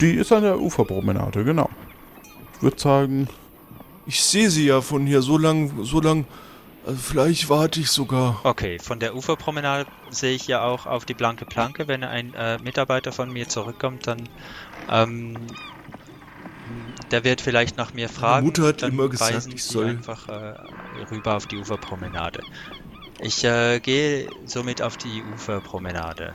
die 0.00 0.14
ist 0.14 0.32
an 0.32 0.42
der 0.42 0.58
Uferpromenade, 0.60 1.44
genau. 1.44 1.70
Ich 2.56 2.62
würde 2.62 2.80
sagen, 2.80 3.28
Ich 4.06 4.20
sehe 4.24 4.50
sie 4.50 4.66
ja 4.66 4.80
von 4.80 5.06
hier 5.06 5.22
so 5.22 5.38
lang, 5.38 5.84
so 5.84 6.00
lang. 6.00 6.26
Also 6.84 6.98
vielleicht 6.98 7.48
warte 7.48 7.78
ich 7.80 7.90
sogar. 7.90 8.40
Okay, 8.42 8.80
von 8.80 8.98
der 8.98 9.14
Uferpromenade 9.14 9.86
sehe 10.10 10.34
ich 10.34 10.48
ja 10.48 10.62
auch 10.64 10.84
auf 10.86 11.04
die 11.04 11.14
blanke 11.14 11.46
Planke. 11.46 11.86
Wenn 11.86 12.02
ein 12.02 12.34
äh, 12.34 12.58
Mitarbeiter 12.58 13.12
von 13.12 13.32
mir 13.32 13.48
zurückkommt, 13.48 14.06
dann 14.08 14.28
ähm, 14.90 15.36
der 17.10 17.24
wird 17.24 17.40
vielleicht 17.40 17.76
nach 17.76 17.92
mir 17.94 18.08
fragen. 18.08 18.46
Mutter 18.46 18.68
hat 18.68 18.82
dann 18.82 18.92
immer 18.92 19.08
gesagt, 19.08 19.48
ich 19.52 19.62
soll- 19.64 19.88
einfach 19.90 20.28
äh, 20.28 20.54
rüber 21.10 21.36
auf 21.36 21.46
die 21.46 21.56
Uferpromenade. 21.58 22.40
Ich 23.20 23.44
äh, 23.44 23.80
gehe 23.80 24.28
somit 24.46 24.82
auf 24.82 24.96
die 24.96 25.22
Uferpromenade. 25.34 26.34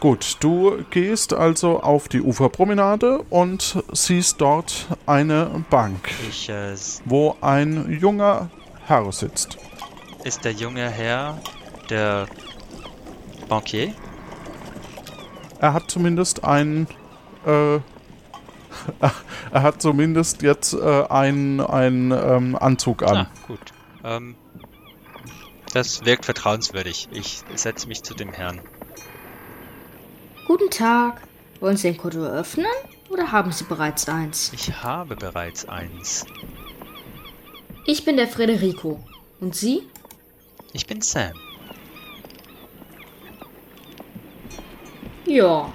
Gut, 0.00 0.36
du 0.40 0.84
gehst 0.90 1.32
also 1.32 1.80
auf 1.80 2.08
die 2.08 2.20
Uferpromenade 2.20 3.20
und 3.30 3.82
siehst 3.92 4.40
dort 4.40 4.86
eine 5.06 5.64
Bank, 5.70 6.10
Ich 6.28 6.48
äh, 6.48 6.74
wo 7.04 7.36
ein 7.40 7.98
junger 8.00 8.50
Herr 8.86 9.10
sitzt. 9.12 9.58
ist 10.24 10.44
der 10.44 10.52
junge 10.52 10.88
Herr 10.90 11.40
der 11.88 12.26
Bankier. 13.48 13.94
Er 15.60 15.72
hat 15.72 15.88
zumindest 15.88 16.42
ein, 16.42 16.88
äh, 17.46 17.76
er 19.50 19.62
hat 19.62 19.82
zumindest 19.82 20.42
jetzt 20.42 20.74
äh, 20.74 21.04
einen, 21.08 21.60
einen 21.60 22.10
ähm, 22.10 22.56
Anzug 22.56 23.02
an. 23.02 23.16
Ah, 23.16 23.30
gut. 23.46 23.60
Ähm, 24.04 24.34
das 25.72 26.04
wirkt 26.04 26.24
vertrauenswürdig. 26.24 27.08
Ich 27.12 27.42
setze 27.54 27.88
mich 27.88 28.02
zu 28.02 28.14
dem 28.14 28.32
Herrn. 28.32 28.60
Guten 30.46 30.70
Tag. 30.70 31.22
Wollen 31.60 31.76
Sie 31.76 31.88
ein 31.88 31.96
Konto 31.96 32.22
eröffnen 32.22 32.66
oder 33.08 33.30
haben 33.30 33.52
Sie 33.52 33.64
bereits 33.64 34.08
eins? 34.08 34.52
Ich 34.52 34.82
habe 34.82 35.16
bereits 35.16 35.68
eins. 35.68 36.26
Ich 37.84 38.04
bin 38.04 38.16
der 38.16 38.28
Federico. 38.28 39.02
Und 39.40 39.54
Sie? 39.54 39.82
Ich 40.72 40.86
bin 40.86 41.00
Sam. 41.00 41.32
Ja. 45.24 45.72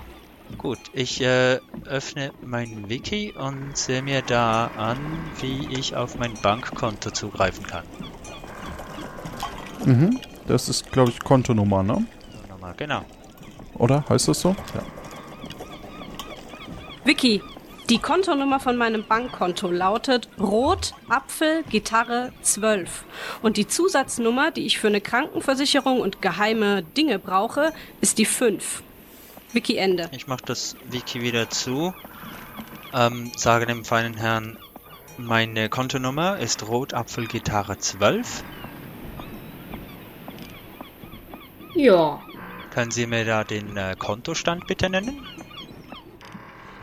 Gut, 0.58 0.80
ich 0.93 1.22
äh, 1.22 1.60
öffne 1.86 2.32
mein 2.41 2.89
Wiki 2.89 3.32
und 3.32 3.78
sehe 3.78 4.01
mir 4.01 4.24
da 4.24 4.72
an, 4.76 4.97
wie 5.39 5.68
ich 5.72 5.95
auf 5.95 6.18
mein 6.18 6.34
Bankkonto 6.41 7.12
zugreifen 7.12 7.66
kann. 7.66 7.84
Mhm. 9.86 10.20
Das 10.47 10.68
ist, 10.68 10.91
glaube 10.91 11.12
ich, 11.12 11.20
Kontonummer, 11.20 11.84
ne? 11.84 12.05
Nochmal, 12.49 12.74
genau. 12.76 13.03
Oder? 13.76 14.03
Heißt 14.10 14.28
das 14.30 14.41
so? 14.41 14.55
Ja. 14.74 14.82
Vicky, 17.03 17.41
die 17.89 17.99
Kontonummer 17.99 18.60
von 18.60 18.76
meinem 18.76 19.05
Bankkonto 19.08 19.72
lautet 19.72 20.28
Rot, 20.39 20.93
Apfel, 21.08 21.64
Gitarre 21.70 22.34
12. 22.41 23.05
Und 23.41 23.58
die 23.58 23.68
Zusatznummer, 23.68 24.51
die 24.51 24.66
ich 24.66 24.80
für 24.80 24.88
eine 24.88 25.01
Krankenversicherung 25.01 26.01
und 26.01 26.22
geheime 26.22 26.84
Dinge 26.84 27.20
brauche, 27.20 27.72
ist 28.01 28.18
die 28.18 28.26
5. 28.26 28.84
Vicky 29.58 29.78
Ende. 29.78 30.08
Ich 30.12 30.28
mache 30.28 30.43
das 30.45 30.76
Wiki 30.91 31.24
wieder 31.24 31.49
zu. 31.49 31.95
Ähm, 32.93 33.32
sage 33.36 33.66
dem 33.66 33.84
feinen 33.84 34.16
Herrn, 34.16 34.60
meine 35.18 35.68
Kontonummer 35.68 36.38
ist 36.38 36.68
Rotapfelgitarre 36.68 37.80
12. 37.80 38.43
Ja. 41.74 42.22
Können 42.70 42.91
Sie 42.91 43.08
mir 43.08 43.26
da 43.26 43.43
den 43.43 43.76
äh, 43.76 43.95
Kontostand 43.97 44.68
bitte 44.68 44.91
nennen? 44.91 45.26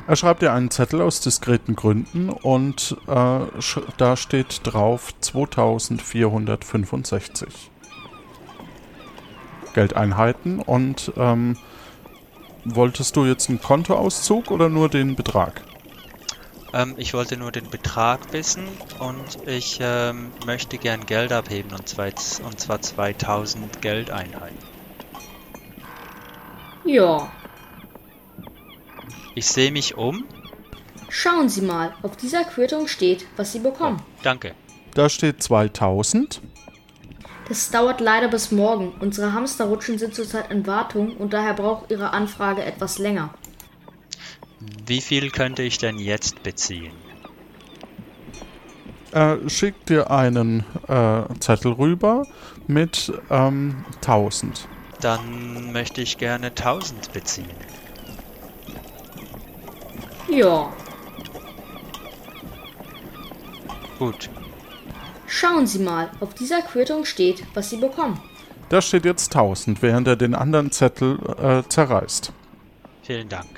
Er 0.09 0.17
schreibt 0.17 0.43
dir 0.43 0.53
einen 0.53 0.73
Zettel 0.73 1.01
aus 1.01 1.21
diskreten 1.21 1.77
Gründen 1.77 2.29
und 2.29 2.97
äh, 3.07 3.39
da 3.99 4.17
steht 4.17 4.63
drauf 4.65 5.15
2465 5.21 7.71
Geldeinheiten 9.75 10.59
und 10.59 11.13
ähm, 11.17 11.57
wolltest 12.65 13.17
du 13.17 13.25
jetzt 13.25 13.49
einen 13.49 13.61
Kontoauszug 13.61 14.51
oder 14.51 14.69
nur 14.69 14.89
den 14.89 15.17
Betrag? 15.17 15.63
Ähm, 16.73 16.95
ich 16.97 17.15
wollte 17.15 17.37
nur 17.37 17.53
den 17.53 17.71
Betrag 17.71 18.33
wissen 18.33 18.67
und 18.99 19.47
ich 19.47 19.79
ähm, 19.81 20.33
möchte 20.45 20.77
gern 20.79 21.07
Geld 21.07 21.33
abheben 21.33 21.73
und 21.73 21.89
zwar, 21.89 22.07
und 22.07 22.59
zwar 22.59 22.83
2000 22.83 23.81
Geldeinheiten. 23.81 24.59
Ja. 26.85 27.31
Ich 29.35 29.47
sehe 29.47 29.71
mich 29.71 29.97
um. 29.97 30.25
Schauen 31.09 31.49
Sie 31.49 31.63
mal, 31.63 31.95
auf 32.03 32.17
dieser 32.17 32.45
Quittung 32.45 32.89
steht, 32.89 33.27
was 33.37 33.53
Sie 33.53 33.61
bekommen. 33.61 34.03
Danke. 34.23 34.55
Da 34.95 35.09
steht 35.09 35.43
2000. 35.43 36.41
Das 37.49 37.71
dauert 37.71 38.01
leider 38.01 38.29
bis 38.29 38.51
morgen. 38.51 38.95
Unsere 39.01 39.33
Hamsterrutschen 39.33 39.99
sind 39.99 40.15
zurzeit 40.15 40.51
in 40.51 40.67
Wartung 40.67 41.17
und 41.17 41.33
daher 41.33 41.55
braucht 41.55 41.91
Ihre 41.91 42.13
Anfrage 42.13 42.65
etwas 42.65 42.99
länger. 42.99 43.35
Wie 44.87 45.01
viel 45.01 45.31
könnte 45.31 45.63
ich 45.63 45.79
denn 45.79 45.99
jetzt 45.99 46.43
beziehen? 46.43 46.93
Er 49.13 49.39
schickt 49.49 49.91
dir 49.91 50.11
einen 50.11 50.65
äh, 50.89 51.23
Zettel 51.39 51.73
rüber 51.73 52.27
mit 52.67 53.13
ähm, 53.31 53.85
1000. 53.97 54.67
Dann 55.01 55.73
möchte 55.73 56.01
ich 56.01 56.19
gerne 56.19 56.49
1000 56.49 57.13
beziehen. 57.13 57.51
Ja. 60.29 60.73
Gut. 63.99 64.31
Schauen 65.35 65.67
Sie 65.67 65.81
mal, 65.81 66.13
auf 66.21 66.33
dieser 66.35 66.63
Quittung 66.63 67.05
steht, 67.05 67.45
was 67.55 67.69
Sie 67.69 67.79
bekommen. 67.79 68.23
Da 68.69 68.81
steht 68.81 69.05
jetzt 69.05 69.35
1000, 69.35 69.83
während 69.83 70.07
er 70.07 70.15
den 70.15 70.33
anderen 70.37 70.71
Zettel 70.71 71.19
äh, 71.43 71.69
zerreißt. 71.69 72.33
Vielen 73.03 73.29
Dank. 73.29 73.49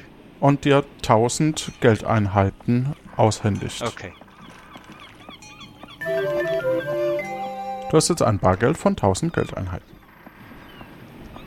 Und 0.40 0.64
dir 0.64 0.84
1000 1.02 1.72
Geldeinheiten 1.80 2.94
aushändigt. 3.16 3.82
Okay. 3.82 4.14
Du 7.90 7.96
hast 7.96 8.08
jetzt 8.08 8.22
ein 8.22 8.38
Bargeld 8.38 8.78
von 8.78 8.92
1000 8.92 9.34
Geldeinheiten. 9.34 9.86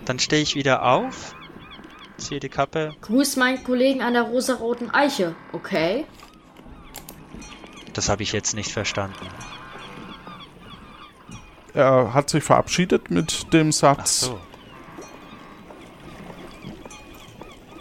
Dann 0.05 0.19
stehe 0.19 0.43
ich 0.43 0.53
wieder 0.53 0.85
auf 0.85 1.33
ziehe 2.19 2.39
die 2.39 2.49
Kappe. 2.49 2.93
Grüß 3.01 3.37
meinen 3.37 3.63
Kollegen 3.63 4.01
an 4.01 4.13
der 4.13 4.23
rosaroten 4.23 4.91
Eiche, 4.91 5.35
okay? 5.53 6.05
Das 7.93 8.09
habe 8.09 8.23
ich 8.23 8.33
jetzt 8.33 8.53
nicht 8.53 8.71
verstanden. 8.71 9.27
Er 11.73 12.13
hat 12.13 12.29
sich 12.29 12.43
verabschiedet 12.43 13.11
mit 13.11 13.53
dem 13.53 13.71
Satz: 13.71 14.21
so. 14.21 14.39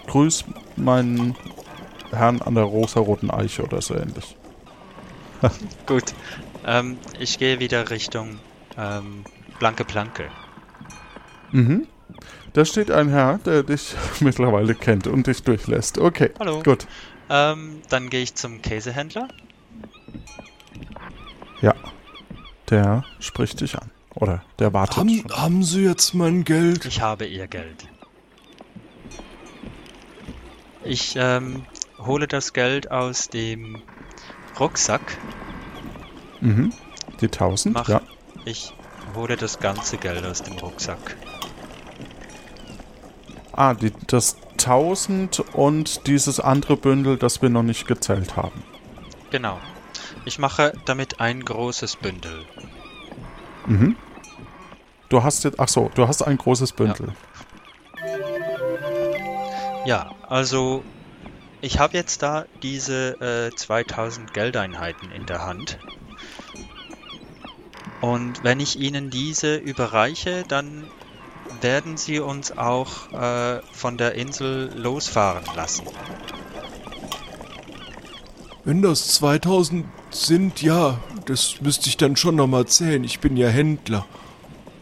Grüß 0.07 0.45
meinen 0.77 1.37
Herrn 2.11 2.41
an 2.41 2.55
der 2.55 2.65
rosaroten 2.65 3.31
Eiche 3.31 3.63
oder 3.63 3.83
so 3.83 3.95
ähnlich. 3.95 4.37
Gut. 5.87 6.15
Ähm, 6.67 6.99
ich 7.19 7.39
gehe 7.39 7.61
wieder 7.61 7.91
Richtung 7.91 8.39
ähm, 8.77 9.25
Blanke 9.59 9.85
Planke. 9.85 10.29
Mhm. 11.53 11.87
Da 12.53 12.65
steht 12.65 12.91
ein 12.91 13.09
Herr, 13.09 13.39
der 13.39 13.63
dich 13.63 13.95
mittlerweile 14.21 14.75
kennt 14.75 15.07
und 15.07 15.27
dich 15.27 15.43
durchlässt. 15.43 15.99
Okay. 15.99 16.31
Hallo. 16.39 16.63
Gut. 16.63 16.87
Ähm, 17.31 17.83
dann 17.89 18.09
gehe 18.09 18.23
ich 18.23 18.35
zum 18.35 18.63
Käsehändler. 18.63 19.29
Ja. 21.61 21.75
Der 22.71 23.05
spricht 23.21 23.61
dich 23.61 23.77
an. 23.77 23.91
Oder 24.15 24.43
der 24.59 24.73
wartet 24.73 24.97
Haben, 24.97 25.21
schon. 25.21 25.33
haben 25.37 25.63
Sie 25.63 25.85
jetzt 25.85 26.15
mein 26.15 26.45
Geld? 26.45 26.85
Ich 26.85 27.01
habe 27.01 27.25
ihr 27.27 27.47
Geld. 27.47 27.87
Ich 30.85 31.15
ähm, 31.17 31.65
hole 31.99 32.27
das 32.27 32.53
Geld 32.53 32.91
aus 32.91 33.29
dem 33.29 33.83
Rucksack. 34.59 35.19
Mhm. 36.41 36.73
Die 37.21 37.27
1000? 37.27 37.75
Mach. 37.75 37.89
Ja. 37.89 38.01
Ich 38.45 38.73
hole 39.15 39.37
das 39.37 39.59
ganze 39.59 39.99
Geld 39.99 40.25
aus 40.25 40.43
dem 40.43 40.55
Rucksack. 40.59 41.17
Ah, 43.53 43.75
die, 43.75 43.93
das 44.07 44.37
1000 44.53 45.41
und 45.55 46.07
dieses 46.07 46.41
andere 46.41 46.77
Bündel, 46.77 47.17
das 47.17 47.43
wir 47.43 47.51
noch 47.51 47.63
nicht 47.63 47.87
gezählt 47.87 48.37
haben. 48.37 48.63
Genau. 49.31 49.59
Ich 50.29 50.39
mache 50.39 50.75
damit 50.85 51.21
ein 51.21 51.43
großes 51.43 51.97
Bündel. 51.97 52.45
Mhm. 53.65 53.97
Du 55.09 55.23
hast 55.23 55.43
jetzt, 55.45 55.59
ach 55.59 55.69
so, 55.69 55.91
du 55.95 56.07
hast 56.07 56.21
ein 56.21 56.37
großes 56.37 56.73
Bündel. 56.73 57.15
Ja, 59.87 60.11
also 60.29 60.85
ich 61.63 61.79
habe 61.79 61.97
jetzt 61.97 62.23
da 62.23 62.45
diese 62.63 63.49
äh, 63.49 63.57
2000 63.57 64.35
Geldeinheiten 64.35 65.11
in 65.13 65.25
der 65.25 65.47
Hand. 65.47 65.79
Und 68.03 68.45
wenn 68.45 68.61
ich 68.61 68.79
Ihnen 68.79 69.09
diese 69.09 69.57
überreiche, 69.57 70.45
dann 70.47 70.85
werden 71.63 71.97
Sie 71.97 72.21
uns 72.21 72.53
auch 72.53 73.11
äh, 73.15 73.63
von 73.73 73.97
der 73.97 74.13
Insel 74.13 74.75
losfahren 74.77 75.47
lassen. 75.57 75.87
Wenn 78.65 78.83
das 78.83 79.15
2000 79.15 79.87
sind, 80.27 80.63
ja, 80.63 80.99
das 81.27 81.61
müsste 81.61 81.89
ich 81.89 81.97
dann 81.97 82.17
schon 82.17 82.37
nochmal 82.37 82.67
zählen. 82.67 83.05
Ich 83.05 83.21
bin 83.21 83.37
ja 83.37 83.49
Händler. 83.49 84.07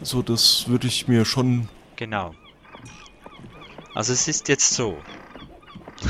So, 0.01 0.21
das 0.21 0.67
würde 0.67 0.87
ich 0.87 1.07
mir 1.07 1.25
schon. 1.25 1.69
Genau. 1.95 2.33
Also 3.95 4.13
es 4.13 4.27
ist 4.27 4.47
jetzt 4.47 4.73
so. 4.73 4.97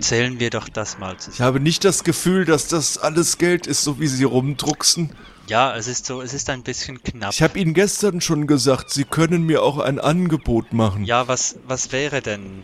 Zählen 0.00 0.38
wir 0.38 0.50
doch 0.50 0.68
das 0.68 0.98
mal 0.98 1.14
Ich 1.14 1.18
zusammen. 1.20 1.46
habe 1.46 1.60
nicht 1.60 1.84
das 1.84 2.04
Gefühl, 2.04 2.44
dass 2.44 2.68
das 2.68 2.98
alles 2.98 3.38
Geld 3.38 3.66
ist, 3.66 3.82
so 3.82 3.98
wie 4.00 4.06
Sie 4.06 4.24
rumdrucksen. 4.24 5.12
Ja, 5.48 5.74
es 5.76 5.88
ist 5.88 6.06
so, 6.06 6.20
es 6.20 6.34
ist 6.34 6.50
ein 6.50 6.62
bisschen 6.62 7.02
knapp. 7.02 7.32
Ich 7.32 7.42
habe 7.42 7.58
Ihnen 7.58 7.74
gestern 7.74 8.20
schon 8.20 8.46
gesagt, 8.46 8.90
Sie 8.90 9.04
können 9.04 9.44
mir 9.44 9.62
auch 9.62 9.78
ein 9.78 9.98
Angebot 9.98 10.72
machen. 10.72 11.04
Ja, 11.04 11.26
was, 11.26 11.56
was 11.66 11.90
wäre 11.90 12.20
denn? 12.20 12.62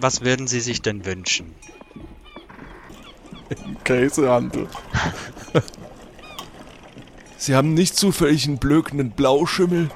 Was 0.00 0.22
würden 0.22 0.46
Sie 0.46 0.60
sich 0.60 0.80
denn 0.80 1.04
wünschen? 1.04 1.54
Käsehandel. 3.84 4.66
Sie 7.36 7.54
haben 7.54 7.74
nicht 7.74 7.96
zufällig 7.96 8.46
einen 8.46 8.58
blökenden 8.58 9.10
Blauschimmel? 9.10 9.90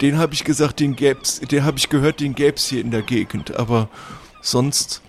Den 0.00 0.18
habe 0.18 0.32
ich 0.32 0.44
gesagt, 0.44 0.80
den 0.80 0.96
gäb's, 0.96 1.40
den 1.40 1.64
habe 1.64 1.78
ich 1.78 1.90
gehört, 1.90 2.20
den 2.20 2.34
gäb's 2.34 2.66
hier 2.66 2.80
in 2.80 2.90
der 2.90 3.02
Gegend. 3.02 3.56
Aber 3.56 3.90
sonst 4.40 5.02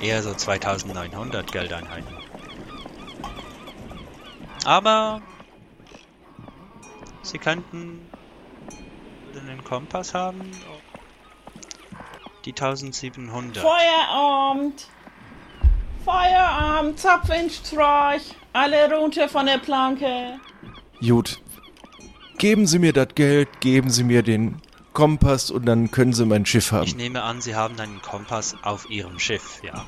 Eher 0.00 0.22
so 0.22 0.34
2900 0.34 1.52
Geldeinheiten. 1.52 2.14
Aber 4.64 5.22
Sie 7.22 7.38
könnten 7.38 8.00
einen 9.38 9.62
Kompass 9.62 10.14
haben. 10.14 10.50
Die 12.44 12.50
1700. 12.50 13.62
Feierabend, 16.04 16.98
Zapfenstreich! 16.98 18.22
Alle 18.52 18.92
runter 18.96 19.28
von 19.28 19.46
der 19.46 19.58
Planke! 19.58 20.38
Gut. 21.00 21.40
Geben 22.38 22.66
Sie 22.66 22.78
mir 22.78 22.92
das 22.92 23.08
Geld, 23.14 23.48
geben 23.60 23.90
Sie 23.90 24.04
mir 24.04 24.22
den 24.22 24.56
Kompass 24.92 25.50
und 25.50 25.66
dann 25.66 25.90
können 25.90 26.12
Sie 26.12 26.24
mein 26.24 26.46
Schiff 26.46 26.66
Ich 26.66 26.72
haben. 26.72 26.90
nehme 26.96 27.22
an, 27.22 27.40
Sie 27.40 27.54
haben 27.54 27.78
einen 27.78 28.00
Kompass 28.02 28.56
auf 28.62 28.88
Ihrem 28.90 29.18
Schiff, 29.18 29.60
ja. 29.62 29.84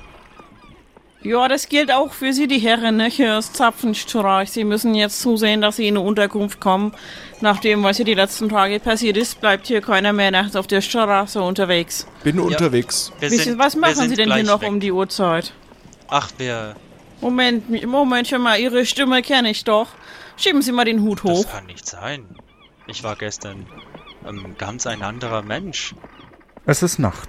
Ja, 1.23 1.49
das 1.49 1.69
gilt 1.69 1.93
auch 1.93 2.15
für 2.15 2.33
Sie, 2.33 2.49
die 2.49 2.59
Herren, 2.61 2.97
ne? 2.97 3.07
Hier 3.11 3.37
ist 3.39 3.55
Zapfenstreich. 3.55 4.51
Sie 4.53 4.65
müssen 4.65 4.95
jetzt 4.95 5.21
zusehen, 5.21 5.61
dass 5.61 5.77
Sie 5.77 5.87
in 5.87 5.99
eine 5.99 6.07
Unterkunft 6.07 6.61
kommen. 6.61 6.93
Nachdem, 7.43 7.83
was 7.83 7.97
hier 7.97 8.07
die 8.07 8.15
letzten 8.15 8.49
Tage 8.49 8.81
passiert 8.81 9.19
ist, 9.19 9.39
bleibt 9.39 9.67
hier 9.67 9.83
keiner 9.83 10.15
mehr 10.15 10.31
nachts 10.31 10.57
auf 10.57 10.67
der 10.67 10.81
Straße 10.81 11.43
unterwegs. 11.43 12.07
Bin 12.25 12.41
unterwegs. 12.41 13.13
Wir 13.21 13.31
Wisst 13.31 13.47
ihr, 13.47 13.59
was 13.59 13.77
machen 13.77 13.97
sind 13.97 14.09
Sie 14.11 14.17
denn 14.17 14.33
hier 14.33 14.45
noch 14.45 14.63
weg. 14.63 14.69
um 14.71 14.81
die 14.81 14.93
Uhrzeit? 14.93 15.53
Ach, 16.11 16.31
wir. 16.39 16.75
Moment, 17.21 17.87
Moment, 17.87 18.29
schon 18.29 18.43
mal, 18.43 18.59
Ihre 18.59 18.85
Stimme 18.87 19.23
kenne 19.23 19.51
ich 19.51 19.65
doch. 19.65 19.89
Schieben 20.37 20.63
Sie 20.63 20.73
mal 20.73 20.85
den 20.85 21.03
Hut 21.03 21.21
Das 21.25 21.31
hoch. 21.31 21.51
kann 21.53 21.67
nicht 21.67 21.87
sein. 21.87 22.25
Ich 22.87 23.05
war 23.05 23.15
gestern 23.17 23.67
ähm, 24.27 24.55
ganz 24.59 24.87
ein 24.87 25.03
anderer 25.03 25.43
Mensch. 25.43 25.95
Es 26.67 26.83
ist 26.83 26.99
Nacht. 26.99 27.29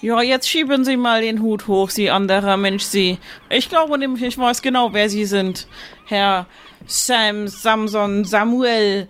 Ja, 0.00 0.20
jetzt 0.22 0.48
schieben 0.48 0.84
Sie 0.84 0.96
mal 0.96 1.22
den 1.22 1.40
Hut 1.42 1.68
hoch, 1.68 1.90
Sie 1.90 2.10
anderer 2.10 2.56
Mensch, 2.56 2.82
Sie. 2.84 3.18
Ich 3.48 3.68
glaube 3.68 3.98
nämlich, 3.98 4.22
ich 4.22 4.38
weiß 4.38 4.60
genau, 4.62 4.92
wer 4.92 5.08
Sie 5.08 5.24
sind. 5.24 5.66
Herr 6.06 6.46
Sam, 6.86 7.48
Samson, 7.48 8.24
Samuel 8.24 9.08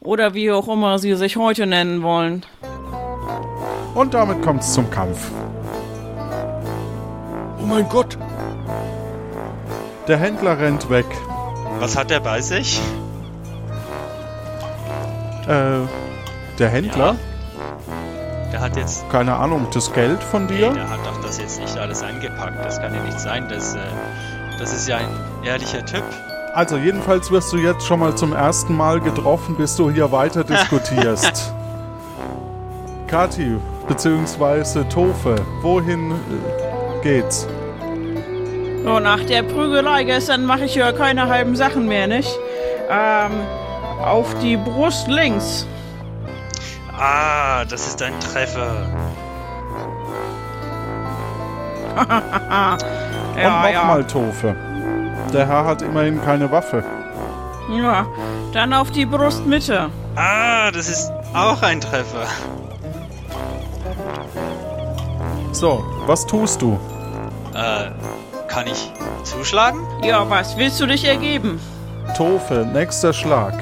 oder 0.00 0.34
wie 0.34 0.50
auch 0.52 0.68
immer 0.68 0.98
Sie 0.98 1.14
sich 1.14 1.36
heute 1.36 1.66
nennen 1.66 2.02
wollen. 2.02 2.44
Und 3.94 4.14
damit 4.14 4.42
kommt's 4.42 4.72
zum 4.72 4.88
Kampf. 4.90 5.30
Oh 7.70 7.74
mein 7.74 7.88
Gott! 7.88 8.18
Der 10.08 10.16
Händler 10.16 10.58
rennt 10.58 10.90
weg. 10.90 11.06
Was 11.78 11.96
hat 11.96 12.10
er 12.10 12.18
bei 12.18 12.40
sich? 12.40 12.80
Äh, 15.46 15.86
der 16.58 16.68
Händler? 16.68 17.14
Der 18.52 18.60
hat 18.60 18.76
jetzt. 18.76 19.08
Keine 19.10 19.36
Ahnung, 19.36 19.68
das 19.72 19.92
Geld 19.92 20.20
von 20.20 20.46
Nee, 20.46 20.56
dir? 20.58 20.72
der 20.72 20.90
hat 20.90 20.98
doch 21.06 21.20
das 21.22 21.38
jetzt 21.38 21.60
nicht 21.60 21.78
alles 21.78 22.02
eingepackt. 22.02 22.58
Das 22.64 22.80
kann 22.80 22.92
ja 22.92 23.04
nicht 23.04 23.20
sein. 23.20 23.46
Das, 23.48 23.76
äh, 23.76 23.78
das 24.58 24.72
ist 24.74 24.88
ja 24.88 24.96
ein 24.96 25.08
ehrlicher 25.44 25.86
Typ. 25.86 26.02
Also 26.52 26.76
jedenfalls 26.76 27.30
wirst 27.30 27.52
du 27.52 27.58
jetzt 27.58 27.86
schon 27.86 28.00
mal 28.00 28.16
zum 28.16 28.32
ersten 28.32 28.76
Mal 28.76 29.00
getroffen, 29.00 29.54
bis 29.54 29.76
du 29.76 29.88
hier 29.92 30.10
weiter 30.10 30.42
diskutierst. 30.54 31.54
Kathi, 33.06 33.58
beziehungsweise 33.86 34.88
Tofe, 34.88 35.36
wohin 35.62 36.10
äh, 36.10 36.14
geht's? 37.04 37.46
So, 38.84 38.98
nach 38.98 39.22
der 39.24 39.42
Prügelei 39.42 40.04
gestern 40.04 40.46
mache 40.46 40.64
ich 40.64 40.74
ja 40.74 40.92
keine 40.92 41.28
halben 41.28 41.54
Sachen 41.54 41.86
mehr, 41.86 42.06
nicht? 42.06 42.30
Ähm, 42.90 43.32
auf 44.02 44.34
die 44.40 44.56
Brust 44.56 45.08
links. 45.08 45.66
Ah, 46.98 47.64
das 47.66 47.86
ist 47.86 48.02
ein 48.02 48.18
Treffer. 48.20 48.86
Und 53.34 53.40
ja, 53.40 53.68
ja. 53.68 53.78
nochmal 53.78 54.04
Tofe. 54.04 54.56
Der 55.32 55.46
Herr 55.46 55.64
hat 55.64 55.82
immerhin 55.82 56.20
keine 56.22 56.50
Waffe. 56.50 56.82
Ja, 57.70 58.06
dann 58.52 58.72
auf 58.72 58.90
die 58.90 59.06
Brustmitte. 59.06 59.90
Ah, 60.16 60.70
das 60.72 60.88
ist 60.88 61.12
auch 61.34 61.62
ein 61.62 61.80
Treffer. 61.80 62.26
So, 65.52 65.84
was 66.06 66.26
tust 66.26 66.62
du? 66.62 66.78
Äh, 67.54 67.90
kann 68.50 68.66
ich 68.66 68.90
zuschlagen? 69.24 69.86
Ja, 70.02 70.28
was 70.28 70.56
willst 70.56 70.80
du 70.80 70.86
dich 70.86 71.04
ergeben? 71.04 71.60
Tofe, 72.16 72.68
nächster 72.70 73.12
Schlag. 73.12 73.54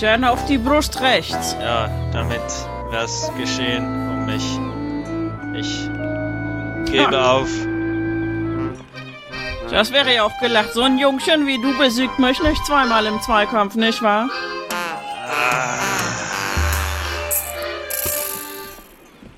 Dann 0.00 0.24
auf 0.24 0.44
die 0.46 0.58
Brust 0.58 1.00
rechts. 1.00 1.56
Ja, 1.60 1.88
damit 2.12 2.40
wär's 2.90 3.30
geschehen 3.36 3.84
um 3.84 4.26
mich. 4.26 4.60
Ich 5.54 5.90
gebe 6.90 7.20
auf. 7.20 7.48
Das 9.70 9.92
wäre 9.92 10.14
ja 10.14 10.22
auch 10.22 10.38
gelacht. 10.40 10.72
So 10.72 10.82
ein 10.82 10.96
Jungchen 10.98 11.46
wie 11.46 11.60
du 11.60 11.76
besiegt 11.76 12.18
mich 12.18 12.40
nicht 12.40 12.64
zweimal 12.64 13.04
im 13.06 13.20
Zweikampf, 13.20 13.74
nicht 13.74 14.00
wahr? 14.02 14.28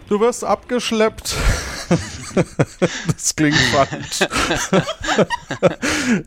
Du 0.09 0.21
wirst 0.21 0.45
abgeschleppt. 0.45 1.37
das 3.07 3.37
klingt 3.37 3.57
falsch. 3.57 4.21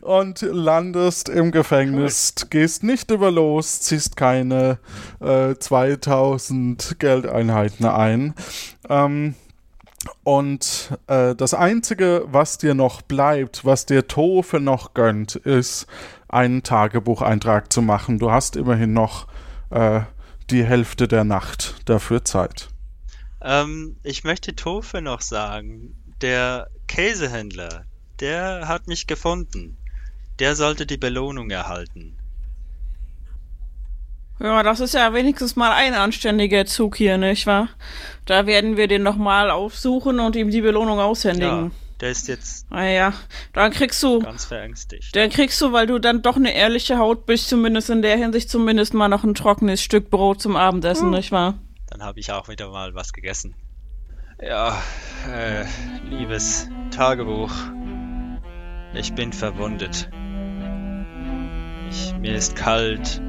und 0.02 0.42
landest 0.42 1.28
im 1.28 1.50
Gefängnis. 1.50 2.34
Gehst 2.50 2.82
nicht 2.82 3.10
über 3.10 3.30
los, 3.30 3.80
ziehst 3.80 4.16
keine 4.16 4.78
äh, 5.20 5.54
2000 5.54 6.96
Geldeinheiten 6.98 7.86
ein. 7.86 8.34
Ähm, 8.88 9.34
und 10.22 10.90
äh, 11.06 11.34
das 11.34 11.54
Einzige, 11.54 12.24
was 12.26 12.58
dir 12.58 12.74
noch 12.74 13.02
bleibt, 13.02 13.64
was 13.64 13.86
dir 13.86 14.06
Tofe 14.06 14.60
noch 14.60 14.94
gönnt, 14.94 15.36
ist, 15.36 15.86
einen 16.28 16.62
Tagebucheintrag 16.62 17.72
zu 17.72 17.80
machen. 17.80 18.18
Du 18.18 18.30
hast 18.30 18.56
immerhin 18.56 18.92
noch 18.92 19.26
äh, 19.70 20.00
die 20.50 20.64
Hälfte 20.64 21.08
der 21.08 21.24
Nacht 21.24 21.76
dafür 21.86 22.24
Zeit. 22.24 22.68
Ähm, 23.44 23.96
ich 24.02 24.24
möchte 24.24 24.56
Tofe 24.56 25.02
noch 25.02 25.20
sagen. 25.20 25.94
Der 26.22 26.68
Käsehändler, 26.88 27.84
der 28.20 28.66
hat 28.68 28.86
mich 28.88 29.06
gefunden. 29.06 29.76
Der 30.38 30.56
sollte 30.56 30.86
die 30.86 30.96
Belohnung 30.96 31.50
erhalten. 31.50 32.16
Ja, 34.40 34.62
das 34.64 34.80
ist 34.80 34.94
ja 34.94 35.14
wenigstens 35.14 35.54
mal 35.54 35.72
ein 35.72 35.94
anständiger 35.94 36.66
Zug 36.66 36.96
hier, 36.96 37.18
nicht 37.18 37.46
wahr? 37.46 37.68
Da 38.24 38.46
werden 38.46 38.76
wir 38.76 38.88
den 38.88 39.02
nochmal 39.02 39.50
aufsuchen 39.50 40.18
und 40.18 40.34
ihm 40.34 40.50
die 40.50 40.60
Belohnung 40.60 40.98
Ja, 40.98 41.04
aushändigen. 41.04 41.70
der 42.00 42.10
ist 42.10 42.26
jetzt 42.26 42.66
Ah 42.70 42.82
ja, 42.84 43.12
dann 43.52 43.70
kriegst 43.70 44.02
du, 44.02 44.18
ganz 44.18 44.44
verängstigt. 44.44 45.14
dann 45.14 45.30
kriegst 45.30 45.60
du, 45.60 45.72
weil 45.72 45.86
du 45.86 46.00
dann 46.00 46.22
doch 46.22 46.34
eine 46.36 46.52
ehrliche 46.52 46.98
Haut 46.98 47.26
bist, 47.26 47.48
zumindest 47.48 47.90
in 47.90 48.02
der 48.02 48.16
Hinsicht, 48.16 48.50
zumindest 48.50 48.92
mal 48.92 49.08
noch 49.08 49.22
ein 49.22 49.34
trockenes 49.34 49.80
Stück 49.82 50.10
Brot 50.10 50.40
zum 50.42 50.56
Abendessen, 50.56 51.10
nicht 51.10 51.30
wahr? 51.30 51.54
Dann 51.86 52.02
habe 52.02 52.20
ich 52.20 52.32
auch 52.32 52.48
wieder 52.48 52.70
mal 52.70 52.94
was 52.94 53.12
gegessen. 53.12 53.54
Ja, 54.40 54.82
äh, 55.30 55.64
liebes 56.04 56.68
Tagebuch. 56.90 57.52
Ich 58.94 59.14
bin 59.14 59.32
verwundet. 59.32 60.10
Ich, 61.90 62.14
mir 62.18 62.34
ist 62.34 62.56
kalt. 62.56 63.22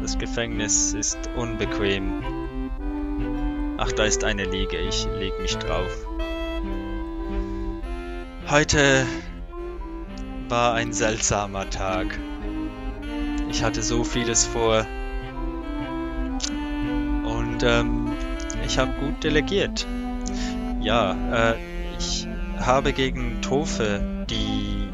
Das 0.00 0.18
Gefängnis 0.18 0.92
ist 0.94 1.18
unbequem. 1.36 2.22
Ach, 3.78 3.92
da 3.92 4.04
ist 4.04 4.24
eine 4.24 4.44
Liege. 4.44 4.78
Ich 4.78 5.06
leg 5.06 5.32
mich 5.40 5.56
drauf. 5.56 6.06
Heute 8.48 9.06
war 10.48 10.74
ein 10.74 10.92
seltsamer 10.92 11.68
Tag. 11.70 12.18
Ich 13.50 13.62
hatte 13.62 13.82
so 13.82 14.04
vieles 14.04 14.46
vor. 14.46 14.86
Und 17.54 17.62
ähm, 17.62 18.12
ich 18.66 18.78
habe 18.78 18.90
gut 18.94 19.22
delegiert. 19.22 19.86
Ja, 20.80 21.52
äh, 21.52 21.54
ich 21.96 22.26
habe 22.58 22.92
gegen 22.92 23.40
Tofe 23.42 24.26
die 24.28 24.88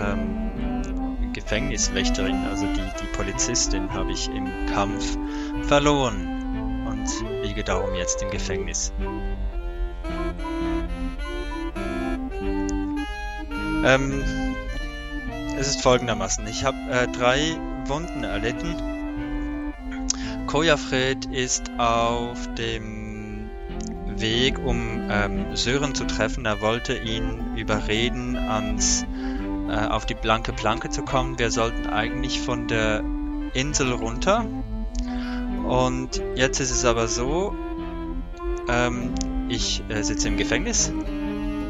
ähm, 0.00 1.32
Gefängniswächterin, 1.32 2.44
also 2.48 2.66
die, 2.66 2.74
die 3.02 3.16
Polizistin, 3.16 3.92
habe 3.92 4.12
ich 4.12 4.28
im 4.28 4.46
Kampf 4.72 5.18
verloren 5.66 6.86
und 6.86 7.08
liege 7.42 7.64
darum 7.64 7.92
jetzt 7.96 8.22
im 8.22 8.30
Gefängnis. 8.30 8.92
Ähm, 13.84 14.22
es 15.58 15.66
ist 15.70 15.82
folgendermaßen. 15.82 16.46
Ich 16.46 16.62
habe 16.62 16.78
äh, 16.88 17.08
drei 17.08 17.56
Wunden 17.86 18.22
erlitten. 18.22 18.95
Kojafred 20.56 21.26
ist 21.26 21.70
auf 21.76 22.54
dem 22.54 23.50
Weg, 24.16 24.58
um 24.58 25.06
ähm, 25.10 25.54
Sören 25.54 25.94
zu 25.94 26.06
treffen. 26.06 26.46
Er 26.46 26.62
wollte 26.62 26.96
ihn 26.96 27.54
überreden, 27.56 28.38
ans, 28.38 29.04
äh, 29.68 29.86
auf 29.86 30.06
die 30.06 30.14
blanke 30.14 30.54
Planke 30.54 30.88
zu 30.88 31.02
kommen. 31.02 31.38
Wir 31.38 31.50
sollten 31.50 31.86
eigentlich 31.88 32.40
von 32.40 32.68
der 32.68 33.04
Insel 33.52 33.92
runter. 33.92 34.46
Und 35.68 36.22
jetzt 36.36 36.58
ist 36.60 36.70
es 36.70 36.86
aber 36.86 37.06
so, 37.06 37.54
ähm, 38.70 39.12
ich 39.50 39.84
äh, 39.90 40.02
sitze 40.02 40.28
im 40.28 40.38
Gefängnis 40.38 40.90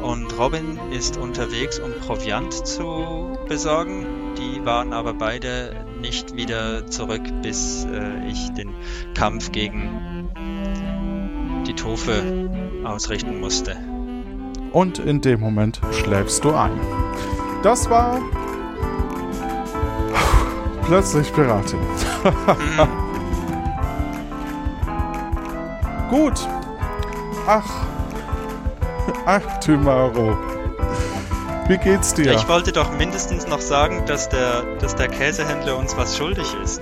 und 0.01 0.39
Robin 0.39 0.79
ist 0.93 1.17
unterwegs, 1.17 1.77
um 1.79 1.91
Proviant 2.05 2.53
zu 2.53 3.37
besorgen. 3.49 4.05
Die 4.37 4.63
waren 4.63 4.93
aber 4.93 5.13
beide 5.13 5.75
nicht 6.01 6.35
wieder 6.35 6.87
zurück, 6.87 7.21
bis 7.41 7.85
äh, 7.85 8.27
ich 8.27 8.49
den 8.53 8.73
Kampf 9.13 9.51
gegen 9.51 10.29
die 11.67 11.73
Tofe 11.73 12.49
ausrichten 12.83 13.39
musste. 13.39 13.75
Und 14.71 14.99
in 14.99 15.21
dem 15.21 15.39
Moment 15.39 15.81
schläfst 15.91 16.43
du 16.43 16.53
ein. 16.53 16.79
Das 17.63 17.89
war 17.89 18.21
plötzlich 20.83 21.33
Piratin. 21.33 21.79
Gut. 26.09 26.47
Ach. 27.47 27.85
Ach, 29.25 29.59
Tymaro. 29.59 30.37
Wie 31.67 31.77
geht's 31.77 32.13
dir? 32.13 32.33
Ich 32.33 32.47
wollte 32.47 32.71
doch 32.71 32.91
mindestens 32.97 33.45
noch 33.45 33.59
sagen, 33.59 34.05
dass 34.05 34.29
der, 34.29 34.63
dass 34.79 34.95
der 34.95 35.09
Käsehändler 35.09 35.77
uns 35.77 35.97
was 35.97 36.15
schuldig 36.17 36.47
ist. 36.63 36.81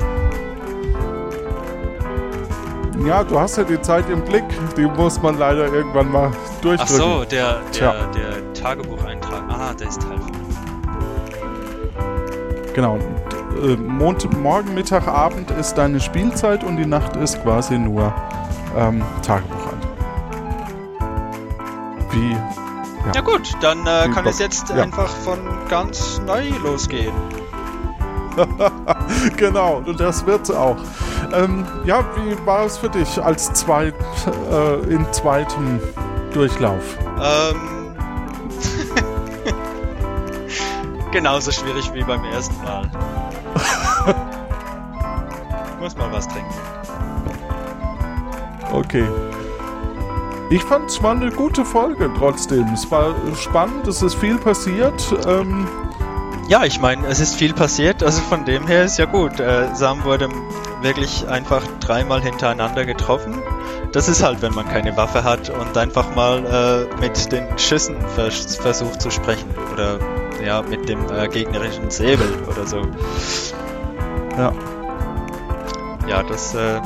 Ja, 3.04 3.24
du 3.24 3.40
hast 3.40 3.58
ja 3.58 3.64
die 3.64 3.82
Zeit 3.82 4.08
im 4.10 4.24
Blick. 4.24 4.44
Die 4.78 4.86
muss 4.86 5.22
man 5.22 5.40
leider 5.40 5.74
irgendwann 5.74 6.12
mal 6.12 6.32
Ach 6.32 6.62
durchdrücken. 6.62 6.96
so, 6.96 7.26
der, 7.26 7.62
der, 7.80 8.08
der 8.08 8.54
Tagebucheintrag. 8.54 9.44
Ah, 9.50 9.74
der 9.74 9.88
ist 9.88 10.06
halt. 10.08 10.22
Genau. 12.74 13.00
Äh, 13.64 13.76
Mond, 13.78 14.32
morgen, 14.42 14.74
Mittag, 14.76 15.08
Abend 15.08 15.50
ist 15.52 15.76
deine 15.76 16.00
Spielzeit 16.00 16.64
und 16.64 16.78
die 16.78 16.86
Nacht 16.86 17.16
ist 17.16 17.42
quasi 17.42 17.78
nur 17.78 18.14
ähm, 18.78 19.02
Tagebucheintrag. 19.24 19.90
Wie? 22.12 22.36
Ja. 23.06 23.12
Ja 23.16 23.22
gut, 23.22 23.54
dann 23.62 23.86
äh, 23.86 24.10
kann 24.14 24.26
es 24.26 24.40
jetzt 24.40 24.70
Ja. 24.70 24.84
einfach 24.84 25.10
von 25.10 25.40
ganz 25.70 26.22
neu 26.26 26.50
losgehen. 26.64 27.14
genau, 29.38 29.82
und 29.86 30.00
das 30.00 30.26
wird's 30.26 30.52
auch. 30.52 30.78
Ähm, 31.34 31.66
ja, 31.86 32.04
wie 32.16 32.36
war 32.46 32.66
es 32.66 32.78
für 32.78 32.90
dich 32.90 33.22
als 33.24 33.54
zweit, 33.54 33.94
äh, 34.52 34.80
in 34.94 35.06
zweitem 35.14 35.80
Durchlauf? 36.34 36.84
Ähm. 37.22 37.96
genauso 41.12 41.52
schwierig 41.52 41.94
wie 41.94 42.04
beim 42.04 42.24
ersten 42.26 42.62
Mal. 42.64 42.90
ich 45.74 45.76
muss 45.80 45.96
mal 45.96 46.12
was 46.12 46.28
trinken. 46.28 46.54
Okay. 48.74 49.08
Ich 50.50 50.64
fand 50.64 50.90
es 50.90 51.02
war 51.02 51.12
eine 51.12 51.32
gute 51.32 51.66
Folge 51.66 52.10
trotzdem. 52.18 52.66
Es 52.74 52.90
war 52.92 53.16
spannend, 53.36 53.88
es 53.88 54.02
ist 54.02 54.16
viel 54.16 54.38
passiert. 54.38 55.02
Ähm, 55.28 55.68
Ja, 56.48 56.64
ich 56.64 56.80
meine, 56.80 57.08
es 57.08 57.20
ist 57.20 57.36
viel 57.36 57.54
passiert, 57.54 58.04
also 58.04 58.22
von 58.22 58.46
dem 58.46 58.68
her 58.68 58.86
ist 58.86 59.00
ja 59.00 59.06
gut. 59.06 59.40
Äh, 59.40 59.74
Sam 59.74 60.04
wurde 60.04 60.30
wirklich 60.84 61.28
einfach 61.28 61.64
dreimal 61.80 62.22
hintereinander 62.22 62.86
getroffen. 62.86 63.34
Das 63.92 64.08
ist 64.08 64.22
halt, 64.22 64.44
wenn 64.44 64.54
man 64.54 64.68
keine 64.68 64.96
Waffe 64.96 65.24
hat 65.24 65.50
und 65.50 65.76
einfach 65.76 66.14
mal 66.16 66.46
äh, 66.46 67.02
mit 67.02 67.32
den 67.32 67.58
Schüssen 67.58 67.96
vers 68.14 68.58
versucht 68.58 69.02
zu 69.02 69.10
sprechen. 69.10 69.50
Oder 69.74 69.98
ja, 70.46 70.62
mit 70.62 70.88
dem 70.88 71.00
äh, 71.10 71.28
gegnerischen 71.28 71.90
Säbel 71.90 72.28
oder 72.48 72.68
so. 72.68 72.82
ja. 74.38 74.54
Ja, 76.08 76.22
das 76.22 76.54
äh, 76.54 76.80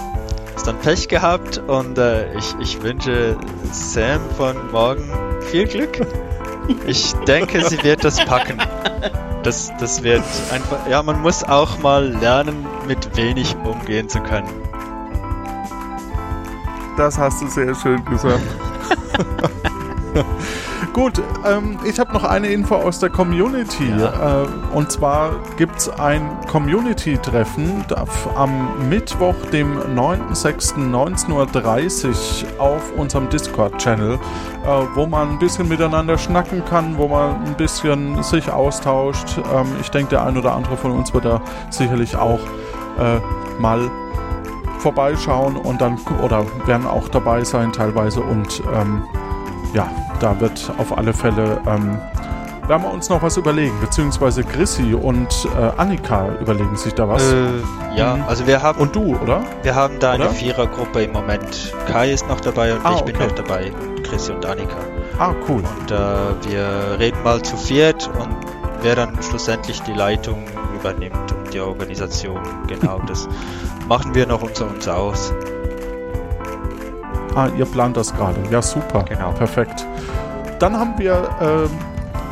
ist 0.59 0.67
dann 0.67 0.79
Pech 0.79 1.07
gehabt 1.07 1.57
und 1.67 1.97
äh, 1.97 2.33
ich, 2.33 2.53
ich 2.59 2.81
wünsche 2.81 3.37
Sam 3.71 4.19
von 4.35 4.69
morgen 4.73 5.09
viel 5.49 5.65
Glück. 5.65 6.01
Ich 6.85 7.13
denke, 7.25 7.63
sie 7.63 7.81
wird 7.81 8.03
das 8.03 8.23
packen. 8.25 8.57
Das, 9.43 9.71
das 9.79 10.03
wird 10.03 10.21
einfach. 10.51 10.85
Ja, 10.89 11.01
man 11.01 11.21
muss 11.21 11.45
auch 11.45 11.79
mal 11.79 12.09
lernen, 12.09 12.67
mit 12.85 13.15
wenig 13.15 13.55
umgehen 13.63 14.09
zu 14.09 14.19
können. 14.19 14.49
Das 16.97 17.17
hast 17.17 17.41
du 17.41 17.47
sehr 17.47 17.73
schön 17.73 18.03
gesagt. 18.03 18.43
Gut, 20.93 21.21
ähm, 21.45 21.77
ich 21.85 21.99
habe 21.99 22.13
noch 22.13 22.23
eine 22.23 22.47
Info 22.47 22.75
aus 22.75 22.99
der 22.99 23.11
Community. 23.11 23.91
Äh, 23.91 24.47
und 24.73 24.91
zwar 24.91 25.33
gibt 25.55 25.77
es 25.77 25.87
ein 25.87 26.27
Community-Treffen 26.47 27.85
am 28.35 28.89
Mittwoch, 28.89 29.35
dem 29.51 29.77
9.6.19.30 29.95 32.57
Uhr 32.57 32.61
auf 32.61 32.91
unserem 32.97 33.29
Discord-Channel, 33.29 34.13
äh, 34.13 34.17
wo 34.95 35.05
man 35.05 35.29
ein 35.29 35.39
bisschen 35.39 35.69
miteinander 35.69 36.17
schnacken 36.17 36.65
kann, 36.65 36.97
wo 36.97 37.07
man 37.07 37.35
ein 37.45 37.55
bisschen 37.55 38.23
sich 38.23 38.51
austauscht. 38.51 39.37
Ähm, 39.53 39.67
ich 39.81 39.91
denke, 39.91 40.09
der 40.09 40.25
ein 40.25 40.37
oder 40.37 40.55
andere 40.55 40.75
von 40.75 40.91
uns 40.91 41.13
wird 41.13 41.25
da 41.25 41.39
sicherlich 41.69 42.15
auch 42.15 42.39
äh, 42.99 43.19
mal 43.61 43.91
vorbeischauen 44.79 45.55
und 45.55 45.81
dann 45.81 45.99
oder 46.23 46.45
werden 46.65 46.87
auch 46.87 47.09
dabei 47.09 47.43
sein 47.43 47.71
teilweise 47.71 48.21
und 48.21 48.63
ähm, 48.73 49.03
ja, 49.73 49.87
da 50.19 50.39
wird 50.39 50.71
auf 50.77 50.97
alle 50.97 51.13
Fälle 51.13 51.59
ähm, 51.67 51.97
werden 52.67 52.83
wir 52.83 52.93
uns 52.93 53.09
noch 53.09 53.21
was 53.23 53.35
überlegen, 53.37 53.73
beziehungsweise 53.81 54.43
Chrissy 54.43 54.93
und 54.93 55.47
äh, 55.59 55.71
Annika 55.81 56.27
überlegen 56.39 56.75
sich 56.77 56.93
da 56.93 57.09
was. 57.09 57.23
Äh, 57.31 57.35
ja, 57.95 58.15
Mhm. 58.17 58.23
also 58.27 58.45
wir 58.45 58.61
haben, 58.61 58.79
und 58.79 58.95
du, 58.95 59.15
oder? 59.17 59.41
wir 59.63 59.73
haben 59.73 59.97
da 59.99 60.11
eine 60.11 60.25
oder? 60.25 60.33
Vierergruppe 60.33 61.03
im 61.03 61.11
Moment. 61.13 61.73
Kai 61.91 62.11
ist 62.11 62.27
noch 62.27 62.39
dabei 62.41 62.73
und 62.75 62.85
Ah, 62.85 62.93
ich 62.97 63.01
bin 63.05 63.15
okay. 63.15 63.25
noch 63.27 63.33
dabei. 63.35 63.71
Und 63.71 64.03
Chrissy 64.03 64.33
und 64.33 64.45
Annika. 64.45 64.77
Ah, 65.17 65.33
cool. 65.47 65.63
Und 65.79 65.91
äh, 65.91 65.95
wir 66.47 66.99
reden 66.99 67.17
mal 67.23 67.41
zu 67.41 67.57
viert 67.57 68.07
und 68.19 68.35
wer 68.83 68.95
dann 68.95 69.17
schlussendlich 69.23 69.81
die 69.81 69.93
Leitung 69.93 70.43
übernimmt 70.79 71.31
und 71.31 71.51
die 71.53 71.59
Organisation. 71.59 72.39
Genau, 72.67 72.99
das 73.07 73.27
machen 73.87 74.13
wir 74.13 74.27
noch 74.27 74.43
unter 74.43 74.67
uns 74.67 74.87
aus. 74.87 75.33
Ah, 77.35 77.47
ihr 77.57 77.65
plant 77.65 77.97
das 77.97 78.15
gerade. 78.15 78.39
Ja, 78.51 78.61
super. 78.61 79.03
Genau. 79.07 79.31
Perfekt. 79.31 79.85
Dann 80.59 80.77
haben 80.77 80.97
wir, 80.97 81.29
ähm, 81.41 81.69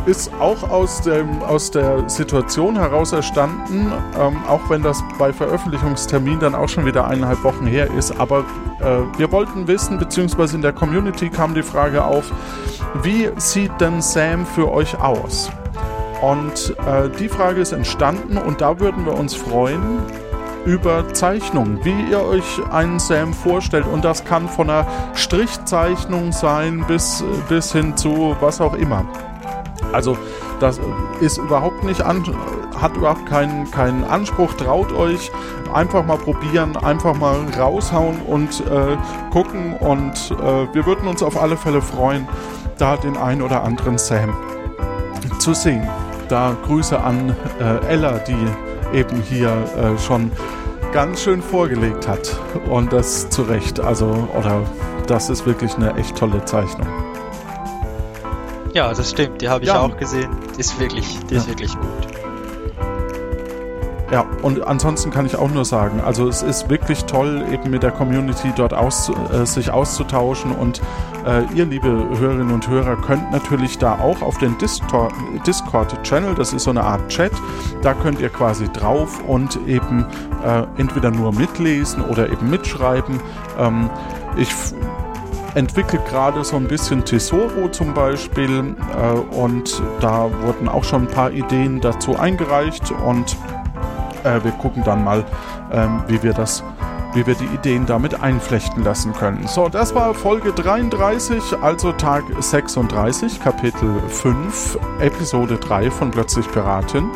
ist 0.05 0.31
auch 0.39 0.69
aus, 0.69 1.01
dem, 1.01 1.41
aus 1.43 1.71
der 1.71 2.09
Situation 2.09 2.77
heraus 2.77 3.11
erstanden, 3.11 3.91
ähm, 4.19 4.37
auch 4.47 4.69
wenn 4.69 4.81
das 4.81 5.03
bei 5.19 5.31
Veröffentlichungstermin 5.33 6.39
dann 6.39 6.55
auch 6.55 6.69
schon 6.69 6.85
wieder 6.85 7.07
eineinhalb 7.07 7.43
Wochen 7.43 7.67
her 7.67 7.89
ist, 7.97 8.17
aber 8.19 8.45
äh, 8.79 8.99
wir 9.17 9.31
wollten 9.31 9.67
wissen, 9.67 9.97
beziehungsweise 9.97 10.55
in 10.55 10.61
der 10.61 10.73
Community 10.73 11.29
kam 11.29 11.53
die 11.53 11.63
Frage 11.63 12.03
auf, 12.03 12.31
wie 13.03 13.29
sieht 13.37 13.71
denn 13.79 14.01
Sam 14.01 14.45
für 14.45 14.71
euch 14.71 14.99
aus? 14.99 15.49
Und 16.21 16.75
äh, 16.87 17.09
die 17.19 17.29
Frage 17.29 17.61
ist 17.61 17.73
entstanden 17.73 18.37
und 18.37 18.61
da 18.61 18.79
würden 18.79 19.05
wir 19.05 19.13
uns 19.13 19.35
freuen, 19.35 19.99
über 20.66 21.14
Zeichnungen, 21.14 21.84
wie 21.84 22.12
ihr 22.12 22.22
euch 22.22 22.62
einen 22.72 22.99
Sam 22.99 23.34
vorstellt. 23.34 23.86
Und 23.86 24.03
das 24.03 24.26
kann 24.26 24.47
von 24.47 24.70
einer 24.70 24.86
Strichzeichnung 25.14 26.32
sein 26.32 26.86
bis, 26.88 27.24
bis 27.49 27.72
hin 27.72 27.95
zu 27.95 28.36
was 28.39 28.62
auch 28.62 28.74
immer. 28.74 29.05
Also 29.93 30.18
das 30.60 30.80
ist 31.22 31.38
überhaupt 31.38 31.84
nicht 31.84 32.01
an, 32.01 32.24
hat 32.80 32.95
überhaupt 32.95 33.26
keinen, 33.26 33.70
keinen 33.72 34.03
Anspruch. 34.03 34.53
Traut 34.53 34.91
euch 34.91 35.32
einfach 35.74 36.05
mal 36.05 36.18
probieren, 36.18 36.76
einfach 36.78 37.16
mal 37.16 37.38
raushauen 37.58 38.22
und 38.22 38.62
äh, 38.68 38.97
gucken. 39.32 39.76
Und 39.76 40.32
äh, 40.32 40.74
wir 40.74 40.86
würden 40.86 41.08
uns 41.08 41.24
auf 41.24 41.41
alle 41.41 41.58
Fälle 41.58 41.82
freuen, 41.82 42.28
da 42.78 42.97
den 42.97 43.18
ein 43.18 43.41
oder 43.41 43.64
anderen 43.64 43.97
Sam 43.97 44.36
zu 45.39 45.53
sehen. 45.53 45.88
Da 46.30 46.55
Grüße 46.66 46.99
an 46.99 47.36
äh, 47.60 47.86
Ella, 47.88 48.20
die 48.20 48.36
eben 48.93 49.21
hier 49.21 49.49
äh, 49.49 49.99
schon 50.01 50.31
ganz 50.93 51.21
schön 51.21 51.41
vorgelegt 51.41 52.07
hat. 52.07 52.39
Und 52.69 52.93
das 52.93 53.29
zu 53.29 53.43
Recht. 53.43 53.79
Also, 53.79 54.27
oder 54.38 54.61
das 55.07 55.29
ist 55.29 55.45
wirklich 55.45 55.75
eine 55.75 55.95
echt 55.95 56.15
tolle 56.17 56.43
Zeichnung. 56.45 56.88
Ja, 58.73 58.93
das 58.93 59.09
stimmt. 59.11 59.41
Die 59.41 59.49
habe 59.49 59.63
ich 59.63 59.69
Ja. 59.69 59.79
auch 59.81 59.97
gesehen. 59.97 60.29
Die 60.55 60.59
ist 60.59 60.79
wirklich, 60.79 61.17
die 61.29 61.35
ist 61.35 61.45
Ja. 61.45 61.51
wirklich 61.51 61.73
gut. 61.75 62.07
Ja, 64.11 64.25
und 64.41 64.65
ansonsten 64.65 65.11
kann 65.11 65.25
ich 65.25 65.35
auch 65.35 65.49
nur 65.49 65.65
sagen, 65.65 65.99
also 65.99 66.29
es 66.29 66.41
ist 66.41 66.69
wirklich 66.69 67.03
toll, 67.05 67.43
eben 67.51 67.69
mit 67.69 67.83
der 67.83 67.91
Community 67.91 68.53
dort 68.55 68.73
aus, 68.73 69.11
äh, 69.33 69.45
sich 69.45 69.69
auszutauschen 69.71 70.53
und 70.53 70.81
äh, 71.28 71.43
ihr, 71.53 71.65
liebe 71.65 71.89
Hörerinnen 71.89 72.51
und 72.51 72.67
Hörer, 72.67 72.95
könnt 72.95 73.32
natürlich 73.32 73.78
da 73.78 73.99
auch 73.99 74.21
auf 74.21 74.38
den 74.38 74.55
Discord-Channel, 74.57 76.36
das 76.36 76.53
ist 76.53 76.63
so 76.63 76.69
eine 76.69 76.84
Art 76.84 77.07
Chat, 77.09 77.34
da 77.82 77.93
könnt 77.93 78.19
ihr 78.21 78.30
quasi 78.30 78.67
drauf 78.71 79.21
und 79.28 79.59
eben 79.67 80.05
äh, 80.43 80.63
entweder 80.78 81.11
nur 81.11 81.34
mitlesen 81.34 82.01
oder 82.03 82.32
eben 82.32 82.49
mitschreiben. 82.49 83.19
Ähm, 83.59 83.89
ich 84.38 84.49
entwickelt 85.55 86.05
gerade 86.05 86.43
so 86.43 86.55
ein 86.55 86.67
bisschen 86.67 87.03
Tesoro 87.03 87.67
zum 87.71 87.93
Beispiel 87.93 88.75
äh, 88.95 89.36
und 89.36 89.82
da 89.99 90.30
wurden 90.43 90.69
auch 90.69 90.84
schon 90.84 91.03
ein 91.03 91.11
paar 91.11 91.32
Ideen 91.32 91.82
dazu 91.82 92.17
eingereicht 92.17 92.91
und 93.05 93.36
äh, 94.23 94.43
wir 94.43 94.51
gucken 94.51 94.84
dann 94.84 95.03
mal, 95.03 95.25
ähm, 95.71 96.03
wie 96.07 96.21
wir 96.23 96.34
das 96.34 96.63
wie 97.18 97.26
wir 97.26 97.34
die 97.34 97.45
Ideen 97.45 97.88
damit 97.88 98.22
einflechten 98.22 98.84
lassen 98.84 99.11
können. 99.11 99.47
So, 99.47 99.70
das 99.70 99.95
war 99.95 100.13
Folge 100.13 100.53
33, 100.53 101.57
also 101.61 101.91
Tag 101.91 102.24
36, 102.39 103.41
Kapitel 103.41 103.99
5, 104.07 104.78
Episode 104.99 105.57
3 105.57 105.89
von 105.89 106.11
Plötzlich 106.11 106.49
Piratin. 106.51 107.09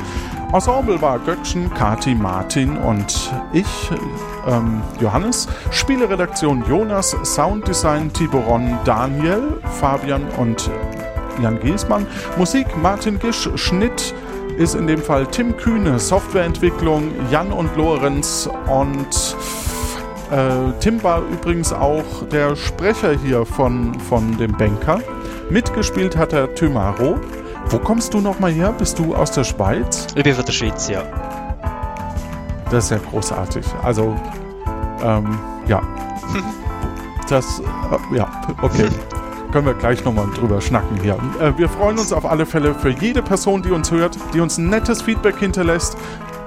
Ensemble 0.51 0.99
war 1.03 1.19
Göckchen, 1.19 1.71
Kati, 1.75 2.15
Martin 2.15 2.77
und 2.77 3.31
ich, 3.53 3.91
ähm, 4.47 4.81
Johannes. 4.99 5.47
Spieleredaktion 5.69 6.65
Jonas, 6.67 7.15
Sounddesign 7.23 8.11
Tiboron, 8.11 8.79
Daniel, 8.83 9.61
Fabian 9.79 10.23
und 10.37 10.69
Jan 11.43 11.59
Giesmann. 11.59 12.07
Musik 12.37 12.65
Martin 12.81 13.19
Gisch, 13.19 13.47
Schnitt 13.53 14.15
ist 14.57 14.73
in 14.73 14.87
dem 14.87 15.01
Fall 15.01 15.27
Tim 15.27 15.55
Kühne, 15.55 15.99
Softwareentwicklung 15.99 17.11
Jan 17.29 17.51
und 17.51 17.75
Lorenz 17.77 18.49
und 18.67 19.35
äh, 20.31 20.71
Tim 20.79 21.03
war 21.03 21.21
übrigens 21.21 21.73
auch 21.73 22.27
der 22.31 22.55
Sprecher 22.55 23.11
hier 23.11 23.45
von, 23.45 23.99
von 23.99 24.37
dem 24.37 24.53
Banker. 24.57 24.99
Mitgespielt 25.49 26.15
hat 26.15 26.33
er 26.33 26.53
Tymaro. 26.55 27.19
Wo 27.69 27.77
kommst 27.79 28.13
du 28.13 28.21
nochmal 28.21 28.51
her? 28.51 28.73
Bist 28.77 28.97
du 28.97 29.13
aus 29.13 29.31
der 29.31 29.43
Schweiz? 29.43 30.07
Ich 30.15 30.23
bin 30.23 30.33
von 30.33 30.45
der 30.45 30.53
Schweiz, 30.53 30.89
ja. 30.89 31.03
Das 32.69 32.85
ist 32.85 32.91
ja 32.91 32.97
großartig. 33.09 33.65
Also, 33.83 34.15
ähm, 35.03 35.37
ja. 35.67 35.81
Das, 37.29 37.61
äh, 37.61 38.17
ja, 38.17 38.29
okay. 38.61 38.89
Können 39.53 39.65
wir 39.65 39.73
gleich 39.73 40.03
nochmal 40.03 40.27
drüber 40.35 40.59
schnacken 40.59 40.99
hier. 41.01 41.17
Äh, 41.39 41.57
wir 41.57 41.69
freuen 41.69 41.97
uns 41.97 42.11
auf 42.11 42.25
alle 42.25 42.45
Fälle 42.45 42.75
für 42.75 42.89
jede 42.89 43.21
Person, 43.21 43.61
die 43.61 43.71
uns 43.71 43.89
hört, 43.89 44.17
die 44.33 44.41
uns 44.41 44.57
ein 44.57 44.69
nettes 44.69 45.01
Feedback 45.01 45.37
hinterlässt, 45.37 45.97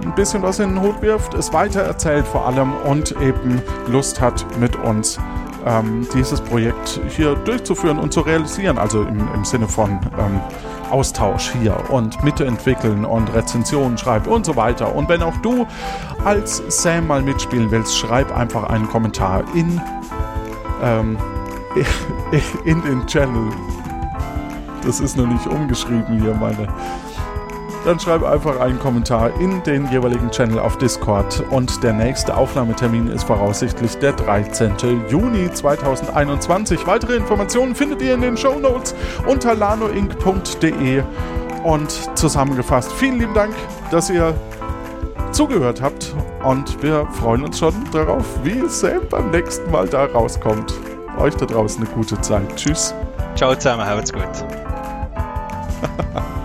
ein 0.03 0.15
bisschen 0.15 0.43
was 0.43 0.59
in 0.59 0.71
den 0.75 0.81
Hut 0.81 1.01
wirft, 1.03 1.35
es 1.35 1.53
weitererzählt 1.53 2.27
vor 2.27 2.47
allem 2.47 2.73
und 2.85 3.13
eben 3.21 3.63
Lust 3.89 4.21
hat 4.21 4.45
mit 4.59 4.77
uns 4.77 5.19
ähm, 5.67 6.07
dieses 6.15 6.41
Projekt 6.41 7.01
hier 7.09 7.35
durchzuführen 7.35 7.99
und 7.99 8.13
zu 8.13 8.21
realisieren. 8.21 8.79
Also 8.79 9.03
im, 9.03 9.29
im 9.35 9.45
Sinne 9.45 9.69
von 9.69 10.01
ähm, 10.19 10.41
Austausch 10.91 11.53
hier 11.61 11.77
und 11.91 12.23
mitentwickeln 12.23 13.05
und 13.05 13.33
Rezensionen 13.35 13.99
schreiben 13.99 14.31
und 14.31 14.47
so 14.47 14.57
weiter. 14.57 14.95
Und 14.95 15.09
wenn 15.09 15.23
auch 15.23 15.37
du 15.39 15.67
als 16.25 16.63
Sam 16.69 17.07
mal 17.07 17.23
mitspielen 17.23 17.71
willst, 17.71 17.97
schreib 17.97 18.37
einfach 18.37 18.65
einen 18.65 18.89
Kommentar 18.89 19.45
in, 19.55 19.81
ähm, 20.83 21.19
in 22.65 22.83
den 22.83 23.07
Channel. 23.07 23.51
Das 24.85 25.01
ist 25.01 25.17
noch 25.17 25.27
nicht 25.27 25.47
umgeschrieben 25.47 26.21
hier, 26.21 26.35
meine. 26.35 26.69
Dann 27.85 28.01
schreib 28.01 28.22
einfach 28.22 28.61
einen 28.61 28.78
Kommentar 28.78 29.39
in 29.41 29.62
den 29.62 29.91
jeweiligen 29.91 30.30
Channel 30.30 30.59
auf 30.59 30.78
Discord. 30.78 31.43
Und 31.51 31.82
der 31.82 31.93
nächste 31.93 32.37
Aufnahmetermin 32.37 33.09
ist 33.09 33.24
voraussichtlich 33.24 33.97
der 33.99 34.12
13. 34.12 34.74
Juni 35.09 35.53
2021. 35.53 36.87
Weitere 36.87 37.16
Informationen 37.16 37.74
findet 37.74 38.03
ihr 38.03 38.14
in 38.14 38.22
den 38.22 38.37
Show 38.37 38.59
Notes 38.59 38.95
unter 39.26 39.55
lanoinc.de. 39.55 41.03
Und 41.62 42.18
zusammengefasst, 42.18 42.93
vielen 42.93 43.18
lieben 43.18 43.35
Dank, 43.35 43.55
dass 43.91 44.11
ihr 44.11 44.35
zugehört 45.32 45.82
habt. 45.82 46.14
Und 46.43 46.82
wir 46.82 47.07
freuen 47.12 47.45
uns 47.45 47.59
schon 47.59 47.74
darauf, 47.93 48.24
wie 48.43 48.61
es 48.61 48.80
Sam 48.80 49.03
beim 49.11 49.30
nächsten 49.30 49.70
Mal 49.70 49.89
da 49.89 50.07
rauskommt. 50.07 50.74
Euch 51.18 51.35
da 51.37 51.47
draußen 51.47 51.85
eine 51.85 51.95
gute 51.95 52.20
Zeit. 52.20 52.57
Tschüss. 52.57 52.95
Ciao 53.35 53.55
zusammen, 53.55 53.85
habt's 53.85 54.12
gut. 54.12 54.22